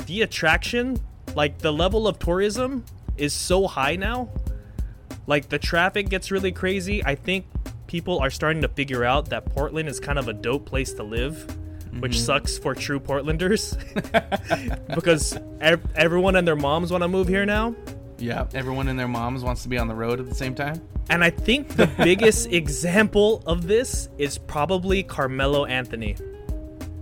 the 0.06 0.22
attraction, 0.22 0.98
like 1.34 1.58
the 1.58 1.72
level 1.72 2.08
of 2.08 2.18
tourism, 2.18 2.84
is 3.16 3.32
so 3.32 3.66
high 3.66 3.96
now. 3.96 4.30
Like 5.26 5.48
the 5.48 5.58
traffic 5.58 6.08
gets 6.08 6.30
really 6.30 6.52
crazy. 6.52 7.04
I 7.04 7.14
think 7.14 7.44
people 7.88 8.20
are 8.20 8.30
starting 8.30 8.62
to 8.62 8.68
figure 8.68 9.04
out 9.04 9.30
that 9.30 9.46
Portland 9.46 9.88
is 9.88 9.98
kind 9.98 10.18
of 10.18 10.28
a 10.28 10.32
dope 10.32 10.64
place 10.64 10.92
to 10.92 11.02
live, 11.02 11.34
mm-hmm. 11.34 12.00
which 12.00 12.20
sucks 12.20 12.56
for 12.56 12.74
true 12.74 13.00
Portlanders 13.00 13.76
because 14.94 15.36
ev- 15.60 15.84
everyone 15.96 16.36
and 16.36 16.46
their 16.46 16.54
moms 16.54 16.92
want 16.92 17.02
to 17.02 17.08
move 17.08 17.26
here 17.26 17.44
now. 17.44 17.74
Yeah, 18.18 18.46
everyone 18.54 18.88
and 18.88 18.98
their 18.98 19.08
moms 19.08 19.42
wants 19.42 19.62
to 19.62 19.68
be 19.68 19.78
on 19.78 19.88
the 19.88 19.94
road 19.94 20.20
at 20.20 20.28
the 20.28 20.34
same 20.34 20.54
time. 20.54 20.80
And 21.10 21.24
I 21.24 21.30
think 21.30 21.68
the 21.76 21.86
biggest 21.98 22.52
example 22.52 23.42
of 23.46 23.66
this 23.66 24.08
is 24.18 24.38
probably 24.38 25.02
Carmelo 25.02 25.64
Anthony. 25.64 26.16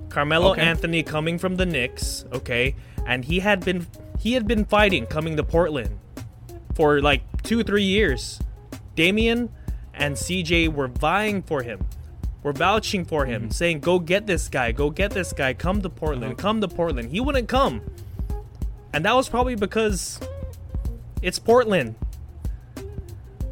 Carmelo 0.09 0.53
okay. 0.53 0.63
Anthony 0.63 1.03
coming 1.03 1.39
from 1.39 1.57
the 1.57 1.67
Knicks, 1.67 2.25
okay? 2.33 2.75
And 3.07 3.25
he 3.25 3.41
had 3.41 3.65
been 3.65 3.87
he 4.19 4.33
had 4.33 4.47
been 4.47 4.65
fighting 4.65 5.07
coming 5.07 5.37
to 5.37 5.43
Portland 5.43 5.99
for 6.75 7.01
like 7.01 7.23
2-3 7.43 7.85
years. 7.85 8.41
Damian 8.95 9.51
and 9.97 10.15
CJ 10.15 10.73
were 10.73 10.89
vying 10.89 11.43
for 11.43 11.63
him. 11.63 11.85
were 12.43 12.53
vouching 12.53 13.05
for 13.05 13.27
him, 13.27 13.43
mm-hmm. 13.43 13.51
saying, 13.51 13.81
"Go 13.81 13.99
get 13.99 14.27
this 14.27 14.49
guy, 14.49 14.71
go 14.71 14.91
get 14.91 15.11
this 15.11 15.33
guy, 15.33 15.53
come 15.53 15.83
to 15.83 15.89
Portland, 15.89 16.35
uh-huh. 16.35 16.43
come 16.43 16.61
to 16.61 16.69
Portland." 16.69 17.11
He 17.11 17.19
wouldn't 17.19 17.49
come, 17.49 17.83
and 18.93 19.05
that 19.05 19.15
was 19.15 19.29
probably 19.29 19.57
because 19.57 20.21
it's 21.23 21.39
Portland. 21.39 21.97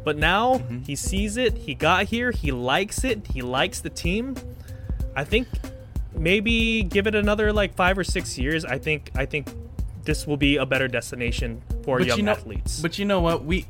But 0.05 0.17
now 0.17 0.55
mm-hmm. 0.55 0.83
he 0.83 0.95
sees 0.95 1.35
it. 1.35 1.57
He 1.57 1.73
got 1.73 2.05
here. 2.05 2.31
He 2.31 2.51
likes 2.51 3.03
it. 3.03 3.27
He 3.33 3.41
likes 3.41 3.81
the 3.81 3.89
team. 3.89 4.35
I 5.15 5.23
think 5.23 5.47
maybe 6.13 6.83
give 6.83 7.07
it 7.07 7.15
another 7.15 7.51
like 7.51 7.75
five 7.75 7.97
or 7.97 8.03
six 8.03 8.37
years. 8.37 8.63
I 8.63 8.77
think 8.77 9.11
I 9.15 9.25
think 9.25 9.49
this 10.03 10.27
will 10.27 10.37
be 10.37 10.57
a 10.57 10.65
better 10.65 10.87
destination 10.87 11.61
for 11.83 11.99
young 11.99 12.19
you 12.19 12.23
know, 12.23 12.31
athletes. 12.31 12.81
But 12.81 12.99
you 12.99 13.05
know 13.05 13.19
what? 13.19 13.43
We 13.43 13.65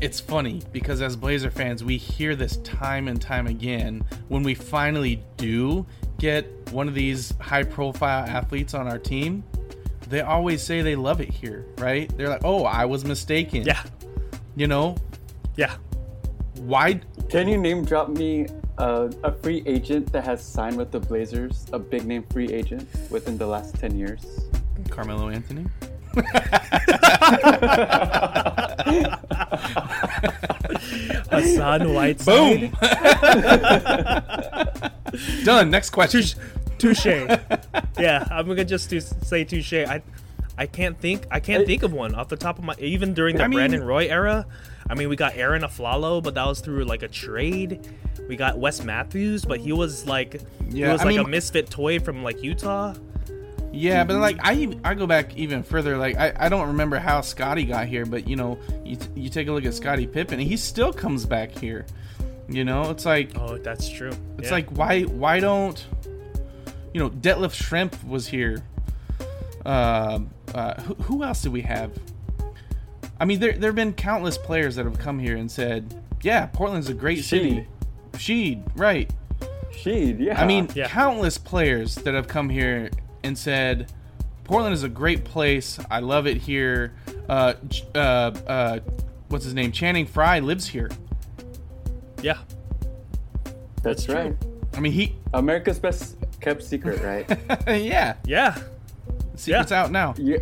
it's 0.00 0.20
funny 0.20 0.62
because 0.72 1.00
as 1.00 1.16
Blazer 1.16 1.50
fans, 1.50 1.82
we 1.82 1.96
hear 1.96 2.36
this 2.36 2.58
time 2.58 3.08
and 3.08 3.20
time 3.20 3.46
again 3.46 4.04
when 4.28 4.42
we 4.42 4.54
finally 4.54 5.22
do 5.36 5.86
get 6.18 6.46
one 6.70 6.88
of 6.88 6.94
these 6.94 7.32
high 7.40 7.62
profile 7.62 8.24
athletes 8.26 8.74
on 8.74 8.88
our 8.88 8.98
team. 8.98 9.42
They 10.08 10.20
always 10.20 10.62
say 10.62 10.82
they 10.82 10.96
love 10.96 11.20
it 11.20 11.30
here, 11.30 11.66
right? 11.78 12.14
They're 12.16 12.28
like, 12.28 12.44
"Oh, 12.44 12.64
I 12.64 12.84
was 12.84 13.04
mistaken." 13.04 13.62
yeah, 13.62 13.82
You 14.54 14.66
know, 14.68 14.96
yeah. 15.56 15.76
why 16.60 17.00
Can 17.28 17.48
you 17.48 17.56
name 17.58 17.84
drop 17.84 18.08
me 18.08 18.46
a, 18.78 19.10
a 19.24 19.32
free 19.32 19.62
agent 19.66 20.12
that 20.12 20.24
has 20.24 20.44
signed 20.44 20.76
with 20.76 20.92
the 20.92 21.00
Blazers, 21.00 21.66
a 21.72 21.78
big 21.78 22.04
name 22.06 22.22
free 22.30 22.52
agent 22.52 22.88
within 23.10 23.36
the 23.36 23.46
last 23.46 23.74
10 23.76 23.98
years? 23.98 24.48
Carmelo 24.90 25.28
Anthony? 25.28 25.66
Hassan 31.30 31.92
Whiteside. 31.92 32.60
Boom. 32.60 32.76
Done. 35.44 35.70
Next 35.70 35.90
question. 35.90 36.22
Touche. 36.78 37.06
yeah, 37.98 38.26
I'm 38.30 38.46
gonna 38.46 38.64
just 38.64 38.90
to 38.90 39.00
say 39.00 39.44
touche. 39.44 39.72
I, 39.72 40.02
I 40.58 40.66
can't 40.66 40.98
think. 40.98 41.26
I 41.30 41.40
can't 41.40 41.66
think 41.66 41.82
of 41.82 41.92
one 41.92 42.14
off 42.14 42.28
the 42.28 42.36
top 42.36 42.58
of 42.58 42.64
my. 42.64 42.74
Even 42.78 43.14
during 43.14 43.36
the 43.36 43.44
I 43.44 43.48
mean- 43.48 43.58
Brandon 43.58 43.82
Roy 43.82 44.06
era, 44.08 44.46
I 44.88 44.94
mean, 44.94 45.08
we 45.08 45.16
got 45.16 45.36
Arron 45.36 45.62
Afflalo, 45.62 46.22
but 46.22 46.34
that 46.34 46.46
was 46.46 46.60
through 46.60 46.84
like 46.84 47.02
a 47.02 47.08
trade. 47.08 47.88
We 48.28 48.36
got 48.36 48.58
Wes 48.58 48.82
Matthews, 48.82 49.44
but 49.44 49.60
he 49.60 49.72
was 49.72 50.06
like, 50.06 50.40
he 50.70 50.82
was 50.84 51.00
I 51.00 51.04
like 51.04 51.18
a 51.18 51.24
misfit 51.28 51.70
toy 51.70 52.00
from 52.00 52.22
like 52.22 52.42
Utah. 52.42 52.94
Yeah, 53.76 54.04
but 54.04 54.16
like 54.16 54.38
I 54.40 54.76
I 54.84 54.94
go 54.94 55.06
back 55.06 55.36
even 55.36 55.62
further. 55.62 55.96
Like 55.98 56.16
I, 56.16 56.32
I 56.36 56.48
don't 56.48 56.68
remember 56.68 56.98
how 56.98 57.20
Scotty 57.20 57.64
got 57.64 57.86
here, 57.86 58.06
but 58.06 58.26
you 58.28 58.36
know 58.36 58.58
you, 58.84 58.96
t- 58.96 59.08
you 59.14 59.28
take 59.28 59.48
a 59.48 59.52
look 59.52 59.64
at 59.64 59.74
Scottie 59.74 60.06
Pippen, 60.06 60.38
he 60.38 60.56
still 60.56 60.92
comes 60.92 61.26
back 61.26 61.50
here. 61.50 61.84
You 62.48 62.64
know, 62.64 62.90
it's 62.90 63.04
like 63.04 63.32
Oh, 63.38 63.58
that's 63.58 63.88
true. 63.88 64.12
it's 64.38 64.46
Yeah. 64.48 64.52
like 64.52 64.68
why 64.70 65.02
why 65.02 65.40
don't 65.40 65.84
you 66.94 67.00
know 67.00 67.10
Detlef 67.10 67.52
Schrempf 67.54 68.02
was 68.06 68.26
here. 68.28 68.62
Uh, 69.64 70.20
uh, 70.54 70.80
who, 70.82 70.94
who 70.94 71.24
else 71.24 71.42
did 71.42 71.52
we 71.52 71.62
have? 71.62 71.90
I 73.18 73.24
mean, 73.24 73.40
there 73.40 73.52
there 73.52 73.68
have 73.70 73.74
been 73.76 73.92
countless 73.94 74.38
players 74.38 74.76
that 74.76 74.84
have 74.84 74.98
come 74.98 75.18
here 75.18 75.36
and 75.36 75.50
said, 75.50 75.94
"Yeah, 76.22 76.46
Portland's 76.46 76.88
a 76.88 76.94
great 76.94 77.24
city." 77.24 77.66
Sheed, 78.12 78.62
right? 78.76 79.10
Sheed, 79.72 80.20
yeah. 80.20 80.40
I 80.40 80.46
mean, 80.46 80.68
Yeah. 80.74 80.88
countless 80.88 81.36
players 81.36 81.96
that 81.96 82.14
have 82.14 82.28
come 82.28 82.48
here 82.48 82.90
and 83.26 83.36
said, 83.36 83.92
Portland 84.44 84.72
is 84.74 84.84
a 84.84 84.88
great 84.88 85.24
place. 85.24 85.78
I 85.90 86.00
love 86.00 86.26
it 86.26 86.36
here. 86.36 86.92
Uh, 87.28 87.54
uh, 87.94 87.98
uh, 87.98 88.78
what's 89.28 89.44
his 89.44 89.54
name? 89.54 89.72
Channing 89.72 90.06
Frye 90.06 90.38
lives 90.38 90.68
here. 90.68 90.90
yeah, 92.22 92.38
that's 93.82 94.04
true. 94.04 94.14
right. 94.14 94.36
I 94.74 94.80
mean, 94.80 94.92
he, 94.92 95.14
America's 95.34 95.78
best 95.78 96.16
kept 96.40 96.62
secret, 96.62 97.02
right? 97.02 97.26
yeah, 97.68 98.14
yeah. 98.24 98.56
secret's 99.34 99.72
out 99.72 99.90
now. 99.90 100.14
yeah, 100.16 100.38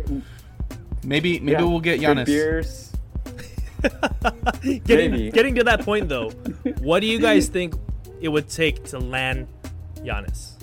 Maybe, 1.03 1.39
maybe 1.39 1.51
yeah. 1.51 1.61
we'll 1.63 1.79
get 1.79 1.99
Good 1.99 2.17
Giannis. 2.17 2.25
beers. 2.25 2.91
Getting, 4.63 5.11
Maybe. 5.11 5.29
getting 5.31 5.53
to 5.55 5.63
that 5.65 5.81
point 5.81 6.09
though, 6.09 6.31
what 6.79 7.01
do 7.01 7.07
you 7.07 7.19
guys 7.29 7.47
think 7.49 7.75
it 8.19 8.29
would 8.29 8.49
take 8.49 8.83
to 8.85 8.97
land 8.99 9.47
Giannis? 9.97 10.53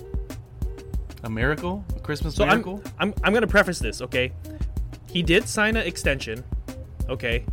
A 1.23 1.29
miracle, 1.29 1.85
a 1.95 1.99
Christmas 1.99 2.35
So 2.35 2.43
I'm, 2.43 2.49
miracle. 2.49 2.83
I'm 2.99 3.13
I'm 3.23 3.33
gonna 3.33 3.47
preface 3.47 3.79
this, 3.79 4.01
okay? 4.01 4.31
He 5.09 5.21
did 5.23 5.47
sign 5.47 5.75
an 5.77 5.85
extension, 5.87 6.43
okay? 7.07 7.45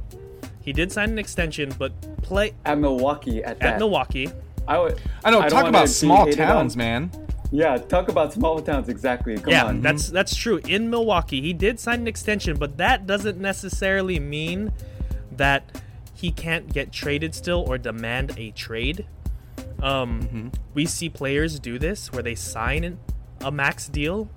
He 0.62 0.72
did 0.72 0.90
sign 0.90 1.10
an 1.10 1.18
extension, 1.18 1.72
but 1.78 1.92
play 2.22 2.52
At 2.64 2.78
Milwaukee, 2.78 3.42
at 3.44 3.60
that. 3.60 3.74
at 3.74 3.78
Milwaukee. 3.78 4.28
I 4.66 4.78
would. 4.78 5.00
I 5.24 5.30
know. 5.30 5.40
don't 5.42 5.50
talk 5.50 5.66
about 5.66 5.88
small 5.88 6.30
towns, 6.30 6.74
on. 6.74 6.78
man. 6.78 7.10
Yeah, 7.52 7.76
talk 7.78 8.08
about 8.08 8.32
small 8.32 8.60
towns. 8.60 8.88
Exactly. 8.88 9.36
Come 9.36 9.50
yeah, 9.50 9.64
on. 9.66 9.82
that's 9.82 10.08
that's 10.10 10.34
true. 10.36 10.58
In 10.68 10.90
Milwaukee, 10.90 11.40
he 11.40 11.52
did 11.52 11.80
sign 11.80 12.00
an 12.00 12.08
extension, 12.08 12.56
but 12.56 12.76
that 12.78 13.06
doesn't 13.06 13.38
necessarily 13.38 14.18
mean 14.20 14.72
that 15.32 15.80
he 16.14 16.30
can't 16.30 16.72
get 16.72 16.92
traded 16.92 17.34
still 17.34 17.64
or 17.66 17.78
demand 17.78 18.34
a 18.36 18.50
trade. 18.50 19.06
Um, 19.82 20.20
Mm-hmm. 20.22 20.48
we 20.74 20.84
see 20.86 21.08
players 21.08 21.58
do 21.58 21.78
this 21.78 22.12
where 22.12 22.22
they 22.22 22.34
sign 22.34 22.98
a 23.42 23.50
max 23.50 23.88
deal 23.88 24.28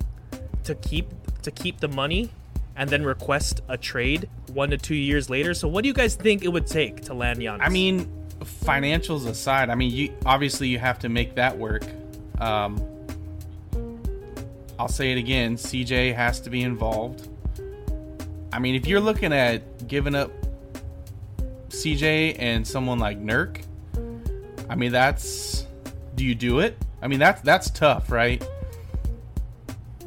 to 0.64 0.74
keep 0.74 1.06
to 1.42 1.50
keep 1.50 1.80
the 1.80 1.88
money 1.88 2.30
and 2.76 2.90
then 2.90 3.04
request 3.04 3.60
a 3.68 3.76
trade 3.76 4.28
one 4.52 4.70
to 4.70 4.78
two 4.78 4.94
years 4.94 5.30
later. 5.30 5.54
So, 5.54 5.68
what 5.68 5.82
do 5.82 5.88
you 5.88 5.94
guys 5.94 6.14
think 6.14 6.44
it 6.44 6.48
would 6.48 6.66
take 6.66 7.02
to 7.02 7.14
land 7.14 7.38
Giannis? 7.38 7.60
I 7.60 7.68
mean, 7.68 8.10
financials 8.40 9.26
aside, 9.26 9.70
I 9.70 9.74
mean, 9.74 9.92
you 9.92 10.12
obviously 10.26 10.68
you 10.68 10.78
have 10.78 10.98
to 11.00 11.08
make 11.08 11.36
that 11.36 11.56
work. 11.56 11.84
Um, 12.40 12.82
I'll 14.78 14.88
say 14.88 15.12
it 15.12 15.18
again: 15.18 15.56
CJ 15.56 16.14
has 16.14 16.40
to 16.40 16.50
be 16.50 16.62
involved. 16.62 17.28
I 18.52 18.58
mean, 18.58 18.74
if 18.74 18.86
you're 18.86 19.00
looking 19.00 19.32
at 19.32 19.88
giving 19.88 20.14
up 20.14 20.30
CJ 21.68 22.36
and 22.38 22.66
someone 22.66 22.98
like 22.98 23.20
Nurk, 23.20 23.64
I 24.68 24.74
mean, 24.74 24.92
that's 24.92 25.66
do 26.14 26.24
you 26.24 26.34
do 26.34 26.60
it? 26.60 26.76
I 27.02 27.08
mean, 27.08 27.18
that's 27.18 27.40
that's 27.42 27.70
tough, 27.70 28.10
right? 28.10 28.46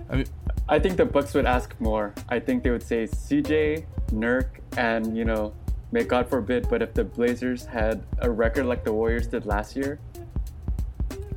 I 0.09 0.15
mean, 0.17 0.25
I 0.69 0.79
think 0.79 0.97
the 0.97 1.05
Bucks 1.05 1.33
would 1.33 1.45
ask 1.45 1.75
more. 1.79 2.13
I 2.29 2.39
think 2.39 2.63
they 2.63 2.69
would 2.71 2.83
say 2.83 3.05
CJ, 3.05 3.85
Nurk, 4.11 4.47
and 4.77 5.15
you 5.17 5.25
know, 5.25 5.53
may 5.91 6.03
God 6.03 6.29
forbid, 6.29 6.67
but 6.69 6.81
if 6.81 6.93
the 6.93 7.03
Blazers 7.03 7.65
had 7.65 8.03
a 8.19 8.29
record 8.29 8.65
like 8.65 8.83
the 8.83 8.93
Warriors 8.93 9.27
did 9.27 9.45
last 9.45 9.75
year, 9.75 9.99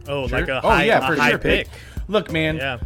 oh, 0.08 0.22
like 0.22 0.48
a 0.48 0.58
oh 0.64 0.68
high, 0.68 0.84
yeah, 0.84 0.98
a 1.04 1.06
for 1.08 1.16
high 1.20 1.30
sure. 1.30 1.38
pick. 1.38 1.68
Look, 2.08 2.32
man, 2.32 2.56
Yeah, 2.56 2.78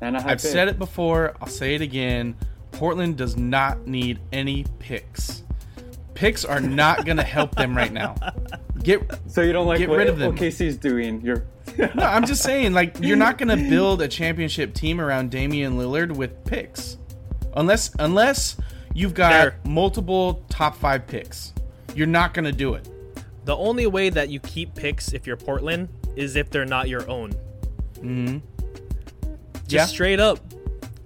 and 0.00 0.16
a 0.16 0.22
high 0.22 0.32
I've 0.32 0.38
pick. 0.42 0.50
said 0.50 0.68
it 0.68 0.78
before. 0.78 1.34
I'll 1.40 1.48
say 1.48 1.74
it 1.74 1.80
again. 1.82 2.36
Portland 2.70 3.16
does 3.16 3.36
not 3.36 3.86
need 3.86 4.18
any 4.32 4.64
picks. 4.78 5.42
Picks 6.14 6.44
are 6.44 6.60
not 6.60 7.04
going 7.04 7.16
to 7.16 7.22
help 7.22 7.54
them 7.54 7.76
right 7.76 7.92
now. 7.92 8.14
Get 8.82 9.02
So 9.26 9.42
you 9.42 9.52
don't 9.52 9.66
like 9.66 9.78
Get 9.78 9.88
what 9.88 9.98
rid 9.98 10.08
of 10.08 10.18
them. 10.18 10.36
OKC's 10.36 10.76
doing? 10.76 11.20
You're 11.20 11.44
no, 11.78 12.02
I'm 12.04 12.26
just 12.26 12.42
saying, 12.42 12.72
like 12.72 12.96
you're 13.00 13.16
not 13.16 13.38
going 13.38 13.48
to 13.56 13.68
build 13.70 14.02
a 14.02 14.08
championship 14.08 14.74
team 14.74 15.00
around 15.00 15.30
Damian 15.30 15.78
Lillard 15.78 16.14
with 16.16 16.44
picks, 16.44 16.96
unless 17.54 17.94
unless 17.98 18.56
you've 18.94 19.14
got 19.14 19.32
Fair. 19.32 19.56
multiple 19.64 20.44
top 20.48 20.76
five 20.76 21.06
picks. 21.06 21.52
You're 21.94 22.06
not 22.06 22.34
going 22.34 22.44
to 22.46 22.52
do 22.52 22.74
it. 22.74 22.88
the 23.44 23.56
only 23.56 23.86
way 23.86 24.08
that 24.08 24.28
you 24.28 24.38
keep 24.40 24.74
picks 24.74 25.12
if 25.12 25.26
you're 25.26 25.36
Portland 25.36 25.88
is 26.16 26.36
if 26.36 26.48
they're 26.50 26.64
not 26.64 26.88
your 26.88 27.08
own. 27.10 27.32
Mm-hmm. 27.96 28.38
Just 29.66 29.68
Yeah. 29.68 29.86
straight 29.86 30.20
up. 30.20 30.38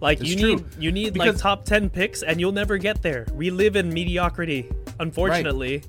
Like 0.01 0.21
It's 0.21 0.29
you 0.31 0.37
true. 0.39 0.57
need 0.57 0.65
you 0.79 0.93
need 0.93 1.13
Because- 1.15 1.35
like 1.37 1.43
top 1.43 1.65
10 1.65 1.89
picks 1.89 2.23
and 2.23 2.39
you'll 2.39 2.53
never 2.53 2.77
get 2.79 3.01
there. 3.03 3.27
We 3.33 3.51
live 3.51 3.75
in 3.77 3.93
mediocrity. 3.93 4.69
Unfortunately. 5.01 5.83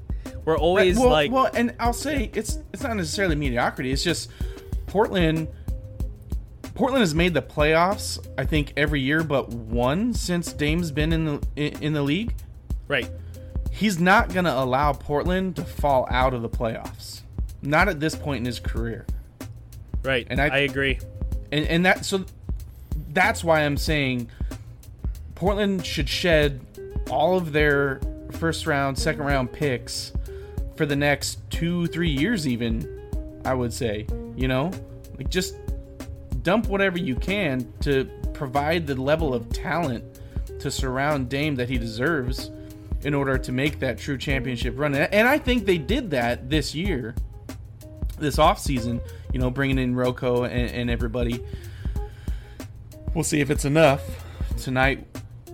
We're 0.46 0.58
always 0.58 0.98
well, 0.98 1.10
like 1.10 1.30
well, 1.32 1.50
and 1.54 1.76
I'll 1.80 1.92
say 1.92 2.32
it's 2.34 2.60
it's 2.74 2.82
not 2.84 2.96
necessarily 2.96 3.36
mediocrity. 3.36 3.92
It's 3.92 4.04
just 4.04 4.30
Portland. 4.88 5.48
Portland 6.74 7.02
has 7.02 7.16
made 7.16 7.34
the 7.34 7.42
playoffs, 7.42 8.24
I 8.38 8.46
think, 8.46 8.74
every 8.78 9.02
year 9.02 9.24
but 9.24 9.50
one 9.50 10.14
since 10.14 10.54
Dame's 10.54 10.92
been 10.92 11.12
in 11.12 11.26
the 11.26 11.42
in, 11.56 11.94
the 11.94 12.02
league. 12.04 12.34
right. 12.88 13.10
He's 13.72 14.00
not 14.00 14.34
gonna 14.34 14.54
allow 14.56 14.94
Portland 14.94 15.56
to 15.58 15.64
fall 15.64 16.08
out 16.10 16.34
of 16.34 16.42
the 16.42 16.50
playoffs. 16.50 17.22
Not 17.62 17.88
at 17.90 18.00
this 18.00 18.16
point 18.16 18.40
in 18.40 18.46
his 18.46 18.60
career, 18.60 19.06
Right. 20.04 20.26
And 20.30 20.40
I- 20.42 20.48
I, 20.48 20.58
agree. 20.60 21.00
and 21.52 21.66
and 21.68 21.86
that 21.86 22.04
so 22.06 22.26
that's 23.14 23.44
why 23.44 23.62
I'm 23.62 23.78
saying 23.78 24.30
Portland 25.36 25.86
should 25.86 26.10
shed 26.10 26.60
all 27.10 27.38
of 27.38 27.52
their 27.54 28.00
first 28.32 28.66
round, 28.68 28.98
second 28.98 29.24
round 29.24 29.52
picks 29.52 30.12
for 30.76 30.86
the 30.86 30.96
next 30.96 31.40
two, 31.50 31.88
three 31.88 32.10
years, 32.10 32.48
even. 32.48 32.88
I 33.48 33.54
would 33.54 33.72
say, 33.72 34.06
you 34.36 34.50
know, 34.50 34.72
like 35.18 35.30
just 35.30 35.56
dump 36.44 36.68
whatever 36.68 36.98
you 36.98 37.16
can 37.16 37.72
to 37.80 38.04
provide 38.34 38.86
the 38.86 38.96
level 38.96 39.34
of 39.34 39.48
talent 39.54 40.04
to 40.60 40.70
surround 40.70 41.30
Dame 41.30 41.56
that 41.56 41.70
he 41.70 41.78
deserves 41.78 42.52
in 43.04 43.14
order 43.14 43.38
to 43.38 43.52
make 43.54 43.80
that 43.80 43.98
true 43.98 44.18
championship 44.18 44.78
run. 44.78 44.94
And 44.94 45.30
I 45.30 45.38
think 45.38 45.66
they 45.66 45.78
did 45.78 46.12
that 46.12 46.50
this 46.50 46.76
year, 46.76 47.16
this 48.20 48.36
offseason. 48.36 49.00
you 49.32 49.40
know, 49.40 49.50
bringing 49.50 49.80
in 49.80 49.96
RoCo 49.96 50.46
and, 50.46 50.70
and 50.70 50.90
everybody. 50.90 51.42
We'll 53.14 53.24
see 53.24 53.40
if 53.40 53.50
it's 53.50 53.64
enough. 53.64 54.04
Tonight 54.58 55.08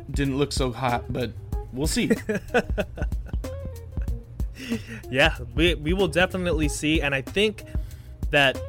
didn't 0.09 0.39
look 0.39 0.51
so 0.51 0.71
hot, 0.71 1.13
but 1.13 1.31
we'll 1.71 1.85
see. 1.85 2.09
Yeah, 5.09 5.37
we, 5.55 5.75
we 5.75 5.93
will 5.93 6.07
definitely 6.07 6.69
see, 6.69 7.01
and 7.01 7.13
I 7.13 7.21
think 7.21 7.65
that 8.33 8.59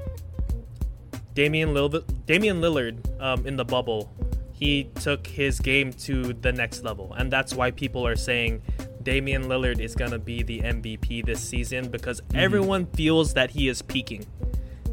Damian 1.35 1.71
Lillard, 1.71 2.05
Damian 2.27 2.61
Lillard 2.61 2.99
um, 3.21 3.47
in 3.47 3.57
the 3.57 3.65
bubble, 3.65 4.13
he 4.53 4.85
took 5.01 5.27
his 5.27 5.59
game 5.59 5.93
to 5.93 6.33
the 6.35 6.53
next 6.53 6.85
level, 6.85 7.13
and 7.15 7.33
that's 7.33 7.55
why 7.55 7.71
people 7.71 8.07
are 8.07 8.15
saying 8.15 8.63
Damian 9.03 9.45
Lillard 9.45 9.81
is 9.81 9.95
gonna 9.95 10.19
be 10.19 10.43
the 10.43 10.61
MVP 10.61 11.25
this 11.25 11.41
season 11.41 11.91
because 11.91 12.23
everyone 12.35 12.87
feels 12.87 13.35
that 13.35 13.51
he 13.51 13.69
is 13.69 13.83
peaking. 13.83 14.27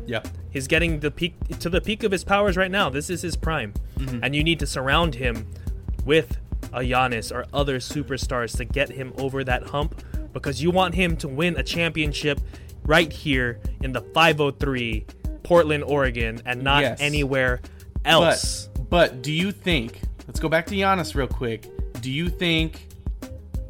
yeah. 0.08 0.24
He's 0.50 0.68
getting 0.68 1.00
the 1.00 1.12
peak 1.12 1.36
to 1.60 1.70
the 1.70 1.80
peak 1.80 2.04
of 2.04 2.12
his 2.12 2.24
powers 2.24 2.58
right 2.58 2.72
now. 2.72 2.90
This 2.90 3.10
is 3.10 3.22
his 3.22 3.38
prime, 3.38 3.74
and 4.24 4.36
you 4.36 4.44
need 4.44 4.60
to 4.60 4.66
surround 4.68 5.16
him 5.16 5.48
with 6.06 6.38
a 6.74 6.80
Giannis 6.80 7.32
or 7.32 7.46
other 7.54 7.80
superstars 7.80 8.58
to 8.58 8.66
get 8.66 8.90
him 8.90 9.14
over 9.18 9.44
that 9.44 9.68
hump 9.68 10.02
because 10.34 10.62
you 10.64 10.72
want 10.72 10.96
him 10.96 11.16
to 11.18 11.28
win 11.28 11.56
a 11.58 11.64
championship 11.64 12.40
right 12.86 13.12
here 13.12 13.60
in 13.82 13.92
the 13.94 14.02
503 14.02 15.06
Portland, 15.44 15.84
Oregon, 15.84 16.42
and 16.46 16.64
not 16.64 16.82
Yes. 16.82 17.00
anywhere 17.02 17.62
else. 18.06 18.68
but 18.90 19.22
do 19.22 19.32
you 19.32 19.52
think? 19.52 20.02
Let's 20.28 20.40
go 20.40 20.50
back 20.50 20.66
to 20.68 20.76
Giannis 20.76 21.16
real 21.16 21.28
quick. 21.28 21.68
Do 22.02 22.12
you 22.12 22.30
think, 22.30 22.88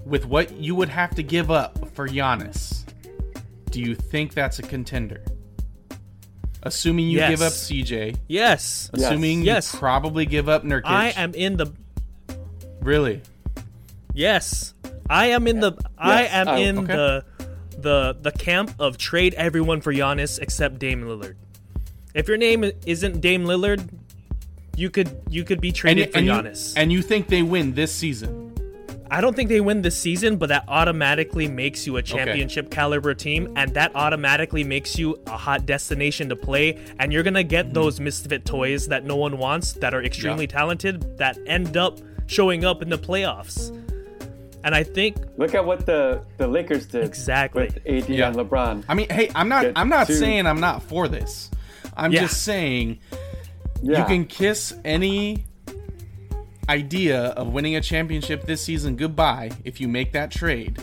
with 0.05 0.25
what 0.25 0.51
you 0.53 0.73
would 0.75 0.89
have 0.89 1.13
to 1.15 1.23
give 1.23 1.51
up 1.51 1.93
for 1.93 2.07
Giannis, 2.07 2.83
do 3.69 3.79
you 3.79 3.93
think 3.95 4.33
that's 4.33 4.57
a 4.59 4.63
contender? 4.63 5.21
Assuming 6.63 7.07
you 7.09 7.19
give 7.19 7.41
up 7.41 7.53
CJ, 7.53 8.15
yes, 8.27 8.89
Yes. 8.93 9.05
assuming 9.05 9.41
Yes. 9.43 9.73
you 9.73 9.79
probably 9.79 10.25
give 10.27 10.47
up 10.47 10.63
Nurkic. 10.63 10.81
I 10.85 11.07
am 11.09 11.33
in 11.33 11.57
the 11.57 11.67
really. 12.81 13.21
Yes, 14.13 14.73
I 15.09 15.27
am 15.27 15.47
in 15.47 15.59
the 15.59 15.73
I 15.97 16.23
am 16.25 16.47
I- 16.47 16.57
in 16.57 16.77
okay. 16.79 16.93
the 16.95 17.25
the 17.81 18.17
the 18.21 18.31
camp 18.31 18.73
of 18.79 18.97
trade 18.97 19.33
everyone 19.35 19.81
for 19.81 19.93
Giannis 19.93 20.39
except 20.39 20.79
Dame 20.79 21.03
Lillard. 21.03 21.35
If 22.13 22.27
your 22.27 22.37
name 22.37 22.69
isn't 22.85 23.21
Dame 23.21 23.45
Lillard, 23.45 23.87
you 24.75 24.89
could 24.89 25.21
you 25.29 25.43
could 25.43 25.61
be 25.61 25.69
And, 25.69 25.75
traded 25.75 26.11
for 26.11 26.17
and, 26.17 26.27
you, 26.27 26.33
Giannis. 26.33 26.73
and 26.75 26.91
you 26.91 27.01
think 27.01 27.27
they 27.27 27.41
win 27.41 27.73
this 27.73 27.93
season? 27.93 28.47
I 29.13 29.19
don't 29.19 29.35
think 29.35 29.49
they 29.49 29.59
win 29.59 29.81
this 29.81 29.97
season, 29.97 30.37
but 30.37 30.47
that 30.47 30.63
automatically 30.69 31.45
makes 31.49 31.85
you 31.85 31.97
a 31.97 32.01
championship 32.01 32.71
caliber 32.71 33.13
team, 33.13 33.51
and 33.57 33.73
that 33.73 33.93
automatically 33.93 34.63
makes 34.63 34.97
you 34.97 35.19
a 35.27 35.35
hot 35.35 35.65
destination 35.65 36.29
to 36.29 36.37
play. 36.37 36.79
And 36.97 37.11
you're 37.11 37.23
gonna 37.23 37.43
get 37.43 37.65
mm-hmm. 37.65 37.73
those 37.73 37.99
misfit 37.99 38.45
toys 38.45 38.87
that 38.87 39.03
no 39.03 39.17
one 39.17 39.37
wants, 39.37 39.73
that 39.73 39.93
are 39.93 40.01
extremely 40.01 40.45
Yeah. 40.45 40.57
talented, 40.59 41.17
that 41.17 41.37
end 41.45 41.75
up 41.75 41.99
showing 42.27 42.63
up 42.63 42.81
in 42.81 42.87
the 42.87 42.97
playoffs. 42.97 43.77
And 44.63 44.75
I 44.75 44.83
think 44.83 45.17
Look 45.37 45.55
at 45.55 45.65
what 45.65 45.85
the 45.85 46.23
the 46.37 46.47
Lakers 46.47 46.85
did 46.85 47.03
Exactly. 47.03 47.63
with 47.63 47.77
AD 47.85 48.09
Yeah. 48.09 48.27
and 48.27 48.35
LeBron. 48.35 48.83
I 48.87 48.93
mean, 48.93 49.09
hey, 49.09 49.29
I'm 49.35 49.49
not. 49.49 49.65
I'm 49.75 49.89
not 49.89 50.07
two. 50.07 50.13
saying 50.15 50.45
I'm 50.45 50.59
not 50.59 50.83
for 50.83 51.07
this. 51.07 51.49
I'm 51.97 52.11
Yeah. 52.11 52.21
just 52.21 52.43
saying 52.43 52.99
Yeah. 53.81 53.99
you 53.99 54.05
can 54.05 54.25
kiss 54.25 54.73
any 54.85 55.45
idea 56.69 57.19
of 57.29 57.47
winning 57.51 57.75
a 57.75 57.81
championship 57.81 58.45
this 58.45 58.61
season 58.63 58.95
goodbye 58.95 59.51
if 59.65 59.81
you 59.81 59.87
make 59.87 60.13
that 60.13 60.31
trade. 60.31 60.79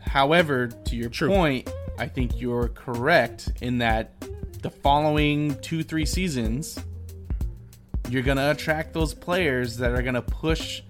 However, 0.00 0.68
to 0.68 0.96
your 0.96 1.10
True. 1.10 1.28
point, 1.28 1.70
I 1.98 2.06
think 2.06 2.40
you're 2.40 2.68
correct 2.68 3.50
in 3.60 3.78
that 3.78 4.12
the 4.62 4.70
following 4.70 5.56
two, 5.60 5.82
three 5.82 6.06
seasons, 6.06 6.78
you're 8.08 8.22
going 8.22 8.36
to 8.38 8.50
attract 8.50 8.94
those 8.94 9.12
players 9.12 9.76
that 9.78 9.90
are 9.90 10.02
going 10.02 10.14
to 10.14 10.22
push 10.22 10.82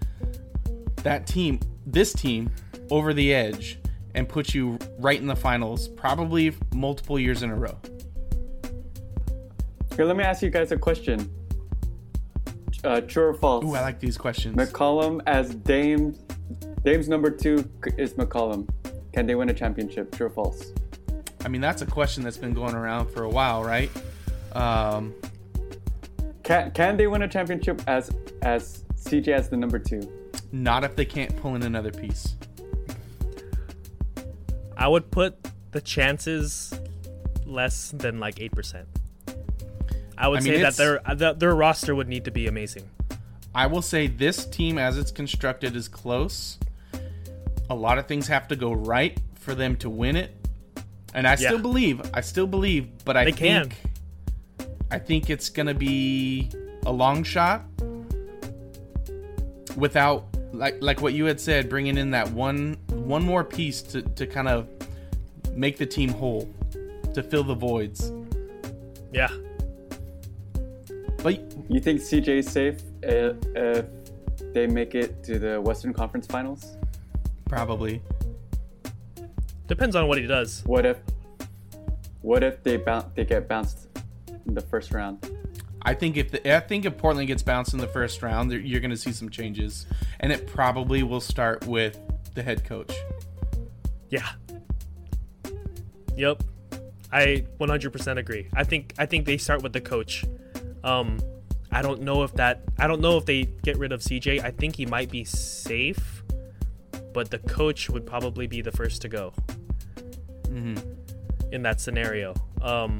that 1.03 1.27
team, 1.27 1.59
this 1.87 2.13
team, 2.13 2.51
over 2.91 3.15
the 3.15 3.33
edge 3.33 3.79
and 4.15 4.29
put 4.29 4.55
you 4.55 4.79
right 4.99 5.21
in 5.21 5.27
the 5.27 5.37
finals, 5.37 5.89
probably 5.89 6.55
multiple 6.75 7.19
years 7.19 7.43
in 7.43 7.51
a 7.51 7.57
row. 7.57 7.77
Here, 9.97 10.05
let 10.05 10.17
me 10.17 10.25
ask 10.25 10.43
you 10.43 10.51
guys 10.51 10.73
a 10.73 10.77
question. 10.77 11.31
Uh, 12.85 13.01
true 13.01 13.25
or 13.25 13.35
false? 13.35 13.65
Ooh, 13.65 13.75
I 13.75 13.81
like 13.81 13.99
these 13.99 14.19
questions. 14.19 14.57
McCollum 14.57 15.21
as 15.27 15.55
Dame. 15.55 16.15
Dame's 16.85 17.09
number 17.09 17.31
two 17.31 17.69
is 17.97 18.15
McCollum. 18.15 18.69
Can 19.13 19.27
they 19.27 19.35
win 19.35 19.49
a 19.49 19.55
championship? 19.55 20.15
True 20.15 20.27
or 20.27 20.31
false? 20.31 20.73
I 21.45 21.49
mean, 21.49 21.61
that's 21.61 21.83
a 21.83 21.87
question 21.87 22.23
that's 22.23 22.37
been 22.37 22.53
going 22.53 22.75
around 22.75 23.09
for 23.11 23.23
a 23.23 23.29
while, 23.29 23.63
right? 23.65 23.91
Um, 24.53 25.15
Can 26.43 26.71
can 26.73 26.97
they 26.97 27.07
win 27.07 27.23
a 27.23 27.29
championship 27.29 27.83
as 27.87 28.11
as 28.43 28.85
CJ 28.97 29.29
as 29.29 29.49
the 29.49 29.57
number 29.57 29.79
two? 29.79 30.01
Not 30.53 30.85
if 30.85 30.97
they 30.97 31.05
can't 31.05 31.37
pull 31.37 31.55
in 31.55 31.63
another 31.63 31.91
piece. 31.91 32.37
I 34.77 34.89
would 34.89 35.11
put 35.11 35.37
the 35.71 35.81
chances 35.81 36.73
less 37.47 37.91
than 37.91 38.19
like 38.19 38.41
eight 38.41 38.53
percent. 38.53 38.89
I 40.17 40.29
would 40.29 40.41
I 40.41 40.43
mean, 40.43 40.55
say 40.55 40.63
that 40.63 40.77
their 40.77 41.09
uh, 41.09 41.15
that 41.15 41.41
their 41.41 41.55
roster 41.55 41.95
would 41.95 42.09
need 42.09 42.25
to 42.25 42.31
be 42.31 42.47
amazing. 42.47 42.89
I 43.55 43.67
will 43.67 43.83
say 43.83 44.07
this 44.09 44.47
team, 44.47 44.79
as 44.79 44.99
it's 44.99 45.11
constructed, 45.11 45.77
is 45.77 45.89
close. 45.89 46.59
A 47.71 47.75
lot 47.75 47.99
of 47.99 48.07
things 48.07 48.27
have 48.29 48.49
to 48.49 48.57
go 48.57 48.73
right 48.73 49.19
for 49.35 49.55
them 49.55 49.77
to 49.77 49.91
win 49.91 50.17
it, 50.17 50.35
and 51.15 51.27
I 51.27 51.35
still 51.37 51.59
believe. 51.59 52.01
I 52.13 52.21
still 52.21 52.47
believe, 52.47 53.05
but 53.05 53.17
I 53.17 53.25
They 53.25 53.33
think 53.33 53.77
can. 54.59 54.69
I 54.91 54.99
think 54.99 55.31
it's 55.31 55.49
gonna 55.49 55.75
be 55.75 56.51
a 56.87 56.93
long 56.93 57.23
shot. 57.23 57.63
Without 59.77 60.27
like 60.53 60.77
like 60.81 61.01
what 61.01 61.15
you 61.15 61.25
had 61.25 61.41
said, 61.41 61.69
bringing 61.69 61.99
in 61.99 62.11
that 62.13 62.31
one 62.31 62.77
one 62.91 63.23
more 63.23 63.45
piece 63.45 63.83
to 63.83 64.03
to 64.03 64.27
kind 64.27 64.49
of 64.49 64.69
make 65.53 65.77
the 65.79 65.87
team 65.87 66.11
whole, 66.11 66.49
to 67.13 67.23
fill 67.23 67.45
the 67.45 67.55
voids. 67.55 68.13
Yeah, 69.13 69.29
But 71.23 71.41
You 71.71 71.81
think 71.81 72.01
CJ 72.01 72.29
is 72.29 72.51
safe 72.51 72.83
if, 73.03 73.37
if 73.55 73.87
they 74.53 74.67
make 74.67 74.97
it 74.97 75.23
to 75.25 75.39
the 75.39 75.61
Western 75.61 75.93
Conference 75.93 76.27
Finals? 76.27 76.77
probably. 77.49 78.03
depends 79.69 79.95
on 79.95 80.09
what 80.09 80.19
he 80.19 80.27
does. 80.27 80.63
What 80.67 80.85
if 80.85 80.99
what 82.23 82.43
if 82.43 82.63
they 82.65 82.77
bounce 82.77 83.07
they 83.15 83.25
get 83.25 83.47
bounced 83.49 83.87
in 84.47 84.55
the 84.55 84.61
first 84.61 84.93
round? 84.93 85.19
I 85.85 85.95
think 85.95 86.17
if 86.17 86.31
the, 86.31 86.57
I 86.57 86.61
think 86.61 86.85
if 86.85 86.97
Portland 86.97 87.29
gets 87.29 87.43
bounced 87.43 87.75
in 87.75 87.79
the 87.79 87.89
first 87.89 88.23
round, 88.23 88.51
you're 88.53 88.81
going 88.81 88.91
to 88.91 88.97
see 88.97 89.13
some 89.13 89.29
changes, 89.29 89.87
and 90.21 90.33
it 90.33 90.47
probably 90.47 91.03
will 91.03 91.21
start 91.21 91.67
with 91.67 92.01
the 92.35 92.43
head 92.43 92.65
coach. 92.65 92.95
Yeah. 94.09 94.29
Yep. 96.17 96.43
I 97.13 97.45
100% 97.61 98.19
agree. 98.19 98.49
I 98.55 98.65
think 98.65 98.93
I 98.99 99.07
think 99.07 99.25
they 99.25 99.37
start 99.37 99.63
with 99.63 99.73
the 99.73 99.81
coach. 99.81 100.25
Um 100.83 101.19
I 101.71 101.83
don't 101.83 102.03
know 102.03 102.23
if 102.23 102.33
that 102.35 102.63
I 102.79 102.87
don't 102.87 103.01
know 103.01 103.17
if 103.17 103.25
they 103.25 103.45
get 103.63 103.77
rid 103.79 103.93
of 103.93 104.01
CJ. 104.01 104.43
I 104.45 104.51
think 104.51 104.77
he 104.77 104.87
might 104.87 105.11
be 105.11 105.25
safe, 105.25 106.25
but 107.13 107.31
the 107.31 107.39
coach 107.39 107.89
would 107.89 108.07
probably 108.07 108.47
be 108.47 108.63
the 108.63 108.73
first 108.73 109.03
to 109.03 109.09
go. 109.09 109.33
In 110.49 111.63
that 111.63 111.81
scenario. 111.81 112.35
Um 112.63 112.99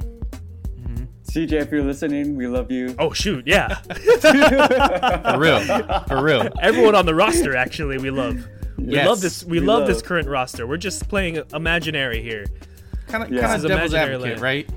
CJ, 1.35 1.51
if 1.63 1.71
you're 1.71 1.83
listening, 1.83 2.35
we 2.37 2.47
love 2.47 2.71
you. 2.71 2.95
oh 2.97 3.11
shoot, 3.11 3.45
yeah. 3.45 3.75
For 3.75 5.37
real, 5.37 5.59
for 6.07 6.23
real. 6.23 6.47
Everyone 6.61 6.95
on 6.95 7.05
the 7.05 7.13
roster 7.13 7.55
actually 7.57 7.97
we 7.97 8.09
love. 8.09 8.47
We 8.77 8.93
Yes, 8.93 9.07
love 9.07 9.19
this 9.21 9.43
we, 9.43 9.59
we 9.59 9.65
love, 9.65 9.85
this 9.87 10.01
current 10.01 10.27
roster. 10.29 10.65
We're 10.65 10.77
just 10.77 11.09
playing 11.09 11.41
imaginary 11.53 12.21
here. 12.21 12.45
Kind 13.07 13.23
of, 13.23 13.31
Yeah. 13.31 13.41
kind 13.41 13.61
of 13.63 13.67
devil's 13.67 13.93
advocate, 13.93 14.21
land. 14.21 14.41
right? 14.41 14.69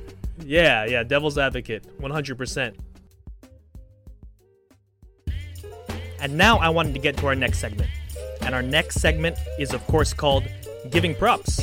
Yeah, 0.44 0.84
yeah, 0.86 1.02
devil's 1.04 1.38
advocate, 1.38 1.84
100%. 2.00 2.74
And 6.20 6.36
now 6.36 6.59
I 6.59 6.68
wanted 6.70 6.94
to 6.94 7.00
get 7.00 7.16
to 7.18 7.26
our 7.28 7.34
next 7.34 7.59
segment. 7.59 7.90
And 8.42 8.54
our 8.54 8.62
next 8.62 8.96
segment 9.00 9.36
is, 9.59 9.72
of 9.74 9.84
course, 9.86 10.12
called 10.12 10.44
Giving 10.90 11.14
Props. 11.14 11.61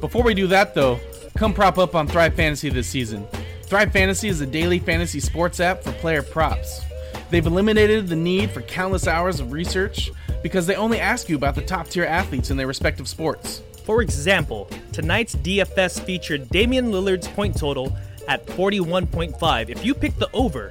Before 0.00 0.22
we 0.22 0.32
do 0.34 0.46
that, 0.48 0.74
though, 0.74 0.98
come 1.36 1.52
prop 1.52 1.76
up 1.78 1.94
on 1.94 2.06
Thrive 2.06 2.34
Fantasy 2.34 2.68
this 2.70 2.86
season. 2.86 3.26
Thrive 3.72 3.90
Fantasy 3.90 4.28
is 4.28 4.42
a 4.42 4.46
daily 4.46 4.78
fantasy 4.78 5.18
sports 5.18 5.58
app 5.58 5.82
for 5.82 5.92
player 5.92 6.20
props. 6.20 6.82
They've 7.30 7.46
eliminated 7.46 8.06
the 8.06 8.14
need 8.14 8.50
for 8.50 8.60
countless 8.60 9.08
hours 9.08 9.40
of 9.40 9.50
research 9.50 10.10
because 10.42 10.66
they 10.66 10.74
only 10.74 11.00
ask 11.00 11.30
you 11.30 11.36
about 11.36 11.54
the 11.54 11.62
top 11.62 11.88
tier 11.88 12.04
athletes 12.04 12.50
in 12.50 12.58
their 12.58 12.66
respective 12.66 13.08
sports. 13.08 13.62
For 13.86 14.02
example, 14.02 14.68
tonight's 14.92 15.34
DFS 15.36 16.04
featured 16.04 16.50
Damian 16.50 16.92
Lillard's 16.92 17.28
point 17.28 17.56
total 17.56 17.96
at 18.28 18.46
41.5. 18.46 19.70
If 19.70 19.82
you 19.82 19.94
picked 19.94 20.18
the 20.18 20.28
over, 20.34 20.70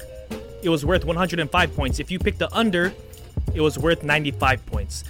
it 0.61 0.69
was 0.69 0.85
worth 0.85 1.03
105 1.03 1.75
points. 1.75 1.99
If 1.99 2.11
you 2.11 2.19
picked 2.19 2.37
the 2.37 2.55
under, 2.55 2.93
it 3.55 3.61
was 3.61 3.79
worth 3.79 4.03
95 4.03 4.63
points. 4.67 5.05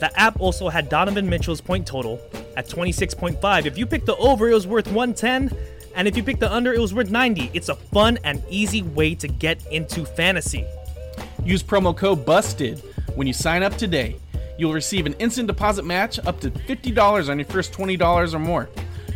The 0.00 0.10
app 0.16 0.40
also 0.40 0.68
had 0.68 0.88
Donovan 0.88 1.28
Mitchell's 1.28 1.60
point 1.60 1.86
total 1.86 2.20
at 2.56 2.68
26.5. 2.68 3.66
If 3.66 3.78
you 3.78 3.86
picked 3.86 4.06
the 4.06 4.16
over, 4.16 4.50
it 4.50 4.54
was 4.54 4.66
worth 4.66 4.88
110. 4.88 5.56
And 5.96 6.06
if 6.06 6.16
you 6.16 6.22
pick 6.22 6.38
the 6.38 6.52
under, 6.52 6.72
it 6.74 6.80
was 6.80 6.94
worth 6.94 7.10
90. 7.10 7.50
It's 7.54 7.70
a 7.70 7.74
fun 7.74 8.18
and 8.22 8.44
easy 8.50 8.82
way 8.82 9.14
to 9.16 9.26
get 9.26 9.66
into 9.72 10.04
fantasy. 10.04 10.64
Use 11.42 11.62
promo 11.62 11.96
code 11.96 12.26
BUSTED 12.26 12.82
when 13.14 13.26
you 13.26 13.32
sign 13.32 13.62
up 13.62 13.74
today. 13.76 14.16
You'll 14.58 14.74
receive 14.74 15.06
an 15.06 15.14
instant 15.14 15.48
deposit 15.48 15.86
match 15.86 16.18
up 16.26 16.38
to 16.40 16.50
$50 16.50 17.30
on 17.30 17.38
your 17.38 17.46
first 17.46 17.72
$20 17.72 18.34
or 18.34 18.38
more. 18.38 18.68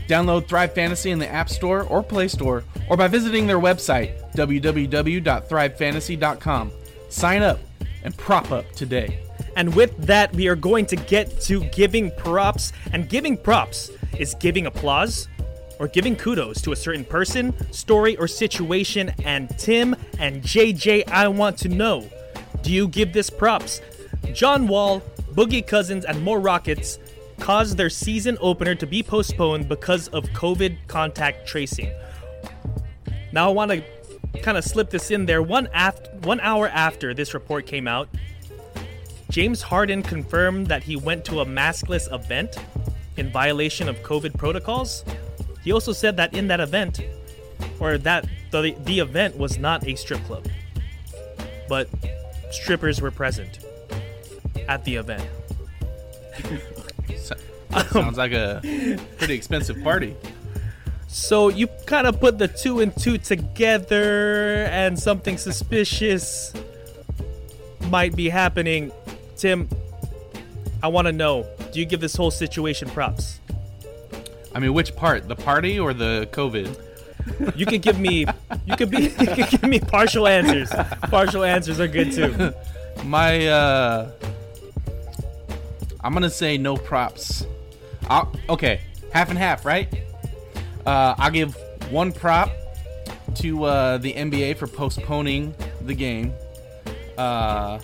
Download 0.08 0.48
Thrive 0.48 0.72
Fantasy 0.74 1.10
in 1.10 1.18
the 1.18 1.28
App 1.28 1.50
Store 1.50 1.82
or 1.84 2.02
Play 2.02 2.28
Store 2.28 2.64
or 2.88 2.96
by 2.96 3.08
visiting 3.08 3.46
their 3.46 3.60
website, 3.60 4.18
www.thrivefantasy.com. 4.34 6.72
Sign 7.10 7.42
up 7.42 7.60
and 8.04 8.16
prop 8.16 8.50
up 8.50 8.72
today. 8.72 9.18
And 9.56 9.74
with 9.74 9.94
that, 10.06 10.32
we 10.34 10.48
are 10.48 10.56
going 10.56 10.86
to 10.86 10.96
get 10.96 11.40
to 11.42 11.62
giving 11.66 12.10
props. 12.12 12.72
And 12.92 13.06
giving 13.08 13.36
props 13.36 13.90
is 14.18 14.34
giving 14.34 14.66
applause 14.66 15.28
or 15.80 15.88
giving 15.88 16.14
kudos 16.14 16.60
to 16.60 16.70
a 16.70 16.76
certain 16.76 17.04
person, 17.04 17.52
story, 17.72 18.16
or 18.18 18.28
situation. 18.28 19.12
And 19.24 19.48
Tim 19.58 19.96
and 20.20 20.42
JJ, 20.42 21.08
I 21.08 21.26
want 21.26 21.58
to 21.58 21.68
know 21.68 22.08
do 22.62 22.70
you 22.70 22.86
give 22.86 23.14
this 23.14 23.30
props? 23.30 23.80
John 24.34 24.68
Wall, 24.68 25.00
Boogie 25.32 25.66
Cousins, 25.66 26.04
and 26.04 26.22
more 26.22 26.38
Rockets 26.38 26.98
caused 27.38 27.78
their 27.78 27.88
season 27.88 28.36
opener 28.40 28.74
to 28.74 28.86
be 28.86 29.02
postponed 29.02 29.66
because 29.66 30.08
of 30.08 30.24
COVID 30.26 30.76
contact 30.86 31.48
tracing. 31.48 31.90
Now, 33.32 33.48
I 33.48 33.52
want 33.52 33.70
to 33.70 33.82
kind 34.42 34.58
of 34.58 34.64
slip 34.64 34.90
this 34.90 35.10
in 35.10 35.24
there. 35.24 35.42
One, 35.42 35.70
af- 35.74 36.12
one 36.24 36.40
hour 36.40 36.68
after 36.68 37.14
this 37.14 37.32
report 37.32 37.66
came 37.66 37.88
out, 37.88 38.10
James 39.30 39.62
Harden 39.62 40.02
confirmed 40.02 40.66
that 40.66 40.82
he 40.82 40.96
went 40.96 41.24
to 41.26 41.40
a 41.40 41.46
maskless 41.46 42.12
event 42.12 42.56
in 43.16 43.30
violation 43.30 43.88
of 43.88 43.96
COVID 44.02 44.36
protocols. 44.36 45.04
He 45.62 45.72
also 45.72 45.92
said 45.92 46.16
that 46.16 46.34
in 46.34 46.48
that 46.48 46.60
event, 46.60 47.00
or 47.78 47.98
that 47.98 48.26
the, 48.50 48.74
the 48.84 49.00
event 49.00 49.36
was 49.36 49.58
not 49.58 49.86
a 49.86 49.94
strip 49.94 50.22
club, 50.24 50.46
but 51.68 51.88
strippers 52.50 53.00
were 53.00 53.10
present 53.10 53.60
at 54.68 54.84
the 54.84 54.96
event. 54.96 55.24
Sounds 57.92 58.18
like 58.18 58.32
a 58.32 58.60
pretty 59.18 59.34
expensive 59.34 59.82
party. 59.82 60.16
So 61.06 61.48
you 61.48 61.66
kind 61.86 62.06
of 62.06 62.20
put 62.20 62.38
the 62.38 62.48
two 62.48 62.80
and 62.80 62.96
two 62.96 63.18
together, 63.18 64.64
and 64.70 64.98
something 64.98 65.38
suspicious 65.38 66.52
might 67.88 68.14
be 68.14 68.28
happening. 68.28 68.92
Tim, 69.36 69.68
I 70.82 70.88
want 70.88 71.06
to 71.06 71.12
know: 71.12 71.46
Do 71.72 71.80
you 71.80 71.86
give 71.86 72.00
this 72.00 72.14
whole 72.14 72.30
situation 72.30 72.88
props? 72.90 73.40
I 74.54 74.58
mean, 74.58 74.74
which 74.74 74.96
part? 74.96 75.28
The 75.28 75.36
party 75.36 75.78
or 75.78 75.94
the 75.94 76.28
COVID? 76.32 77.56
You 77.56 77.66
can 77.66 77.80
give 77.80 77.98
me, 77.98 78.26
you 78.64 78.76
could 78.76 78.90
be, 78.90 79.02
you 79.20 79.26
could 79.26 79.48
give 79.50 79.62
me 79.62 79.78
partial 79.78 80.26
answers. 80.26 80.70
Partial 81.02 81.44
answers 81.44 81.78
are 81.80 81.88
good 81.88 82.12
too. 82.12 82.52
My, 83.04 83.46
uh, 83.46 84.10
I'm 86.02 86.12
gonna 86.12 86.30
say 86.30 86.58
no 86.58 86.76
props. 86.76 87.46
I'll, 88.08 88.34
okay, 88.48 88.80
half 89.12 89.30
and 89.30 89.38
half, 89.38 89.64
right? 89.64 89.88
Uh, 90.86 91.14
I'll 91.18 91.30
give 91.30 91.56
one 91.90 92.12
prop 92.12 92.50
to 93.36 93.64
uh, 93.64 93.98
the 93.98 94.12
NBA 94.14 94.56
for 94.56 94.66
postponing 94.66 95.54
the 95.82 95.94
game, 95.94 96.32
uh, 97.16 97.78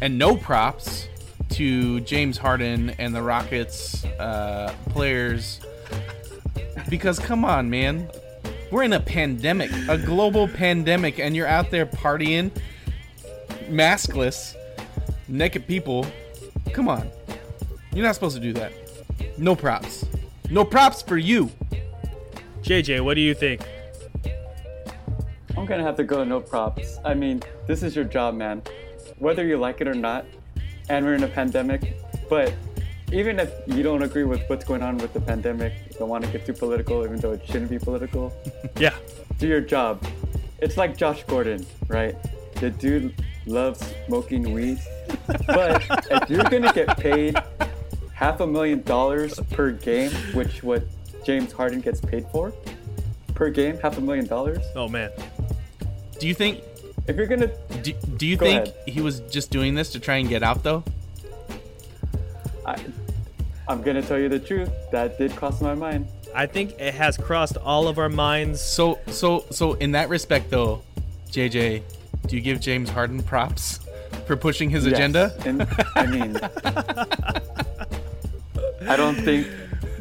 and 0.00 0.18
no 0.18 0.36
props 0.36 1.08
to 1.50 2.00
James 2.00 2.38
Harden 2.38 2.90
and 2.98 3.14
the 3.14 3.22
Rockets 3.22 4.04
uh, 4.04 4.72
players 4.90 5.60
because 6.88 7.18
come 7.18 7.44
on, 7.44 7.68
man. 7.68 8.08
We're 8.70 8.82
in 8.82 8.92
a 8.92 9.00
pandemic, 9.00 9.70
a 9.88 9.96
global 9.96 10.46
pandemic, 10.46 11.18
and 11.18 11.34
you're 11.34 11.46
out 11.46 11.70
there 11.70 11.86
partying, 11.86 12.50
maskless, 13.68 14.54
naked 15.26 15.66
people. 15.66 16.06
Come 16.72 16.88
on. 16.88 17.10
You're 17.94 18.04
not 18.04 18.14
supposed 18.14 18.36
to 18.36 18.42
do 18.42 18.52
that. 18.54 18.72
No 19.38 19.56
props. 19.56 20.04
No 20.50 20.64
props 20.64 21.02
for 21.02 21.16
you. 21.16 21.50
JJ, 22.62 23.00
what 23.02 23.14
do 23.14 23.20
you 23.20 23.34
think? 23.34 23.62
I'm 25.56 25.64
gonna 25.64 25.82
have 25.82 25.96
to 25.96 26.04
go 26.04 26.22
no 26.24 26.40
props. 26.40 26.98
I 27.04 27.14
mean, 27.14 27.42
this 27.66 27.82
is 27.82 27.96
your 27.96 28.04
job, 28.04 28.34
man. 28.34 28.62
Whether 29.18 29.46
you 29.46 29.56
like 29.56 29.80
it 29.80 29.88
or 29.88 29.94
not, 29.94 30.26
and 30.88 31.04
we're 31.04 31.14
in 31.14 31.24
a 31.24 31.28
pandemic, 31.28 31.96
but 32.28 32.52
even 33.12 33.38
if 33.40 33.50
you 33.66 33.82
don't 33.82 34.02
agree 34.02 34.24
with 34.24 34.42
what's 34.48 34.64
going 34.64 34.82
on 34.82 34.98
with 34.98 35.12
the 35.12 35.20
pandemic, 35.20 35.72
don't 35.98 36.08
want 36.08 36.24
to 36.24 36.30
get 36.30 36.44
too 36.46 36.52
political, 36.52 37.04
even 37.04 37.18
though 37.18 37.32
it 37.32 37.42
shouldn't 37.46 37.70
be 37.70 37.78
political, 37.78 38.32
Yeah, 38.78 38.94
do 39.38 39.46
your 39.46 39.60
job. 39.60 40.04
It's 40.60 40.76
like 40.76 40.96
Josh 40.96 41.24
Gordon, 41.24 41.64
right? 41.88 42.16
The 42.56 42.70
dude 42.70 43.14
loves 43.46 43.80
smoking 44.06 44.52
weed, 44.52 44.78
but 45.46 45.84
if 46.10 46.30
you're 46.30 46.42
gonna 46.44 46.72
get 46.72 46.96
paid 46.98 47.36
half 48.12 48.40
a 48.40 48.46
million 48.46 48.82
dollars 48.82 49.38
per 49.50 49.70
game, 49.70 50.10
which 50.34 50.62
what 50.62 50.82
James 51.24 51.52
Harden 51.52 51.80
gets 51.80 52.00
paid 52.00 52.26
for 52.32 52.52
per 53.34 53.48
game, 53.50 53.78
half 53.78 53.96
a 53.98 54.00
million 54.00 54.26
dollars. 54.26 54.58
Oh 54.74 54.88
man. 54.88 55.10
Do 56.18 56.26
you 56.26 56.34
think 56.34 56.62
If 57.06 57.14
you're 57.16 57.26
gonna 57.28 57.50
do, 57.82 57.92
do 58.16 58.26
you 58.26 58.36
Go 58.36 58.44
think 58.46 58.66
ahead. 58.66 58.74
he 58.86 59.00
was 59.00 59.20
just 59.20 59.50
doing 59.52 59.74
this 59.76 59.92
to 59.92 60.00
try 60.00 60.16
and 60.16 60.28
get 60.28 60.42
out 60.42 60.62
though? 60.64 60.82
I, 63.68 63.72
I'm 63.72 63.82
gonna 63.82 64.02
tell 64.02 64.18
you 64.18 64.28
the 64.28 64.38
truth. 64.38 64.70
That 64.90 65.18
did 65.18 65.34
cross 65.36 65.60
my 65.60 65.74
mind. 65.74 66.08
I 66.34 66.46
think 66.46 66.72
it 66.78 66.94
has 66.94 67.16
crossed 67.16 67.56
all 67.58 67.88
of 67.88 67.98
our 67.98 68.08
minds. 68.08 68.60
So 68.60 68.98
so 69.08 69.44
so 69.50 69.74
in 69.74 69.92
that 69.92 70.08
respect 70.08 70.50
though, 70.50 70.82
JJ, 71.30 71.82
do 72.26 72.36
you 72.36 72.42
give 72.42 72.60
James 72.60 72.90
Harden 72.90 73.22
props 73.22 73.80
for 74.26 74.36
pushing 74.36 74.70
his 74.70 74.84
Yes. 74.84 74.94
agenda? 74.94 75.32
And 75.46 75.66
I 75.96 76.06
mean, 76.06 76.36
I 78.88 78.96
don't 78.96 79.16
think 79.16 79.46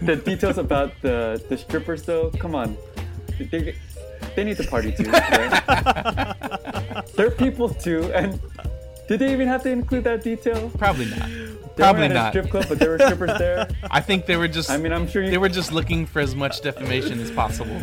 the 0.02 0.16
details 0.16 0.58
about 0.58 0.92
the 1.02 1.42
the 1.50 1.58
strippers 1.58 2.04
though. 2.04 2.30
Come 2.40 2.56
on, 2.56 2.78
they, 3.40 3.76
they 4.36 4.44
need 4.44 4.58
to 4.58 4.64
party 4.68 4.92
too. 4.92 5.10
right? 5.10 7.04
They're 7.16 7.32
people 7.32 7.70
too, 7.70 8.12
and 8.14 8.40
did 9.08 9.20
they 9.20 9.32
even 9.34 9.48
have 9.48 9.64
to 9.64 9.70
include 9.72 10.04
that 10.06 10.24
detail? 10.24 10.70
Probably 10.78 11.06
not. 11.10 11.30
They 11.78 11.84
Probably 11.84 12.02
weren't 12.04 12.14
not. 12.16 12.32
strip 12.34 12.50
club, 12.50 12.66
but 12.68 12.80
there 12.80 12.90
were 12.90 12.98
strippers 13.00 13.38
there. 13.38 13.68
I 13.92 14.02
think 14.02 14.26
they 14.26 14.36
were 14.36 14.48
just 14.48 14.70
I 14.72 14.78
mean, 14.78 14.92
I'm 14.92 15.08
sure 15.08 15.24
you. 15.24 15.30
they 15.30 15.38
were 15.38 15.48
just 15.50 15.72
looking 15.72 16.06
for 16.08 16.20
as 16.20 16.36
much 16.36 16.62
defamation 16.62 17.20
as 17.20 17.30
possible. 17.32 17.80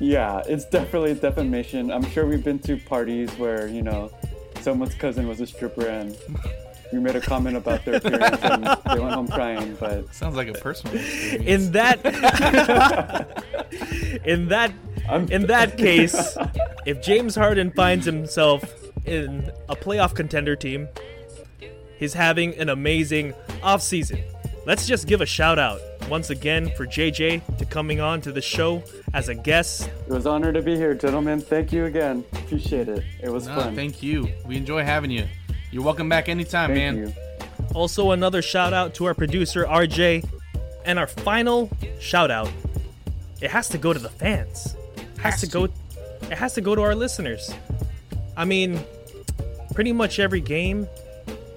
Yeah, 0.00 0.42
it's 0.48 0.64
definitely 0.66 1.14
defamation. 1.14 1.90
I'm 1.92 2.04
sure 2.10 2.26
we've 2.26 2.42
been 2.44 2.58
to 2.60 2.76
parties 2.76 3.30
where, 3.38 3.68
you 3.68 3.82
know, 3.82 4.10
someone's 4.60 4.94
cousin 4.94 5.28
was 5.28 5.40
a 5.40 5.46
stripper 5.46 5.86
and 5.86 6.16
we 6.92 6.98
made 6.98 7.14
a 7.16 7.20
comment 7.20 7.56
about 7.56 7.84
their 7.84 7.94
appearance 7.96 8.38
and 8.42 8.64
they 8.64 8.98
went 9.00 9.14
home 9.14 9.28
crying, 9.28 9.76
but 9.78 10.12
Sounds 10.14 10.34
like 10.36 10.48
a 10.48 10.52
personal 10.54 10.96
experience. 10.96 11.66
In 11.66 11.72
that, 11.72 12.04
in 14.24 14.48
that, 14.48 14.72
I'm 15.08 15.28
in 15.30 15.46
that 15.46 15.76
case, 15.78 16.36
if 16.86 17.00
James 17.02 17.34
Harden 17.36 17.70
finds 17.72 18.06
himself 18.06 18.64
in 19.06 19.50
a 19.68 19.76
playoff 19.76 20.14
contender 20.14 20.56
team, 20.56 20.88
he's 21.98 22.14
having 22.14 22.54
an 22.58 22.68
amazing 22.68 23.32
offseason. 23.62 24.22
Let's 24.66 24.86
just 24.86 25.06
give 25.06 25.20
a 25.20 25.26
shout 25.26 25.58
out 25.58 25.80
once 26.08 26.30
again 26.30 26.70
for 26.76 26.86
JJ 26.86 27.56
to 27.58 27.64
coming 27.64 28.00
on 28.00 28.20
to 28.22 28.32
the 28.32 28.40
show 28.42 28.82
as 29.14 29.28
a 29.28 29.34
guest. 29.34 29.88
it 30.06 30.12
was 30.12 30.26
an 30.26 30.32
honor 30.32 30.52
to 30.52 30.60
be 30.62 30.76
here, 30.76 30.94
gentlemen. 30.94 31.40
Thank 31.40 31.72
you 31.72 31.84
again. 31.86 32.24
Appreciate 32.32 32.88
it. 32.88 33.02
It 33.22 33.30
was 33.30 33.46
No, 33.46 33.54
fun. 33.56 33.74
thank 33.74 34.02
you. 34.02 34.28
We 34.46 34.56
enjoy 34.56 34.84
having 34.84 35.10
you. 35.10 35.26
You're 35.70 35.82
welcome 35.82 36.08
back 36.08 36.28
anytime, 36.28 36.70
Thank 36.74 36.96
man. 36.96 37.08
you. 37.08 37.14
Also, 37.74 38.10
another 38.12 38.42
shout 38.42 38.72
out 38.72 38.94
to 38.94 39.06
our 39.06 39.14
producer 39.14 39.64
RJ, 39.64 40.24
and 40.84 40.98
our 40.98 41.06
final 41.06 41.70
shout 41.98 42.30
out. 42.30 42.50
It 43.40 43.50
has 43.50 43.68
to 43.70 43.78
go 43.78 43.92
to 43.92 43.98
the 43.98 44.10
fans. 44.10 44.76
It 44.96 45.02
has, 45.18 45.34
Has 45.34 45.40
to 45.40 45.46
to. 45.46 45.52
go. 45.52 45.64
It 46.30 46.38
has 46.38 46.54
to 46.54 46.60
go 46.60 46.74
to 46.74 46.82
our 46.82 46.94
listeners. 46.94 47.52
I 48.36 48.44
mean, 48.44 48.80
pretty 49.74 49.92
much 49.92 50.18
every 50.18 50.40
game, 50.40 50.86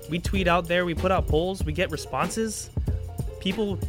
we 0.10 0.20
tweet 0.20 0.48
out 0.48 0.68
there, 0.68 0.86
we 0.86 0.94
put 0.94 1.12
out 1.12 1.28
polls, 1.28 1.64
we 1.64 1.74
get 1.74 1.92
responses. 1.92 2.70
People 3.40 3.80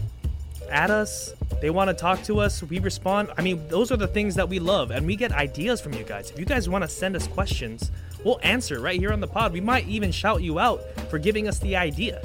at 0.70 0.90
us, 0.90 1.32
they 1.60 1.70
want 1.70 1.88
to 1.88 1.94
talk 1.94 2.22
to 2.24 2.40
us, 2.40 2.62
we 2.62 2.78
respond. 2.78 3.30
I 3.36 3.42
mean, 3.42 3.66
those 3.68 3.90
are 3.90 3.96
the 3.96 4.06
things 4.06 4.34
that 4.36 4.48
we 4.48 4.58
love, 4.58 4.90
and 4.90 5.06
we 5.06 5.16
get 5.16 5.32
ideas 5.32 5.80
from 5.80 5.94
you 5.94 6.04
guys. 6.04 6.30
If 6.30 6.38
you 6.38 6.44
guys 6.44 6.68
want 6.68 6.82
to 6.84 6.88
send 6.88 7.16
us 7.16 7.26
questions, 7.26 7.90
we'll 8.24 8.40
answer 8.42 8.80
right 8.80 8.98
here 8.98 9.12
on 9.12 9.20
the 9.20 9.26
pod. 9.26 9.52
We 9.52 9.60
might 9.60 9.86
even 9.88 10.12
shout 10.12 10.42
you 10.42 10.58
out 10.58 10.82
for 11.10 11.18
giving 11.18 11.48
us 11.48 11.58
the 11.58 11.76
idea. 11.76 12.20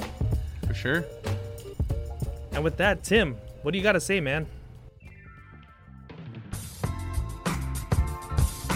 For 0.66 0.74
sure. 0.74 1.04
And 2.52 2.62
with 2.62 2.76
that, 2.76 3.02
Tim, 3.02 3.36
what 3.62 3.72
do 3.72 3.78
you 3.78 3.84
got 3.84 3.92
to 3.92 4.00
say, 4.00 4.20
man? 4.20 4.46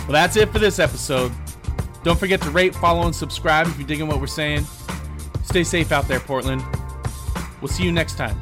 Well, 0.08 0.14
that's 0.14 0.36
it 0.36 0.50
for 0.50 0.58
this 0.58 0.78
episode. 0.78 1.32
Don't 2.02 2.18
forget 2.18 2.40
to 2.42 2.50
rate, 2.50 2.74
follow, 2.74 3.04
and 3.04 3.14
subscribe 3.14 3.66
if 3.66 3.78
you're 3.78 3.86
digging 3.86 4.08
what 4.08 4.20
we're 4.20 4.26
saying. 4.26 4.64
Stay 5.48 5.64
safe 5.64 5.92
out 5.92 6.06
there, 6.08 6.20
Portland. 6.20 6.62
We'll 7.62 7.68
see 7.68 7.82
you 7.82 7.90
next 7.90 8.16
time 8.18 8.38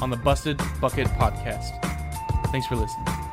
on 0.00 0.08
the 0.08 0.16
Busted 0.16 0.58
Bucket 0.80 1.06
Podcast. 1.08 1.68
Thanks 2.50 2.66
for 2.66 2.76
listening. 2.76 3.23